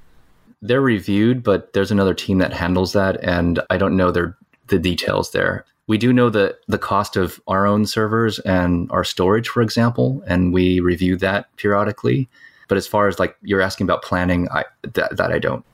They're 0.63 0.81
reviewed, 0.81 1.43
but 1.43 1.73
there's 1.73 1.91
another 1.91 2.15
team 2.15 2.39
that 2.39 2.53
handles 2.53 2.93
that, 2.95 3.23
and 3.23 3.61
I 3.71 3.77
don't 3.77 3.97
know 3.97 4.11
their 4.11 4.37
the 4.69 4.79
details 4.79 5.31
there. 5.31 5.65
We 5.89 5.99
do 5.99 6.13
know 6.13 6.31
the 6.31 6.57
the 6.67 6.79
cost 6.79 7.17
of 7.17 7.41
our 7.47 7.67
own 7.67 7.87
servers 7.87 8.39
and 8.41 8.91
our 8.91 9.05
storage, 9.05 9.49
for 9.49 9.63
example, 9.63 10.23
and 10.27 10.53
we 10.53 10.81
review 10.81 11.17
that 11.19 11.55
periodically. 11.57 12.29
But 12.69 12.79
as 12.79 12.87
far 12.87 13.07
as 13.09 13.19
like 13.19 13.37
you're 13.43 13.61
asking 13.61 13.85
about 13.85 14.03
planning, 14.03 14.49
I 14.51 14.65
that, 14.83 15.17
that 15.17 15.33
I 15.33 15.39
don't. 15.39 15.65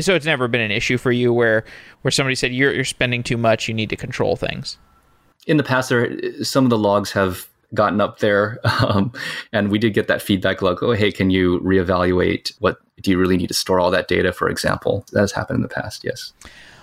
So 0.00 0.14
it's 0.14 0.26
never 0.26 0.48
been 0.48 0.60
an 0.60 0.70
issue 0.70 0.98
for 0.98 1.12
you 1.12 1.32
where 1.32 1.64
where 2.00 2.10
somebody 2.10 2.34
said 2.34 2.52
you're 2.52 2.72
you're 2.72 2.84
spending 2.84 3.22
too 3.22 3.36
much, 3.36 3.68
you 3.68 3.74
need 3.74 3.90
to 3.90 3.96
control 3.96 4.36
things. 4.36 4.78
In 5.46 5.56
the 5.56 5.62
past, 5.62 5.88
there 5.88 6.10
some 6.42 6.64
of 6.64 6.70
the 6.70 6.78
logs 6.78 7.12
have 7.12 7.48
gotten 7.74 8.00
up 8.00 8.18
there, 8.18 8.58
um, 8.64 9.12
and 9.52 9.70
we 9.70 9.78
did 9.78 9.94
get 9.94 10.08
that 10.08 10.22
feedback 10.22 10.62
like, 10.62 10.82
oh 10.82 10.92
hey, 10.92 11.12
can 11.12 11.30
you 11.30 11.60
reevaluate 11.60 12.52
what 12.58 12.78
do 13.02 13.10
you 13.10 13.18
really 13.18 13.36
need 13.36 13.48
to 13.48 13.54
store 13.54 13.80
all 13.80 13.90
that 13.90 14.08
data? 14.08 14.32
For 14.32 14.48
example, 14.48 15.04
that 15.12 15.20
has 15.20 15.32
happened 15.32 15.56
in 15.56 15.62
the 15.62 15.68
past. 15.68 16.02
Yes. 16.04 16.32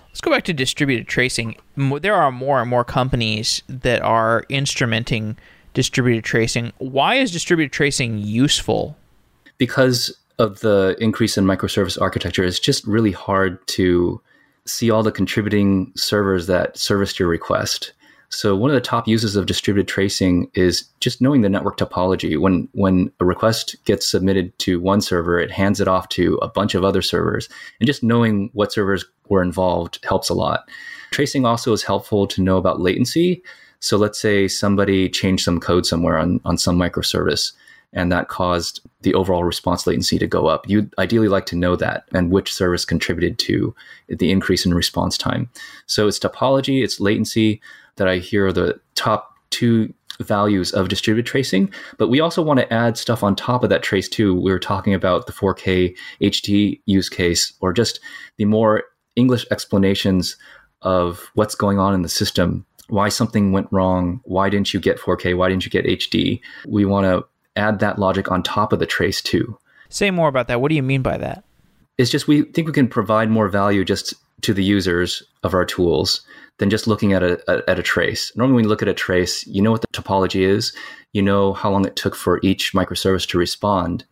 Let's 0.10 0.22
go 0.22 0.32
back 0.32 0.44
to 0.46 0.54
distributed 0.54 1.08
tracing. 1.08 1.56
There 1.76 2.16
are 2.16 2.32
more 2.32 2.62
and 2.62 2.70
more 2.70 2.84
companies 2.84 3.64
that 3.70 4.02
are 4.02 4.46
instrumenting 4.50 5.38
distributed 5.74 6.24
tracing. 6.24 6.74
Why 6.80 7.16
is 7.16 7.32
distributed 7.32 7.72
tracing 7.72 8.18
useful? 8.18 8.98
Because 9.58 10.18
of 10.40 10.60
the 10.62 10.96
increase 11.00 11.38
in 11.38 11.46
microservice 11.46 12.02
architecture, 12.02 12.44
it's 12.44 12.60
just 12.60 12.86
really 12.88 13.12
hard 13.12 13.66
to 13.68 14.20
see 14.66 14.90
all 14.90 15.04
the 15.04 15.12
contributing 15.12 15.92
servers 15.96 16.48
that 16.48 16.78
serviced 16.78 17.20
your 17.20 17.28
request. 17.28 17.94
So 18.30 18.56
one 18.56 18.70
of 18.70 18.76
the 18.76 18.82
top 18.82 19.08
uses 19.08 19.36
of 19.36 19.48
distributed 19.48 19.88
tracing 19.88 20.52
is 20.54 20.86
just 21.00 21.20
knowing 21.20 21.42
the 21.42 21.50
network 21.50 21.78
topology. 21.78 22.40
When 22.40 22.70
when 22.74 23.12
a 23.20 23.26
request 23.26 23.76
gets 23.86 24.08
submitted 24.08 24.58
to 24.60 24.80
one 24.80 25.02
server, 25.02 25.40
it 25.40 25.52
hands 25.52 25.82
it 25.82 25.88
off 25.88 26.10
to 26.10 26.36
a 26.42 26.48
bunch 26.48 26.76
of 26.76 26.84
other 26.84 27.02
servers, 27.02 27.50
and 27.80 27.88
just 27.88 28.04
knowing 28.04 28.50
what 28.54 28.72
servers 28.72 29.04
were 29.30 29.42
involved 29.42 30.00
helps 30.04 30.30
a 30.30 30.36
lot. 30.36 30.70
Tracing 31.12 31.46
also 31.46 31.74
is 31.74 31.84
helpful 31.84 32.28
to 32.28 32.42
know 32.42 32.58
about 32.58 32.80
latency. 32.80 33.42
So 33.80 33.98
let's 33.98 34.20
say 34.20 34.48
somebody 34.48 35.10
changed 35.10 35.44
some 35.44 35.60
code 35.60 35.86
somewhere 35.86 36.18
on, 36.18 36.42
on 36.46 36.58
some 36.58 36.78
microservice 36.78 37.54
and 37.94 38.12
that 38.12 38.28
caused 38.28 38.82
the 39.02 39.14
overall 39.14 39.44
response 39.44 39.88
latency 39.88 40.20
to 40.20 40.28
go 40.28 40.48
up. 40.48 40.70
You'd 40.70 40.94
ideally 41.00 41.28
like 41.28 41.46
to 41.48 41.56
know 41.56 41.76
that 41.78 42.04
and 42.14 42.32
which 42.32 42.54
service 42.54 42.86
contributed 42.86 43.40
to 43.40 43.74
the 44.08 44.32
increase 44.32 44.66
in 44.66 44.74
response 44.74 45.18
time. 45.18 45.50
So 45.88 46.08
it's 46.08 46.20
topology, 46.20 46.84
it's 46.84 47.00
latency 47.00 47.62
that 48.00 48.08
I 48.08 48.18
hear 48.18 48.48
are 48.48 48.52
the 48.52 48.80
top 48.96 49.36
two 49.52 49.94
values 50.20 50.74
of 50.74 50.90
distributed 50.90 51.30
tracing, 51.30 51.72
but 51.98 52.10
we 52.10 52.20
also 52.20 52.42
want 52.42 52.60
to 52.60 52.74
add 52.74 52.98
stuff 52.98 53.24
on 53.24 53.36
top 53.36 53.64
of 53.64 53.70
that 53.70 53.84
trace 53.84 54.10
too. 54.10 54.34
We 54.34 54.52
were 54.52 54.60
talking 54.60 54.94
about 54.94 55.28
the 55.28 55.32
4K 55.32 55.96
HD 56.22 56.82
use 56.86 57.08
case 57.08 57.54
or 57.62 57.72
just 57.72 58.00
the 58.38 58.46
more 58.46 58.84
English 59.16 59.46
explanations 59.52 60.36
of 60.82 61.30
what's 61.36 61.56
going 61.56 61.80
on 61.80 61.94
in 61.94 62.02
the 62.02 62.10
system 62.10 62.66
why 62.90 63.10
something 63.10 63.52
went 63.52 63.68
wrong, 63.72 64.20
why 64.24 64.50
didn't 64.50 64.74
you 64.74 64.80
get 64.80 65.00
4K, 65.00 65.38
why 65.38 65.50
didn't 65.50 65.66
you 65.66 65.72
get 65.72 65.86
HD. 65.86 66.42
We 66.68 66.86
want 66.86 67.06
to 67.06 67.26
add 67.56 67.80
that 67.80 68.00
logic 68.00 68.32
on 68.32 68.44
top 68.44 68.74
of 68.74 68.80
the 68.80 68.86
trace 68.86 69.22
too. 69.22 69.58
Say 69.90 70.12
more 70.12 70.28
about 70.28 70.48
that. 70.48 70.62
What 70.62 70.70
do 70.70 70.76
you 70.76 70.84
mean 70.84 71.02
by 71.02 71.18
that? 71.18 71.44
It's 72.00 72.10
just 72.10 72.30
we 72.30 72.44
think 72.44 72.66
we 72.66 72.74
can 72.74 72.88
provide 72.88 73.30
more 73.30 73.50
value 73.50 73.84
just 73.84 74.14
to 74.42 74.54
the 74.54 74.64
users 74.64 75.22
of 75.44 75.54
our 75.54 75.66
tools 75.66 76.22
than 76.58 76.70
just 76.70 76.88
looking 76.88 77.12
at 77.12 77.22
a, 77.22 77.38
a, 77.52 77.70
at 77.70 77.78
a 77.78 77.84
trace. 77.84 78.32
Normally, 78.38 78.56
when 78.56 78.64
you 78.64 78.70
look 78.70 78.82
at 78.82 78.88
a 78.88 78.94
trace, 78.94 79.46
you 79.46 79.62
know 79.62 79.72
what 79.72 79.82
the 79.82 79.88
topology 79.88 80.48
is, 80.48 80.72
you 81.12 81.22
know 81.22 81.52
how 81.52 81.70
long 81.70 81.86
it 81.86 81.98
took 81.98 82.16
for 82.16 82.40
each 82.42 82.72
microservice 82.72 83.28
to 83.28 83.38
respond, 83.38 84.06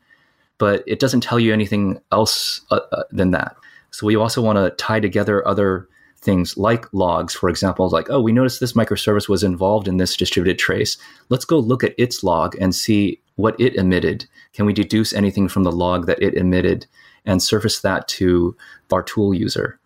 but 0.58 0.84
it 0.86 1.00
doesn't 1.00 1.22
tell 1.22 1.40
you 1.40 1.54
anything 1.54 1.98
else 2.12 2.60
uh, 2.72 2.82
uh, 2.92 3.04
than 3.10 3.32
that. 3.32 3.56
So 3.92 4.06
we 4.06 4.18
also 4.18 4.42
want 4.42 4.58
to 4.58 4.72
tie 4.72 5.00
together 5.00 5.48
other 5.48 5.88
things 6.20 6.58
like 6.58 6.92
logs, 6.92 7.34
for 7.34 7.48
example, 7.48 7.88
like, 7.88 8.10
oh, 8.10 8.20
we 8.20 8.34
noticed 8.34 8.60
this 8.60 8.74
microservice 8.74 9.30
was 9.30 9.44
involved 9.44 9.88
in 9.88 9.96
this 9.96 10.18
distributed 10.18 10.60
trace. 10.60 10.98
Let's 11.30 11.46
go 11.46 11.58
look 11.58 11.86
at 11.86 11.96
its 11.98 12.22
log 12.22 12.54
and 12.60 12.76
see 12.76 13.22
what 13.36 13.58
it 13.62 13.76
emitted. 13.76 14.26
Can 14.52 14.66
we 14.66 14.74
deduce 14.74 15.14
anything 15.14 15.48
from 15.48 15.64
the 15.64 15.72
log 15.72 16.06
that 16.08 16.22
it 16.22 16.34
emitted 16.34 16.86
and 17.28 17.44
surface 17.44 17.82
that 17.82 18.08
to 18.08 18.56
our 18.92 19.04
tool 19.04 19.34
user? 19.34 19.80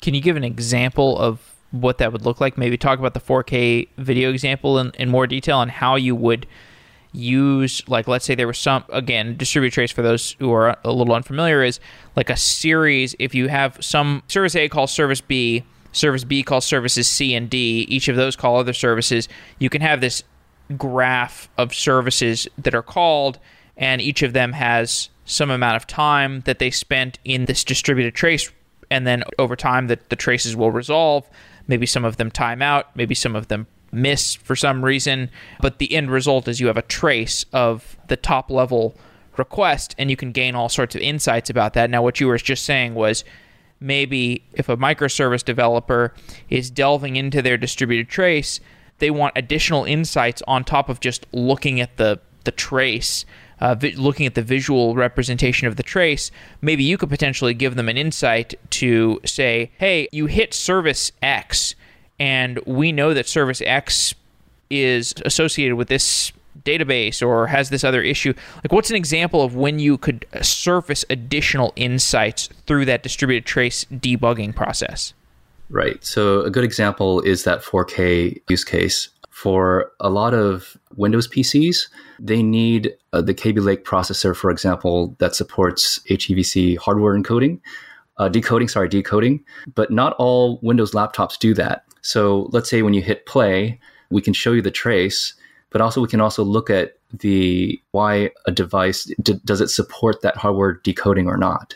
Can 0.00 0.14
you 0.14 0.22
give 0.22 0.36
an 0.36 0.44
example 0.44 1.18
of 1.18 1.54
what 1.70 1.98
that 1.98 2.12
would 2.12 2.24
look 2.24 2.40
like? 2.40 2.56
Maybe 2.56 2.78
talk 2.78 2.98
about 2.98 3.12
the 3.12 3.20
4K 3.20 3.88
video 3.98 4.30
example 4.30 4.78
in, 4.78 4.92
in 4.98 5.10
more 5.10 5.26
detail 5.26 5.60
and 5.60 5.70
how 5.70 5.96
you 5.96 6.16
would 6.16 6.46
use 7.12 7.80
like 7.88 8.08
let's 8.08 8.24
say 8.24 8.34
there 8.34 8.48
was 8.48 8.58
some 8.58 8.82
again 8.88 9.36
distributed 9.36 9.72
trace 9.72 9.92
for 9.92 10.02
those 10.02 10.34
who 10.40 10.52
are 10.52 10.76
a 10.82 10.90
little 10.90 11.14
unfamiliar 11.14 11.62
is 11.62 11.78
like 12.16 12.28
a 12.28 12.36
series 12.36 13.14
if 13.20 13.36
you 13.36 13.46
have 13.46 13.78
some 13.80 14.20
service 14.26 14.56
a 14.56 14.68
calls 14.68 14.90
service 14.90 15.20
b 15.20 15.62
service 15.92 16.24
b 16.24 16.42
calls 16.42 16.64
services 16.64 17.06
c 17.06 17.32
and 17.36 17.48
d 17.48 17.86
each 17.88 18.08
of 18.08 18.16
those 18.16 18.34
call 18.34 18.56
other 18.56 18.72
services 18.72 19.28
you 19.60 19.70
can 19.70 19.80
have 19.80 20.00
this 20.00 20.24
graph 20.76 21.48
of 21.58 21.74
services 21.74 22.48
that 22.58 22.74
are 22.74 22.82
called, 22.82 23.38
and 23.76 24.00
each 24.00 24.22
of 24.22 24.32
them 24.32 24.52
has 24.52 25.10
some 25.24 25.50
amount 25.50 25.76
of 25.76 25.86
time 25.86 26.40
that 26.40 26.58
they 26.58 26.70
spent 26.70 27.18
in 27.24 27.46
this 27.46 27.64
distributed 27.64 28.14
trace. 28.14 28.50
And 28.90 29.06
then 29.06 29.24
over 29.38 29.56
time, 29.56 29.86
that 29.88 30.10
the 30.10 30.16
traces 30.16 30.54
will 30.54 30.70
resolve. 30.70 31.28
Maybe 31.66 31.86
some 31.86 32.04
of 32.04 32.16
them 32.16 32.30
time 32.30 32.60
out, 32.60 32.94
maybe 32.94 33.14
some 33.14 33.34
of 33.34 33.48
them 33.48 33.66
miss 33.90 34.34
for 34.34 34.54
some 34.54 34.84
reason. 34.84 35.30
But 35.60 35.78
the 35.78 35.94
end 35.94 36.10
result 36.10 36.46
is 36.48 36.60
you 36.60 36.66
have 36.66 36.76
a 36.76 36.82
trace 36.82 37.46
of 37.52 37.96
the 38.08 38.16
top 38.16 38.50
level 38.50 38.94
request, 39.36 39.94
and 39.98 40.10
you 40.10 40.16
can 40.16 40.32
gain 40.32 40.54
all 40.54 40.68
sorts 40.68 40.94
of 40.94 41.00
insights 41.00 41.50
about 41.50 41.74
that. 41.74 41.90
Now, 41.90 42.02
what 42.02 42.20
you 42.20 42.26
were 42.26 42.38
just 42.38 42.64
saying 42.64 42.94
was 42.94 43.24
maybe 43.80 44.44
if 44.52 44.68
a 44.68 44.76
microservice 44.76 45.44
developer 45.44 46.14
is 46.48 46.70
delving 46.70 47.16
into 47.16 47.42
their 47.42 47.56
distributed 47.56 48.08
trace, 48.08 48.60
they 48.98 49.10
want 49.10 49.36
additional 49.36 49.84
insights 49.84 50.42
on 50.46 50.64
top 50.64 50.88
of 50.88 51.00
just 51.00 51.26
looking 51.32 51.80
at 51.80 51.96
the 51.96 52.20
the 52.44 52.50
trace, 52.50 53.24
uh, 53.64 53.74
vi- 53.74 53.96
looking 53.96 54.26
at 54.26 54.34
the 54.34 54.42
visual 54.42 54.94
representation 54.94 55.66
of 55.66 55.76
the 55.76 55.82
trace. 55.82 56.30
Maybe 56.60 56.84
you 56.84 56.98
could 56.98 57.08
potentially 57.08 57.54
give 57.54 57.76
them 57.76 57.88
an 57.88 57.96
insight 57.96 58.54
to 58.70 59.20
say, 59.24 59.70
"Hey, 59.78 60.06
you 60.12 60.26
hit 60.26 60.52
service 60.52 61.10
X, 61.22 61.74
and 62.18 62.58
we 62.66 62.92
know 62.92 63.14
that 63.14 63.26
service 63.26 63.62
X 63.64 64.14
is 64.70 65.14
associated 65.24 65.76
with 65.76 65.88
this." 65.88 66.32
database 66.64 67.20
or 67.20 67.48
has 67.48 67.68
this 67.68 67.82
other 67.82 68.00
issue 68.00 68.32
like 68.62 68.72
what's 68.72 68.88
an 68.88 68.94
example 68.94 69.42
of 69.42 69.56
when 69.56 69.80
you 69.80 69.98
could 69.98 70.24
surface 70.40 71.04
additional 71.10 71.72
insights 71.74 72.48
through 72.66 72.84
that 72.84 73.02
distributed 73.02 73.44
trace 73.44 73.84
debugging 73.90 74.54
process 74.54 75.14
Right. 75.70 76.04
So 76.04 76.42
a 76.42 76.50
good 76.50 76.64
example 76.64 77.20
is 77.22 77.44
that 77.44 77.62
4K 77.62 78.40
use 78.48 78.64
case. 78.64 79.08
For 79.34 79.90
a 79.98 80.08
lot 80.10 80.32
of 80.32 80.76
Windows 80.94 81.26
PCs, 81.26 81.88
they 82.20 82.40
need 82.40 82.94
uh, 83.12 83.20
the 83.20 83.34
Kaby 83.34 83.60
Lake 83.60 83.84
processor, 83.84 84.34
for 84.34 84.48
example, 84.48 85.16
that 85.18 85.34
supports 85.34 85.98
HEVC 86.08 86.78
hardware 86.78 87.18
encoding, 87.18 87.60
uh, 88.18 88.28
decoding, 88.28 88.68
sorry, 88.68 88.88
decoding. 88.88 89.44
But 89.74 89.90
not 89.90 90.14
all 90.20 90.60
Windows 90.62 90.92
laptops 90.92 91.36
do 91.36 91.52
that. 91.54 91.84
So 92.00 92.48
let's 92.52 92.70
say 92.70 92.82
when 92.82 92.94
you 92.94 93.02
hit 93.02 93.26
play, 93.26 93.80
we 94.08 94.22
can 94.22 94.34
show 94.34 94.52
you 94.52 94.62
the 94.62 94.70
trace, 94.70 95.34
but 95.70 95.80
also 95.80 96.00
we 96.00 96.08
can 96.08 96.20
also 96.20 96.44
look 96.44 96.70
at 96.70 96.92
the 97.12 97.82
why 97.90 98.30
a 98.46 98.52
device 98.52 99.10
d- 99.20 99.40
does 99.44 99.60
it 99.60 99.68
support 99.68 100.22
that 100.22 100.36
hardware 100.36 100.80
decoding 100.84 101.26
or 101.26 101.36
not. 101.36 101.74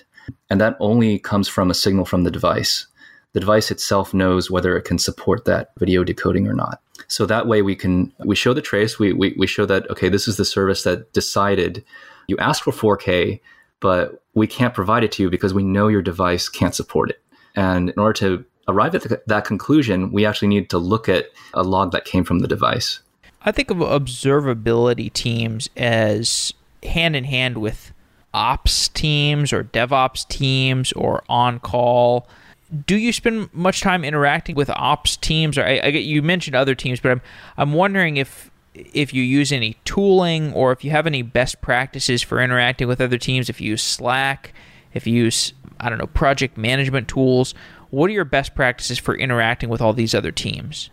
And 0.49 0.61
that 0.61 0.77
only 0.79 1.19
comes 1.19 1.49
from 1.49 1.71
a 1.71 1.75
signal 1.75 2.05
from 2.05 2.23
the 2.23 2.31
device. 2.31 2.87
the 3.35 3.41
device 3.41 3.71
itself 3.71 4.15
knows 4.15 4.51
whether 4.51 4.77
it 4.77 4.85
can 4.85 4.99
support 4.99 5.45
that 5.45 5.71
video 5.79 6.03
decoding 6.05 6.47
or 6.49 6.55
not. 6.55 6.81
So 7.09 7.27
that 7.27 7.47
way 7.47 7.63
we 7.63 7.75
can 7.75 8.13
we 8.25 8.37
show 8.37 8.53
the 8.53 8.63
trace, 8.63 8.99
we 8.99 9.13
we, 9.13 9.35
we 9.39 9.47
show 9.47 9.67
that 9.67 9.91
okay, 9.91 10.09
this 10.09 10.29
is 10.29 10.37
the 10.37 10.45
service 10.45 10.83
that 10.85 11.13
decided 11.13 11.85
you 12.29 12.37
asked 12.39 12.63
for 12.63 12.73
4K, 12.73 13.41
but 13.81 14.23
we 14.35 14.47
can't 14.47 14.75
provide 14.75 15.03
it 15.03 15.13
to 15.13 15.23
you 15.23 15.31
because 15.31 15.55
we 15.55 15.65
know 15.65 15.89
your 15.89 16.03
device 16.03 16.49
can't 16.49 16.75
support 16.75 17.11
it. 17.11 17.23
And 17.57 17.91
in 17.91 17.99
order 17.99 18.13
to 18.15 18.45
arrive 18.69 18.95
at 18.95 19.03
the, 19.03 19.23
that 19.27 19.45
conclusion, 19.45 20.13
we 20.13 20.27
actually 20.27 20.49
need 20.49 20.71
to 20.71 20.79
look 20.79 21.09
at 21.09 21.27
a 21.55 21.63
log 21.63 21.93
that 21.93 22.05
came 22.05 22.25
from 22.25 22.41
the 22.41 22.49
device. 22.49 23.01
I 23.43 23.53
think 23.53 23.71
of 23.71 23.79
observability 23.79 25.13
teams 25.13 25.71
as 25.77 26.53
hand 26.83 27.17
in 27.17 27.25
hand 27.25 27.59
with 27.59 27.93
ops 28.35 28.89
teams 28.89 29.53
or 29.53 29.65
DevOps 29.65 30.29
teams 30.29 30.93
or 30.93 31.25
on 31.29 31.61
call. 31.61 32.29
Do 32.87 32.97
you 32.97 33.13
spend 33.13 33.53
much 33.53 33.81
time 33.81 34.05
interacting 34.05 34.55
with 34.55 34.71
ops 34.71 35.17
teams? 35.17 35.57
Or 35.57 35.65
I, 35.65 35.79
I, 35.79 35.87
you 35.87 36.23
mentioned 36.23 36.55
other 36.55 36.75
teams, 36.75 37.01
but 37.01 37.13
I'm 37.13 37.21
I'm 37.57 37.73
wondering 37.73 38.17
if 38.17 38.51
if 38.75 39.13
you 39.15 39.23
use 39.23 39.53
any 39.53 39.77
tooling 39.85 40.53
or 40.53 40.73
if 40.73 40.85
you 40.85 40.91
have 40.91 41.07
any 41.07 41.23
best 41.23 41.61
practices 41.61 42.23
for 42.23 42.41
interacting 42.41 42.87
with 42.87 43.01
other 43.01 43.19
teams. 43.19 43.49
If 43.49 43.61
you 43.61 43.71
use 43.71 43.83
Slack, 43.83 44.53
if 44.93 45.07
you 45.07 45.15
use 45.15 45.55
I 45.81 45.89
don't 45.89 45.99
know 45.99 46.07
project 46.07 46.59
management 46.59 47.09
tools, 47.09 47.55
what 47.91 48.11
are 48.11 48.13
your 48.13 48.25
best 48.25 48.55
practices 48.55 48.99
for 48.99 49.17
interacting 49.17 49.69
with 49.69 49.81
all 49.81 49.93
these 49.93 50.15
other 50.15 50.33
teams? 50.33 50.91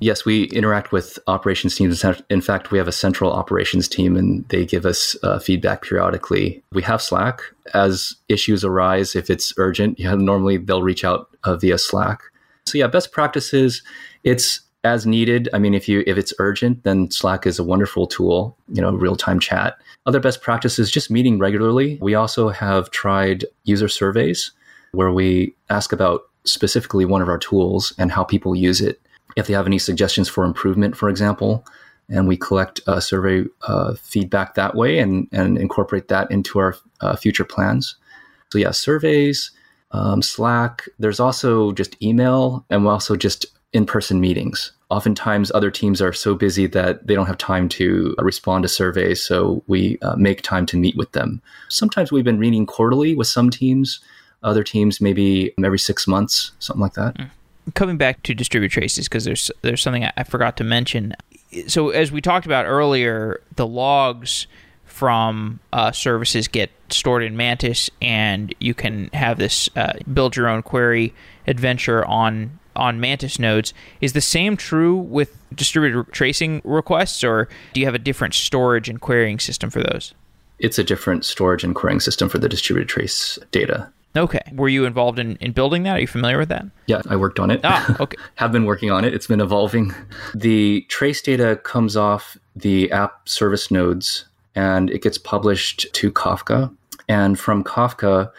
Yes, 0.00 0.24
we 0.24 0.44
interact 0.44 0.92
with 0.92 1.18
operations 1.26 1.74
teams. 1.74 2.04
In 2.28 2.40
fact, 2.40 2.70
we 2.70 2.78
have 2.78 2.88
a 2.88 2.92
central 2.92 3.32
operations 3.32 3.88
team 3.88 4.16
and 4.16 4.46
they 4.48 4.66
give 4.66 4.84
us 4.84 5.16
uh, 5.22 5.38
feedback 5.38 5.82
periodically. 5.82 6.62
We 6.72 6.82
have 6.82 7.00
Slack. 7.00 7.40
As 7.72 8.14
issues 8.28 8.64
arise, 8.64 9.16
if 9.16 9.30
it's 9.30 9.54
urgent, 9.56 9.98
yeah, 9.98 10.14
normally 10.14 10.58
they'll 10.58 10.82
reach 10.82 11.04
out 11.04 11.28
uh, 11.44 11.56
via 11.56 11.78
Slack. 11.78 12.20
So, 12.66 12.78
yeah, 12.78 12.88
best 12.88 13.12
practices, 13.12 13.82
it's 14.22 14.60
as 14.84 15.06
needed. 15.06 15.48
I 15.52 15.58
mean, 15.58 15.74
if 15.74 15.88
you 15.88 16.04
if 16.06 16.16
it's 16.16 16.32
urgent, 16.38 16.84
then 16.84 17.10
Slack 17.10 17.46
is 17.46 17.58
a 17.58 17.64
wonderful 17.64 18.06
tool, 18.06 18.56
you 18.72 18.80
know, 18.80 18.92
real-time 18.92 19.40
chat. 19.40 19.78
Other 20.04 20.20
best 20.20 20.42
practices, 20.42 20.90
just 20.90 21.10
meeting 21.10 21.38
regularly. 21.38 21.98
We 22.00 22.14
also 22.14 22.50
have 22.50 22.90
tried 22.90 23.44
user 23.64 23.88
surveys 23.88 24.52
where 24.92 25.10
we 25.10 25.54
ask 25.70 25.92
about 25.92 26.22
specifically 26.44 27.04
one 27.04 27.22
of 27.22 27.28
our 27.28 27.38
tools 27.38 27.92
and 27.98 28.12
how 28.12 28.22
people 28.22 28.54
use 28.54 28.80
it. 28.80 29.00
If 29.36 29.46
they 29.46 29.54
have 29.54 29.66
any 29.66 29.78
suggestions 29.78 30.28
for 30.28 30.44
improvement, 30.44 30.96
for 30.96 31.08
example, 31.08 31.64
and 32.08 32.26
we 32.28 32.36
collect 32.36 32.80
uh, 32.86 33.00
survey 33.00 33.44
uh, 33.62 33.94
feedback 33.94 34.54
that 34.54 34.74
way 34.74 34.98
and, 34.98 35.28
and 35.32 35.58
incorporate 35.58 36.08
that 36.08 36.30
into 36.30 36.58
our 36.58 36.76
uh, 37.00 37.16
future 37.16 37.44
plans. 37.44 37.96
So, 38.50 38.58
yeah, 38.58 38.70
surveys, 38.70 39.50
um, 39.90 40.22
Slack. 40.22 40.88
There's 40.98 41.20
also 41.20 41.72
just 41.72 42.00
email 42.02 42.64
and 42.70 42.86
also 42.86 43.16
just 43.16 43.46
in 43.72 43.86
person 43.86 44.20
meetings. 44.20 44.72
Oftentimes, 44.88 45.50
other 45.52 45.70
teams 45.70 46.00
are 46.00 46.12
so 46.12 46.34
busy 46.34 46.68
that 46.68 47.06
they 47.06 47.14
don't 47.14 47.26
have 47.26 47.38
time 47.38 47.68
to 47.70 48.14
respond 48.18 48.62
to 48.62 48.68
surveys, 48.68 49.20
so 49.22 49.64
we 49.66 49.98
uh, 50.00 50.14
make 50.14 50.42
time 50.42 50.64
to 50.66 50.76
meet 50.76 50.96
with 50.96 51.10
them. 51.10 51.42
Sometimes 51.68 52.12
we've 52.12 52.24
been 52.24 52.38
meeting 52.38 52.66
quarterly 52.66 53.16
with 53.16 53.26
some 53.26 53.50
teams 53.50 54.00
other 54.46 54.62
teams 54.62 55.00
maybe 55.00 55.52
every 55.62 55.78
six 55.78 56.06
months, 56.06 56.52
something 56.58 56.80
like 56.80 56.94
that. 56.94 57.14
Mm. 57.16 57.30
Coming 57.74 57.96
back 57.96 58.22
to 58.22 58.34
distributed 58.34 58.72
traces, 58.72 59.08
because 59.08 59.24
there's 59.24 59.50
there's 59.62 59.82
something 59.82 60.04
I 60.04 60.22
forgot 60.22 60.56
to 60.58 60.64
mention. 60.64 61.14
So 61.66 61.90
as 61.90 62.12
we 62.12 62.20
talked 62.20 62.46
about 62.46 62.64
earlier, 62.64 63.40
the 63.56 63.66
logs 63.66 64.46
from 64.84 65.60
uh, 65.72 65.92
services 65.92 66.48
get 66.48 66.70
stored 66.90 67.22
in 67.22 67.36
Mantis, 67.36 67.90
and 68.00 68.54
you 68.60 68.72
can 68.72 69.10
have 69.12 69.38
this 69.38 69.68
uh, 69.76 69.94
build 70.12 70.36
your 70.36 70.48
own 70.48 70.62
query 70.62 71.12
adventure 71.46 72.04
on 72.06 72.58
on 72.76 73.00
Mantis 73.00 73.38
nodes. 73.38 73.74
Is 74.00 74.12
the 74.12 74.20
same 74.20 74.56
true 74.56 74.96
with 74.96 75.36
distributed 75.54 76.12
tracing 76.12 76.62
requests, 76.64 77.24
or 77.24 77.48
do 77.72 77.80
you 77.80 77.86
have 77.86 77.94
a 77.94 77.98
different 77.98 78.34
storage 78.34 78.88
and 78.88 79.00
querying 79.00 79.38
system 79.38 79.70
for 79.70 79.82
those? 79.82 80.14
It's 80.58 80.78
a 80.78 80.84
different 80.84 81.24
storage 81.24 81.64
and 81.64 81.74
querying 81.74 82.00
system 82.00 82.28
for 82.28 82.38
the 82.38 82.48
distributed 82.48 82.88
trace 82.88 83.38
data. 83.50 83.90
Okay. 84.16 84.40
Were 84.52 84.68
you 84.68 84.84
involved 84.84 85.18
in, 85.18 85.36
in 85.36 85.52
building 85.52 85.82
that? 85.84 85.96
Are 85.96 86.00
you 86.00 86.06
familiar 86.06 86.38
with 86.38 86.48
that? 86.48 86.66
Yeah, 86.86 87.02
I 87.08 87.16
worked 87.16 87.38
on 87.38 87.50
it. 87.50 87.60
Ah, 87.64 87.96
okay. 88.00 88.16
Have 88.36 88.52
been 88.52 88.64
working 88.64 88.90
on 88.90 89.04
it. 89.04 89.14
It's 89.14 89.26
been 89.26 89.40
evolving. 89.40 89.94
The 90.34 90.82
trace 90.88 91.20
data 91.22 91.56
comes 91.62 91.96
off 91.96 92.36
the 92.54 92.90
app 92.92 93.28
service 93.28 93.70
nodes 93.70 94.24
and 94.54 94.90
it 94.90 95.02
gets 95.02 95.18
published 95.18 95.86
to 95.92 96.10
Kafka. 96.10 96.74
And 97.08 97.38
from 97.38 97.62
Kafka, 97.62 98.30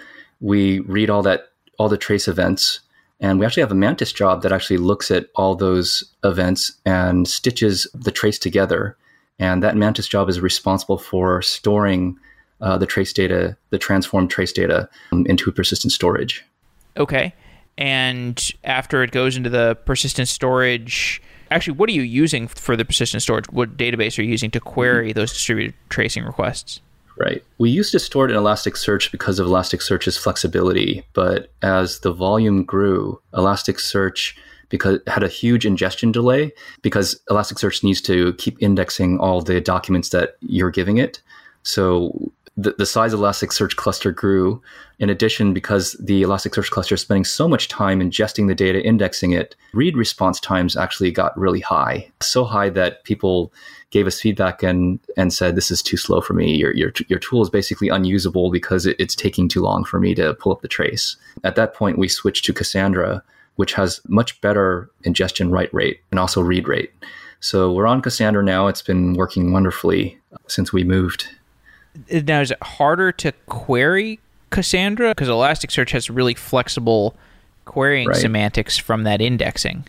we 0.41 0.79
read 0.81 1.09
all 1.09 1.21
that 1.23 1.51
all 1.77 1.89
the 1.89 1.97
trace 1.97 2.27
events 2.27 2.79
and 3.19 3.39
we 3.39 3.45
actually 3.45 3.61
have 3.61 3.71
a 3.71 3.75
mantis 3.75 4.11
job 4.11 4.41
that 4.41 4.51
actually 4.51 4.77
looks 4.77 5.09
at 5.11 5.27
all 5.35 5.55
those 5.55 6.03
events 6.23 6.73
and 6.85 7.27
stitches 7.27 7.87
the 7.93 8.11
trace 8.11 8.39
together 8.39 8.97
and 9.39 9.61
that 9.63 9.75
mantis 9.75 10.07
job 10.07 10.29
is 10.29 10.39
responsible 10.39 10.97
for 10.97 11.41
storing 11.41 12.17
uh, 12.61 12.77
the 12.77 12.85
trace 12.85 13.13
data, 13.13 13.57
the 13.69 13.77
transformed 13.77 14.29
trace 14.29 14.51
data 14.51 14.89
um, 15.11 15.25
into 15.27 15.51
persistent 15.51 15.91
storage. 15.91 16.43
Okay. 16.97 17.33
And 17.77 18.51
after 18.63 19.03
it 19.03 19.11
goes 19.11 19.37
into 19.37 19.49
the 19.49 19.75
persistent 19.85 20.27
storage, 20.27 21.21
actually, 21.51 21.77
what 21.77 21.89
are 21.89 21.93
you 21.93 22.01
using 22.01 22.47
for 22.47 22.75
the 22.75 22.85
persistent 22.85 23.21
storage? 23.21 23.45
What 23.49 23.77
database 23.77 24.17
are 24.17 24.23
you 24.23 24.31
using 24.31 24.49
to 24.51 24.59
query 24.59 25.13
those 25.13 25.31
distributed 25.31 25.75
tracing 25.89 26.23
requests? 26.23 26.81
Right. 27.19 27.43
We 27.57 27.69
used 27.69 27.91
to 27.93 27.99
store 27.99 28.25
it 28.25 28.31
in 28.31 28.37
Elasticsearch 28.37 29.11
because 29.11 29.39
of 29.39 29.47
Elasticsearch's 29.47 30.17
flexibility, 30.17 31.03
but 31.13 31.51
as 31.63 31.99
the 31.99 32.13
volume 32.13 32.63
grew, 32.63 33.19
Elasticsearch 33.33 34.35
because 34.69 34.99
had 35.07 35.23
a 35.23 35.27
huge 35.27 35.65
ingestion 35.65 36.11
delay 36.11 36.51
because 36.81 37.19
Elasticsearch 37.29 37.83
needs 37.83 38.01
to 38.01 38.33
keep 38.33 38.61
indexing 38.61 39.17
all 39.19 39.41
the 39.41 39.61
documents 39.61 40.09
that 40.09 40.35
you're 40.41 40.71
giving 40.71 40.97
it. 40.97 41.21
So 41.63 42.31
the, 42.57 42.73
the 42.77 42.85
size 42.87 43.13
of 43.13 43.19
Elasticsearch 43.19 43.75
cluster 43.75 44.11
grew. 44.11 44.61
In 44.97 45.11
addition, 45.11 45.53
because 45.53 45.93
the 45.99 46.23
Elasticsearch 46.23 46.71
cluster 46.71 46.95
is 46.95 47.01
spending 47.01 47.23
so 47.23 47.47
much 47.47 47.67
time 47.67 47.99
ingesting 47.99 48.47
the 48.47 48.55
data, 48.55 48.83
indexing 48.83 49.31
it, 49.31 49.55
read 49.73 49.95
response 49.95 50.39
times 50.39 50.75
actually 50.75 51.11
got 51.11 51.37
really 51.37 51.59
high. 51.59 52.11
So 52.19 52.43
high 52.43 52.69
that 52.69 53.03
people 53.03 53.53
gave 53.91 54.07
us 54.07 54.19
feedback 54.19 54.63
and 54.63 54.99
and 55.15 55.31
said, 55.31 55.55
"This 55.55 55.69
is 55.69 55.83
too 55.83 55.97
slow 55.97 56.19
for 56.19 56.33
me. 56.33 56.55
Your 56.55 56.73
your 56.73 56.91
your 57.07 57.19
tool 57.19 57.43
is 57.43 57.49
basically 57.49 57.89
unusable 57.89 58.49
because 58.49 58.87
it, 58.87 58.95
it's 58.99 59.15
taking 59.15 59.47
too 59.47 59.61
long 59.61 59.83
for 59.83 59.99
me 59.99 60.15
to 60.15 60.33
pull 60.33 60.51
up 60.51 60.61
the 60.61 60.67
trace." 60.67 61.15
At 61.43 61.55
that 61.55 61.75
point, 61.75 61.99
we 61.99 62.07
switched 62.07 62.43
to 62.45 62.53
Cassandra, 62.53 63.21
which 63.57 63.73
has 63.73 64.01
much 64.07 64.41
better 64.41 64.89
ingestion 65.03 65.51
write 65.51 65.73
rate 65.73 66.01
and 66.09 66.19
also 66.19 66.41
read 66.41 66.67
rate. 66.67 66.91
So 67.39 67.71
we're 67.71 67.85
on 67.85 68.01
Cassandra 68.01 68.43
now. 68.43 68.65
It's 68.65 68.81
been 68.81 69.13
working 69.13 69.51
wonderfully 69.51 70.17
since 70.47 70.73
we 70.73 70.83
moved 70.83 71.27
now 72.11 72.41
is 72.41 72.51
it 72.51 72.61
harder 72.61 73.11
to 73.11 73.31
query 73.47 74.19
Cassandra 74.49 75.09
because 75.09 75.27
Elasticsearch 75.27 75.91
has 75.91 76.09
really 76.09 76.33
flexible 76.33 77.15
querying 77.65 78.07
right. 78.07 78.17
semantics 78.17 78.77
from 78.77 79.03
that 79.03 79.21
indexing. 79.21 79.85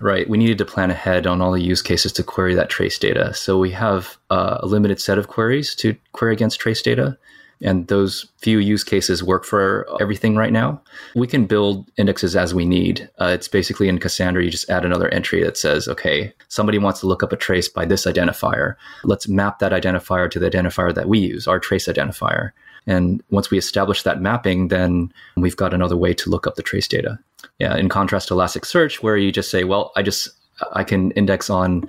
Right. 0.00 0.28
We 0.28 0.38
needed 0.38 0.58
to 0.58 0.64
plan 0.64 0.90
ahead 0.90 1.26
on 1.26 1.40
all 1.40 1.52
the 1.52 1.62
use 1.62 1.80
cases 1.80 2.12
to 2.12 2.22
query 2.22 2.54
that 2.54 2.68
trace 2.68 2.98
data. 2.98 3.32
So 3.32 3.58
we 3.58 3.70
have 3.70 4.18
uh, 4.28 4.58
a 4.60 4.66
limited 4.66 5.00
set 5.00 5.18
of 5.18 5.28
queries 5.28 5.74
to 5.76 5.96
query 6.12 6.34
against 6.34 6.60
trace 6.60 6.82
data 6.82 7.16
and 7.64 7.88
those 7.88 8.26
few 8.38 8.58
use 8.58 8.84
cases 8.84 9.24
work 9.24 9.44
for 9.44 9.86
everything 10.00 10.36
right 10.36 10.52
now. 10.52 10.80
We 11.16 11.26
can 11.26 11.46
build 11.46 11.90
indexes 11.96 12.36
as 12.36 12.54
we 12.54 12.64
need. 12.64 13.08
Uh, 13.20 13.32
it's 13.34 13.48
basically 13.48 13.88
in 13.88 13.98
Cassandra, 13.98 14.44
you 14.44 14.50
just 14.50 14.68
add 14.68 14.84
another 14.84 15.08
entry 15.08 15.42
that 15.42 15.56
says, 15.56 15.88
okay, 15.88 16.32
somebody 16.48 16.78
wants 16.78 17.00
to 17.00 17.06
look 17.06 17.22
up 17.22 17.32
a 17.32 17.36
trace 17.36 17.68
by 17.68 17.86
this 17.86 18.04
identifier. 18.04 18.76
Let's 19.02 19.28
map 19.28 19.58
that 19.60 19.72
identifier 19.72 20.30
to 20.30 20.38
the 20.38 20.50
identifier 20.50 20.94
that 20.94 21.08
we 21.08 21.18
use, 21.18 21.48
our 21.48 21.58
trace 21.58 21.88
identifier. 21.88 22.50
And 22.86 23.22
once 23.30 23.50
we 23.50 23.56
establish 23.56 24.02
that 24.02 24.20
mapping, 24.20 24.68
then 24.68 25.12
we've 25.36 25.56
got 25.56 25.72
another 25.72 25.96
way 25.96 26.12
to 26.14 26.30
look 26.30 26.46
up 26.46 26.56
the 26.56 26.62
trace 26.62 26.86
data. 26.86 27.18
Yeah, 27.58 27.76
in 27.76 27.88
contrast 27.88 28.28
to 28.28 28.34
Elasticsearch, 28.34 28.96
where 28.96 29.16
you 29.16 29.32
just 29.32 29.50
say, 29.50 29.64
well, 29.64 29.92
I 29.96 30.02
just 30.02 30.28
I 30.72 30.84
can 30.84 31.12
index 31.12 31.48
on 31.48 31.88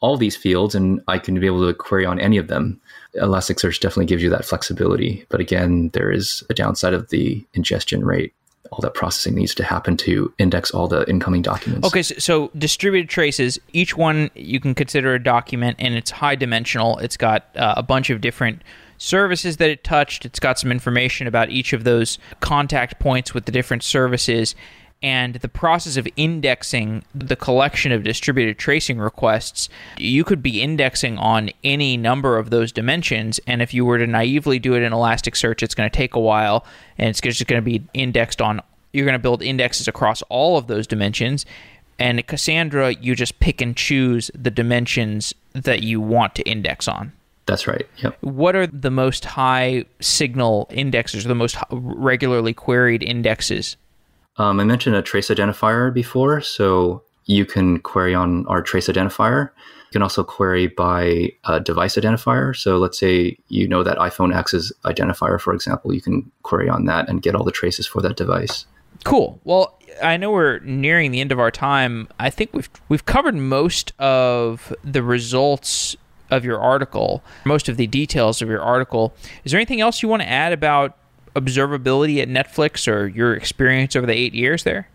all 0.00 0.16
these 0.16 0.36
fields 0.36 0.74
and 0.74 1.00
I 1.08 1.18
can 1.18 1.40
be 1.40 1.46
able 1.46 1.66
to 1.66 1.74
query 1.74 2.04
on 2.04 2.20
any 2.20 2.36
of 2.36 2.48
them. 2.48 2.80
Elasticsearch 3.20 3.80
definitely 3.80 4.06
gives 4.06 4.22
you 4.22 4.30
that 4.30 4.44
flexibility. 4.44 5.26
But 5.28 5.40
again, 5.40 5.90
there 5.92 6.10
is 6.10 6.42
a 6.50 6.54
downside 6.54 6.94
of 6.94 7.08
the 7.08 7.44
ingestion 7.54 8.04
rate. 8.04 8.32
All 8.72 8.80
that 8.80 8.94
processing 8.94 9.36
needs 9.36 9.54
to 9.54 9.64
happen 9.64 9.96
to 9.98 10.32
index 10.38 10.72
all 10.72 10.88
the 10.88 11.08
incoming 11.08 11.42
documents. 11.42 11.86
Okay, 11.86 12.02
so, 12.02 12.14
so 12.18 12.50
distributed 12.58 13.08
traces, 13.08 13.60
each 13.72 13.96
one 13.96 14.28
you 14.34 14.58
can 14.58 14.74
consider 14.74 15.14
a 15.14 15.22
document 15.22 15.76
and 15.78 15.94
it's 15.94 16.10
high 16.10 16.34
dimensional. 16.34 16.98
It's 16.98 17.16
got 17.16 17.46
uh, 17.54 17.74
a 17.76 17.84
bunch 17.84 18.10
of 18.10 18.20
different 18.20 18.62
services 18.98 19.58
that 19.58 19.70
it 19.70 19.84
touched. 19.84 20.24
It's 20.24 20.40
got 20.40 20.58
some 20.58 20.72
information 20.72 21.26
about 21.26 21.50
each 21.50 21.72
of 21.72 21.84
those 21.84 22.18
contact 22.40 22.98
points 22.98 23.34
with 23.34 23.44
the 23.44 23.52
different 23.52 23.84
services 23.84 24.56
and 25.02 25.36
the 25.36 25.48
process 25.48 25.96
of 25.96 26.08
indexing 26.16 27.04
the 27.14 27.36
collection 27.36 27.92
of 27.92 28.02
distributed 28.02 28.58
tracing 28.58 28.98
requests, 28.98 29.68
you 29.98 30.24
could 30.24 30.42
be 30.42 30.62
indexing 30.62 31.18
on 31.18 31.50
any 31.62 31.96
number 31.96 32.38
of 32.38 32.50
those 32.50 32.72
dimensions. 32.72 33.38
And 33.46 33.60
if 33.60 33.74
you 33.74 33.84
were 33.84 33.98
to 33.98 34.06
naively 34.06 34.58
do 34.58 34.74
it 34.74 34.82
in 34.82 34.92
Elasticsearch, 34.92 35.62
it's 35.62 35.74
going 35.74 35.88
to 35.88 35.96
take 35.96 36.14
a 36.14 36.20
while 36.20 36.64
and 36.98 37.08
it's 37.08 37.20
just 37.20 37.46
going 37.46 37.62
to 37.62 37.64
be 37.64 37.84
indexed 37.94 38.40
on 38.40 38.60
you're 38.96 39.04
going 39.04 39.12
to 39.12 39.22
build 39.22 39.42
indexes 39.42 39.86
across 39.86 40.22
all 40.22 40.56
of 40.56 40.68
those 40.68 40.86
dimensions. 40.86 41.44
And 41.98 42.26
Cassandra, 42.26 42.94
you 42.94 43.14
just 43.14 43.38
pick 43.40 43.60
and 43.60 43.76
choose 43.76 44.30
the 44.34 44.50
dimensions 44.50 45.34
that 45.52 45.82
you 45.82 46.00
want 46.00 46.34
to 46.36 46.42
index 46.44 46.88
on. 46.88 47.12
That's 47.44 47.66
right. 47.66 47.86
Yep. 47.98 48.16
What 48.22 48.56
are 48.56 48.66
the 48.66 48.90
most 48.90 49.24
high 49.24 49.84
signal 50.00 50.66
indexes, 50.70 51.24
or 51.24 51.28
the 51.28 51.34
most 51.34 51.56
regularly 51.70 52.54
queried 52.54 53.02
indexes? 53.02 53.76
Um, 54.38 54.60
I 54.60 54.64
mentioned 54.64 54.96
a 54.96 55.02
trace 55.02 55.28
identifier 55.28 55.92
before, 55.92 56.40
so 56.40 57.02
you 57.26 57.44
can 57.44 57.80
query 57.80 58.14
on 58.14 58.46
our 58.46 58.62
trace 58.62 58.88
identifier. 58.88 59.50
You 59.86 59.92
can 59.92 60.02
also 60.02 60.22
query 60.24 60.66
by 60.66 61.30
a 61.44 61.60
device 61.60 61.96
identifier. 61.96 62.54
So 62.54 62.78
let's 62.78 62.98
say 62.98 63.38
you 63.48 63.66
know 63.66 63.82
that 63.82 63.98
iPhone 63.98 64.34
X's 64.34 64.72
identifier, 64.84 65.40
for 65.40 65.54
example, 65.54 65.94
you 65.94 66.00
can 66.00 66.30
query 66.42 66.68
on 66.68 66.84
that 66.86 67.08
and 67.08 67.22
get 67.22 67.34
all 67.34 67.44
the 67.44 67.52
traces 67.52 67.86
for 67.86 68.02
that 68.02 68.16
device. 68.16 68.66
Cool. 69.04 69.40
Well, 69.44 69.78
I 70.02 70.16
know 70.16 70.30
we're 70.32 70.58
nearing 70.60 71.10
the 71.12 71.20
end 71.20 71.32
of 71.32 71.38
our 71.38 71.50
time. 71.50 72.08
I 72.18 72.30
think 72.30 72.52
we've 72.52 72.68
we've 72.88 73.06
covered 73.06 73.34
most 73.34 73.92
of 73.98 74.74
the 74.84 75.02
results 75.02 75.96
of 76.30 76.44
your 76.44 76.60
article, 76.60 77.22
most 77.44 77.68
of 77.68 77.76
the 77.76 77.86
details 77.86 78.42
of 78.42 78.48
your 78.48 78.60
article. 78.60 79.14
Is 79.44 79.52
there 79.52 79.58
anything 79.58 79.80
else 79.80 80.02
you 80.02 80.08
want 80.08 80.22
to 80.22 80.28
add 80.28 80.52
about 80.52 80.96
observability 81.36 82.20
at 82.20 82.28
Netflix 82.28 82.90
or 82.90 83.06
your 83.06 83.34
experience 83.34 83.94
over 83.94 84.06
the 84.06 84.14
eight 84.14 84.34
years 84.34 84.64
there? 84.64 84.88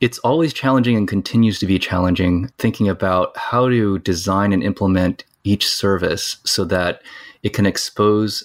It's 0.00 0.18
always 0.18 0.52
challenging 0.52 0.96
and 0.96 1.08
continues 1.08 1.58
to 1.60 1.66
be 1.66 1.78
challenging 1.78 2.48
thinking 2.58 2.88
about 2.88 3.36
how 3.36 3.68
to 3.68 3.98
design 4.00 4.52
and 4.52 4.62
implement 4.62 5.24
each 5.44 5.66
service 5.66 6.36
so 6.44 6.64
that 6.64 7.02
it 7.42 7.50
can 7.50 7.66
expose 7.66 8.44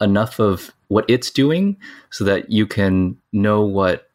enough 0.00 0.38
of 0.38 0.70
what 0.88 1.04
it's 1.08 1.30
doing 1.30 1.76
so 2.10 2.24
that 2.24 2.50
you 2.50 2.66
can 2.66 3.16
know 3.32 3.62
what 3.62 4.10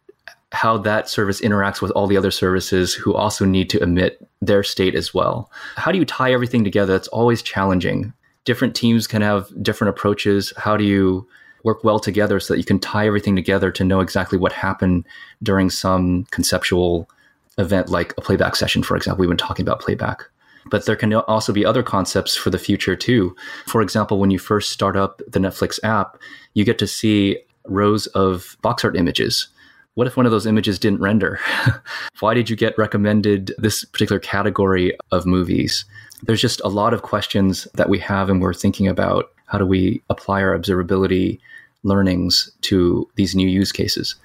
how 0.52 0.78
that 0.78 1.10
service 1.10 1.42
interacts 1.42 1.82
with 1.82 1.92
all 1.92 2.08
the 2.08 2.16
other 2.16 2.32
services 2.32 2.94
who 2.94 3.14
also 3.14 3.44
need 3.44 3.70
to 3.70 3.82
emit 3.84 4.26
their 4.42 4.64
state 4.64 4.96
as 4.96 5.14
well. 5.14 5.52
How 5.76 5.92
do 5.92 5.98
you 5.98 6.06
tie 6.06 6.32
everything 6.32 6.64
together? 6.64 6.96
It's 6.96 7.10
always 7.10 7.42
challenging. 7.42 8.14
Different 8.46 8.74
teams 8.74 9.06
can 9.06 9.22
have 9.22 9.52
different 9.62 9.90
approaches. 9.90 10.54
How 10.56 10.78
do 10.78 10.86
you 10.86 11.28
work 11.66 11.84
well 11.84 12.00
together 12.00 12.40
so 12.40 12.54
that 12.54 12.58
you 12.58 12.64
can 12.64 12.80
tie 12.80 13.06
everything 13.06 13.36
together 13.36 13.72
to 13.72 13.84
know 13.84 14.00
exactly 14.00 14.38
what 14.38 14.54
happened 14.54 15.06
during 15.44 15.70
some 15.70 16.26
conceptual 16.32 17.10
event 17.58 17.90
like 17.90 18.14
a 18.18 18.22
playback 18.22 18.56
session, 18.56 18.84
for 18.84 18.96
example? 18.96 19.22
We've 19.22 19.30
been 19.30 19.38
talking 19.38 19.64
about 19.64 19.82
playback. 19.82 20.24
But 20.72 20.86
there 20.86 20.96
can 20.96 21.14
also 21.14 21.54
be 21.54 21.66
other 21.66 21.84
concepts 21.84 22.36
for 22.36 22.50
the 22.50 22.58
future 22.58 22.96
too. 22.96 23.36
For 23.68 23.82
example, 23.82 24.20
when 24.20 24.32
you 24.32 24.40
first 24.40 24.72
start 24.72 24.96
up 24.96 25.22
the 25.28 25.40
Netflix 25.40 25.80
app, 25.84 26.18
you 26.54 26.64
get 26.64 26.80
to 26.80 26.88
see 26.88 27.38
rows 27.68 28.08
of 28.08 28.58
box 28.62 28.84
art 28.84 28.96
images 28.96 29.50
what 29.96 30.08
if 30.08 30.18
one 30.18 30.26
of 30.26 30.32
those 30.32 30.46
images 30.46 30.78
didn't 30.78 31.00
render? 31.00 31.40
Why 32.20 32.34
did 32.34 32.50
you 32.50 32.56
get 32.56 32.78
recommended 32.78 33.54
this 33.58 33.86
particular 33.86 34.20
category 34.20 34.96
of 35.12 35.26
movies? 35.26 35.86
There's 36.24 36.42
just 36.42 36.62
a 36.66 36.70
lot 36.70 36.94
of 36.94 37.02
questions 37.02 37.66
that 37.76 37.90
we 37.90 38.00
have, 38.00 38.30
and 38.30 38.42
we're 38.42 38.54
thinking 38.54 38.88
about 38.88 39.32
how 39.46 39.58
do 39.58 39.66
we 39.66 40.02
apply 40.10 40.42
our 40.42 40.58
observability 40.58 41.40
learnings 41.86 42.52
to 42.62 43.08
these 43.16 43.36
new 43.36 43.48
use 43.48 43.72
cases. 43.72 44.16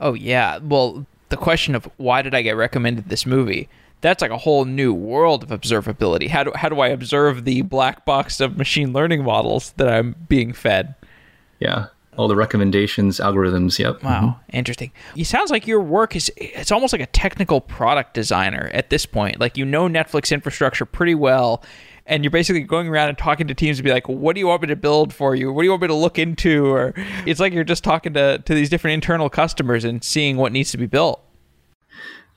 Oh, 0.00 0.14
yeah. 0.14 0.58
Well, 0.58 1.06
the 1.28 1.36
question 1.36 1.74
of 1.76 1.88
why 1.98 2.22
did 2.22 2.34
I 2.34 2.42
get 2.42 2.56
recommended 2.56 3.08
this 3.08 3.26
movie? 3.26 3.68
That's 4.00 4.22
like 4.22 4.30
a 4.30 4.38
whole 4.38 4.64
new 4.64 4.94
world 4.94 5.42
of 5.42 5.50
observability. 5.50 6.28
How 6.28 6.42
do, 6.42 6.52
how 6.54 6.70
do 6.70 6.80
I 6.80 6.88
observe 6.88 7.44
the 7.44 7.62
black 7.62 8.06
box 8.06 8.40
of 8.40 8.56
machine 8.56 8.94
learning 8.94 9.22
models 9.22 9.72
that 9.76 9.88
I'm 9.88 10.16
being 10.28 10.52
fed? 10.52 10.94
Yeah 11.60 11.86
all 12.16 12.26
the 12.26 12.34
recommendations 12.34 13.20
algorithms 13.20 13.78
yep 13.78 14.02
wow 14.02 14.20
mm-hmm. 14.20 14.56
interesting 14.56 14.90
it 15.16 15.24
sounds 15.24 15.48
like 15.48 15.66
your 15.66 15.80
work 15.80 16.16
is 16.16 16.30
it's 16.36 16.72
almost 16.72 16.92
like 16.92 17.00
a 17.00 17.06
technical 17.06 17.60
product 17.60 18.14
designer 18.14 18.68
at 18.74 18.90
this 18.90 19.06
point 19.06 19.38
like 19.38 19.56
you 19.56 19.64
know 19.64 19.88
netflix 19.88 20.32
infrastructure 20.32 20.84
pretty 20.84 21.14
well 21.14 21.62
and 22.10 22.22
you're 22.24 22.30
basically 22.30 22.60
going 22.60 22.88
around 22.88 23.08
and 23.08 23.16
talking 23.16 23.46
to 23.46 23.54
teams 23.54 23.78
to 23.78 23.82
be 23.82 23.90
like 23.90 24.06
what 24.08 24.34
do 24.34 24.40
you 24.40 24.46
want 24.46 24.60
me 24.60 24.68
to 24.68 24.76
build 24.76 25.14
for 25.14 25.34
you 25.34 25.50
what 25.52 25.62
do 25.62 25.64
you 25.64 25.70
want 25.70 25.80
me 25.80 25.88
to 25.88 25.94
look 25.94 26.18
into 26.18 26.66
or 26.66 26.92
it's 27.24 27.40
like 27.40 27.54
you're 27.54 27.64
just 27.64 27.84
talking 27.84 28.12
to, 28.12 28.38
to 28.38 28.54
these 28.54 28.68
different 28.68 28.94
internal 28.94 29.30
customers 29.30 29.84
and 29.84 30.04
seeing 30.04 30.36
what 30.36 30.52
needs 30.52 30.70
to 30.70 30.76
be 30.76 30.86
built 30.86 31.24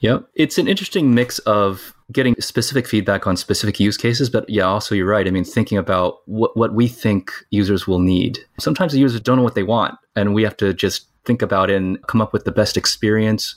Yep. 0.03 0.27
It's 0.35 0.57
an 0.57 0.67
interesting 0.67 1.15
mix 1.15 1.39
of 1.39 1.95
getting 2.11 2.35
specific 2.37 2.89
feedback 2.89 3.25
on 3.25 3.37
specific 3.37 3.79
use 3.79 3.95
cases, 3.95 4.29
but 4.29 4.49
yeah, 4.49 4.63
also 4.63 4.95
you're 4.95 5.07
right. 5.07 5.25
I 5.25 5.31
mean, 5.31 5.45
thinking 5.45 5.77
about 5.77 6.17
what, 6.25 6.57
what 6.57 6.73
we 6.73 6.89
think 6.89 7.31
users 7.51 7.87
will 7.87 7.99
need. 7.99 8.39
Sometimes 8.59 8.91
the 8.91 8.99
users 8.99 9.21
don't 9.21 9.37
know 9.37 9.43
what 9.43 9.55
they 9.55 9.63
want, 9.63 9.97
and 10.17 10.33
we 10.33 10.43
have 10.43 10.57
to 10.57 10.73
just 10.73 11.07
think 11.23 11.41
about 11.41 11.69
and 11.69 12.05
come 12.07 12.19
up 12.19 12.33
with 12.33 12.43
the 12.43 12.51
best 12.51 12.75
experience 12.75 13.55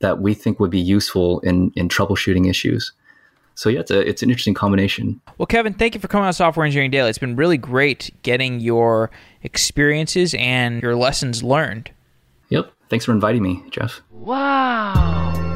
that 0.00 0.20
we 0.20 0.34
think 0.34 0.60
would 0.60 0.70
be 0.70 0.78
useful 0.78 1.40
in, 1.40 1.72
in 1.76 1.88
troubleshooting 1.88 2.46
issues. 2.46 2.92
So 3.56 3.70
yeah, 3.70 3.80
it's, 3.80 3.90
a, 3.90 4.06
it's 4.06 4.22
an 4.22 4.28
interesting 4.28 4.54
combination. 4.54 5.20
Well, 5.38 5.46
Kevin, 5.46 5.72
thank 5.72 5.94
you 5.94 6.00
for 6.00 6.08
coming 6.08 6.26
on 6.26 6.32
Software 6.34 6.64
Engineering 6.64 6.90
Daily. 6.90 7.08
It's 7.08 7.18
been 7.18 7.36
really 7.36 7.56
great 7.56 8.10
getting 8.22 8.60
your 8.60 9.10
experiences 9.42 10.34
and 10.38 10.82
your 10.82 10.94
lessons 10.94 11.42
learned. 11.42 11.90
Yep. 12.50 12.70
Thanks 12.90 13.06
for 13.06 13.12
inviting 13.12 13.42
me, 13.42 13.64
Jeff. 13.70 14.02
Wow. 14.10 15.54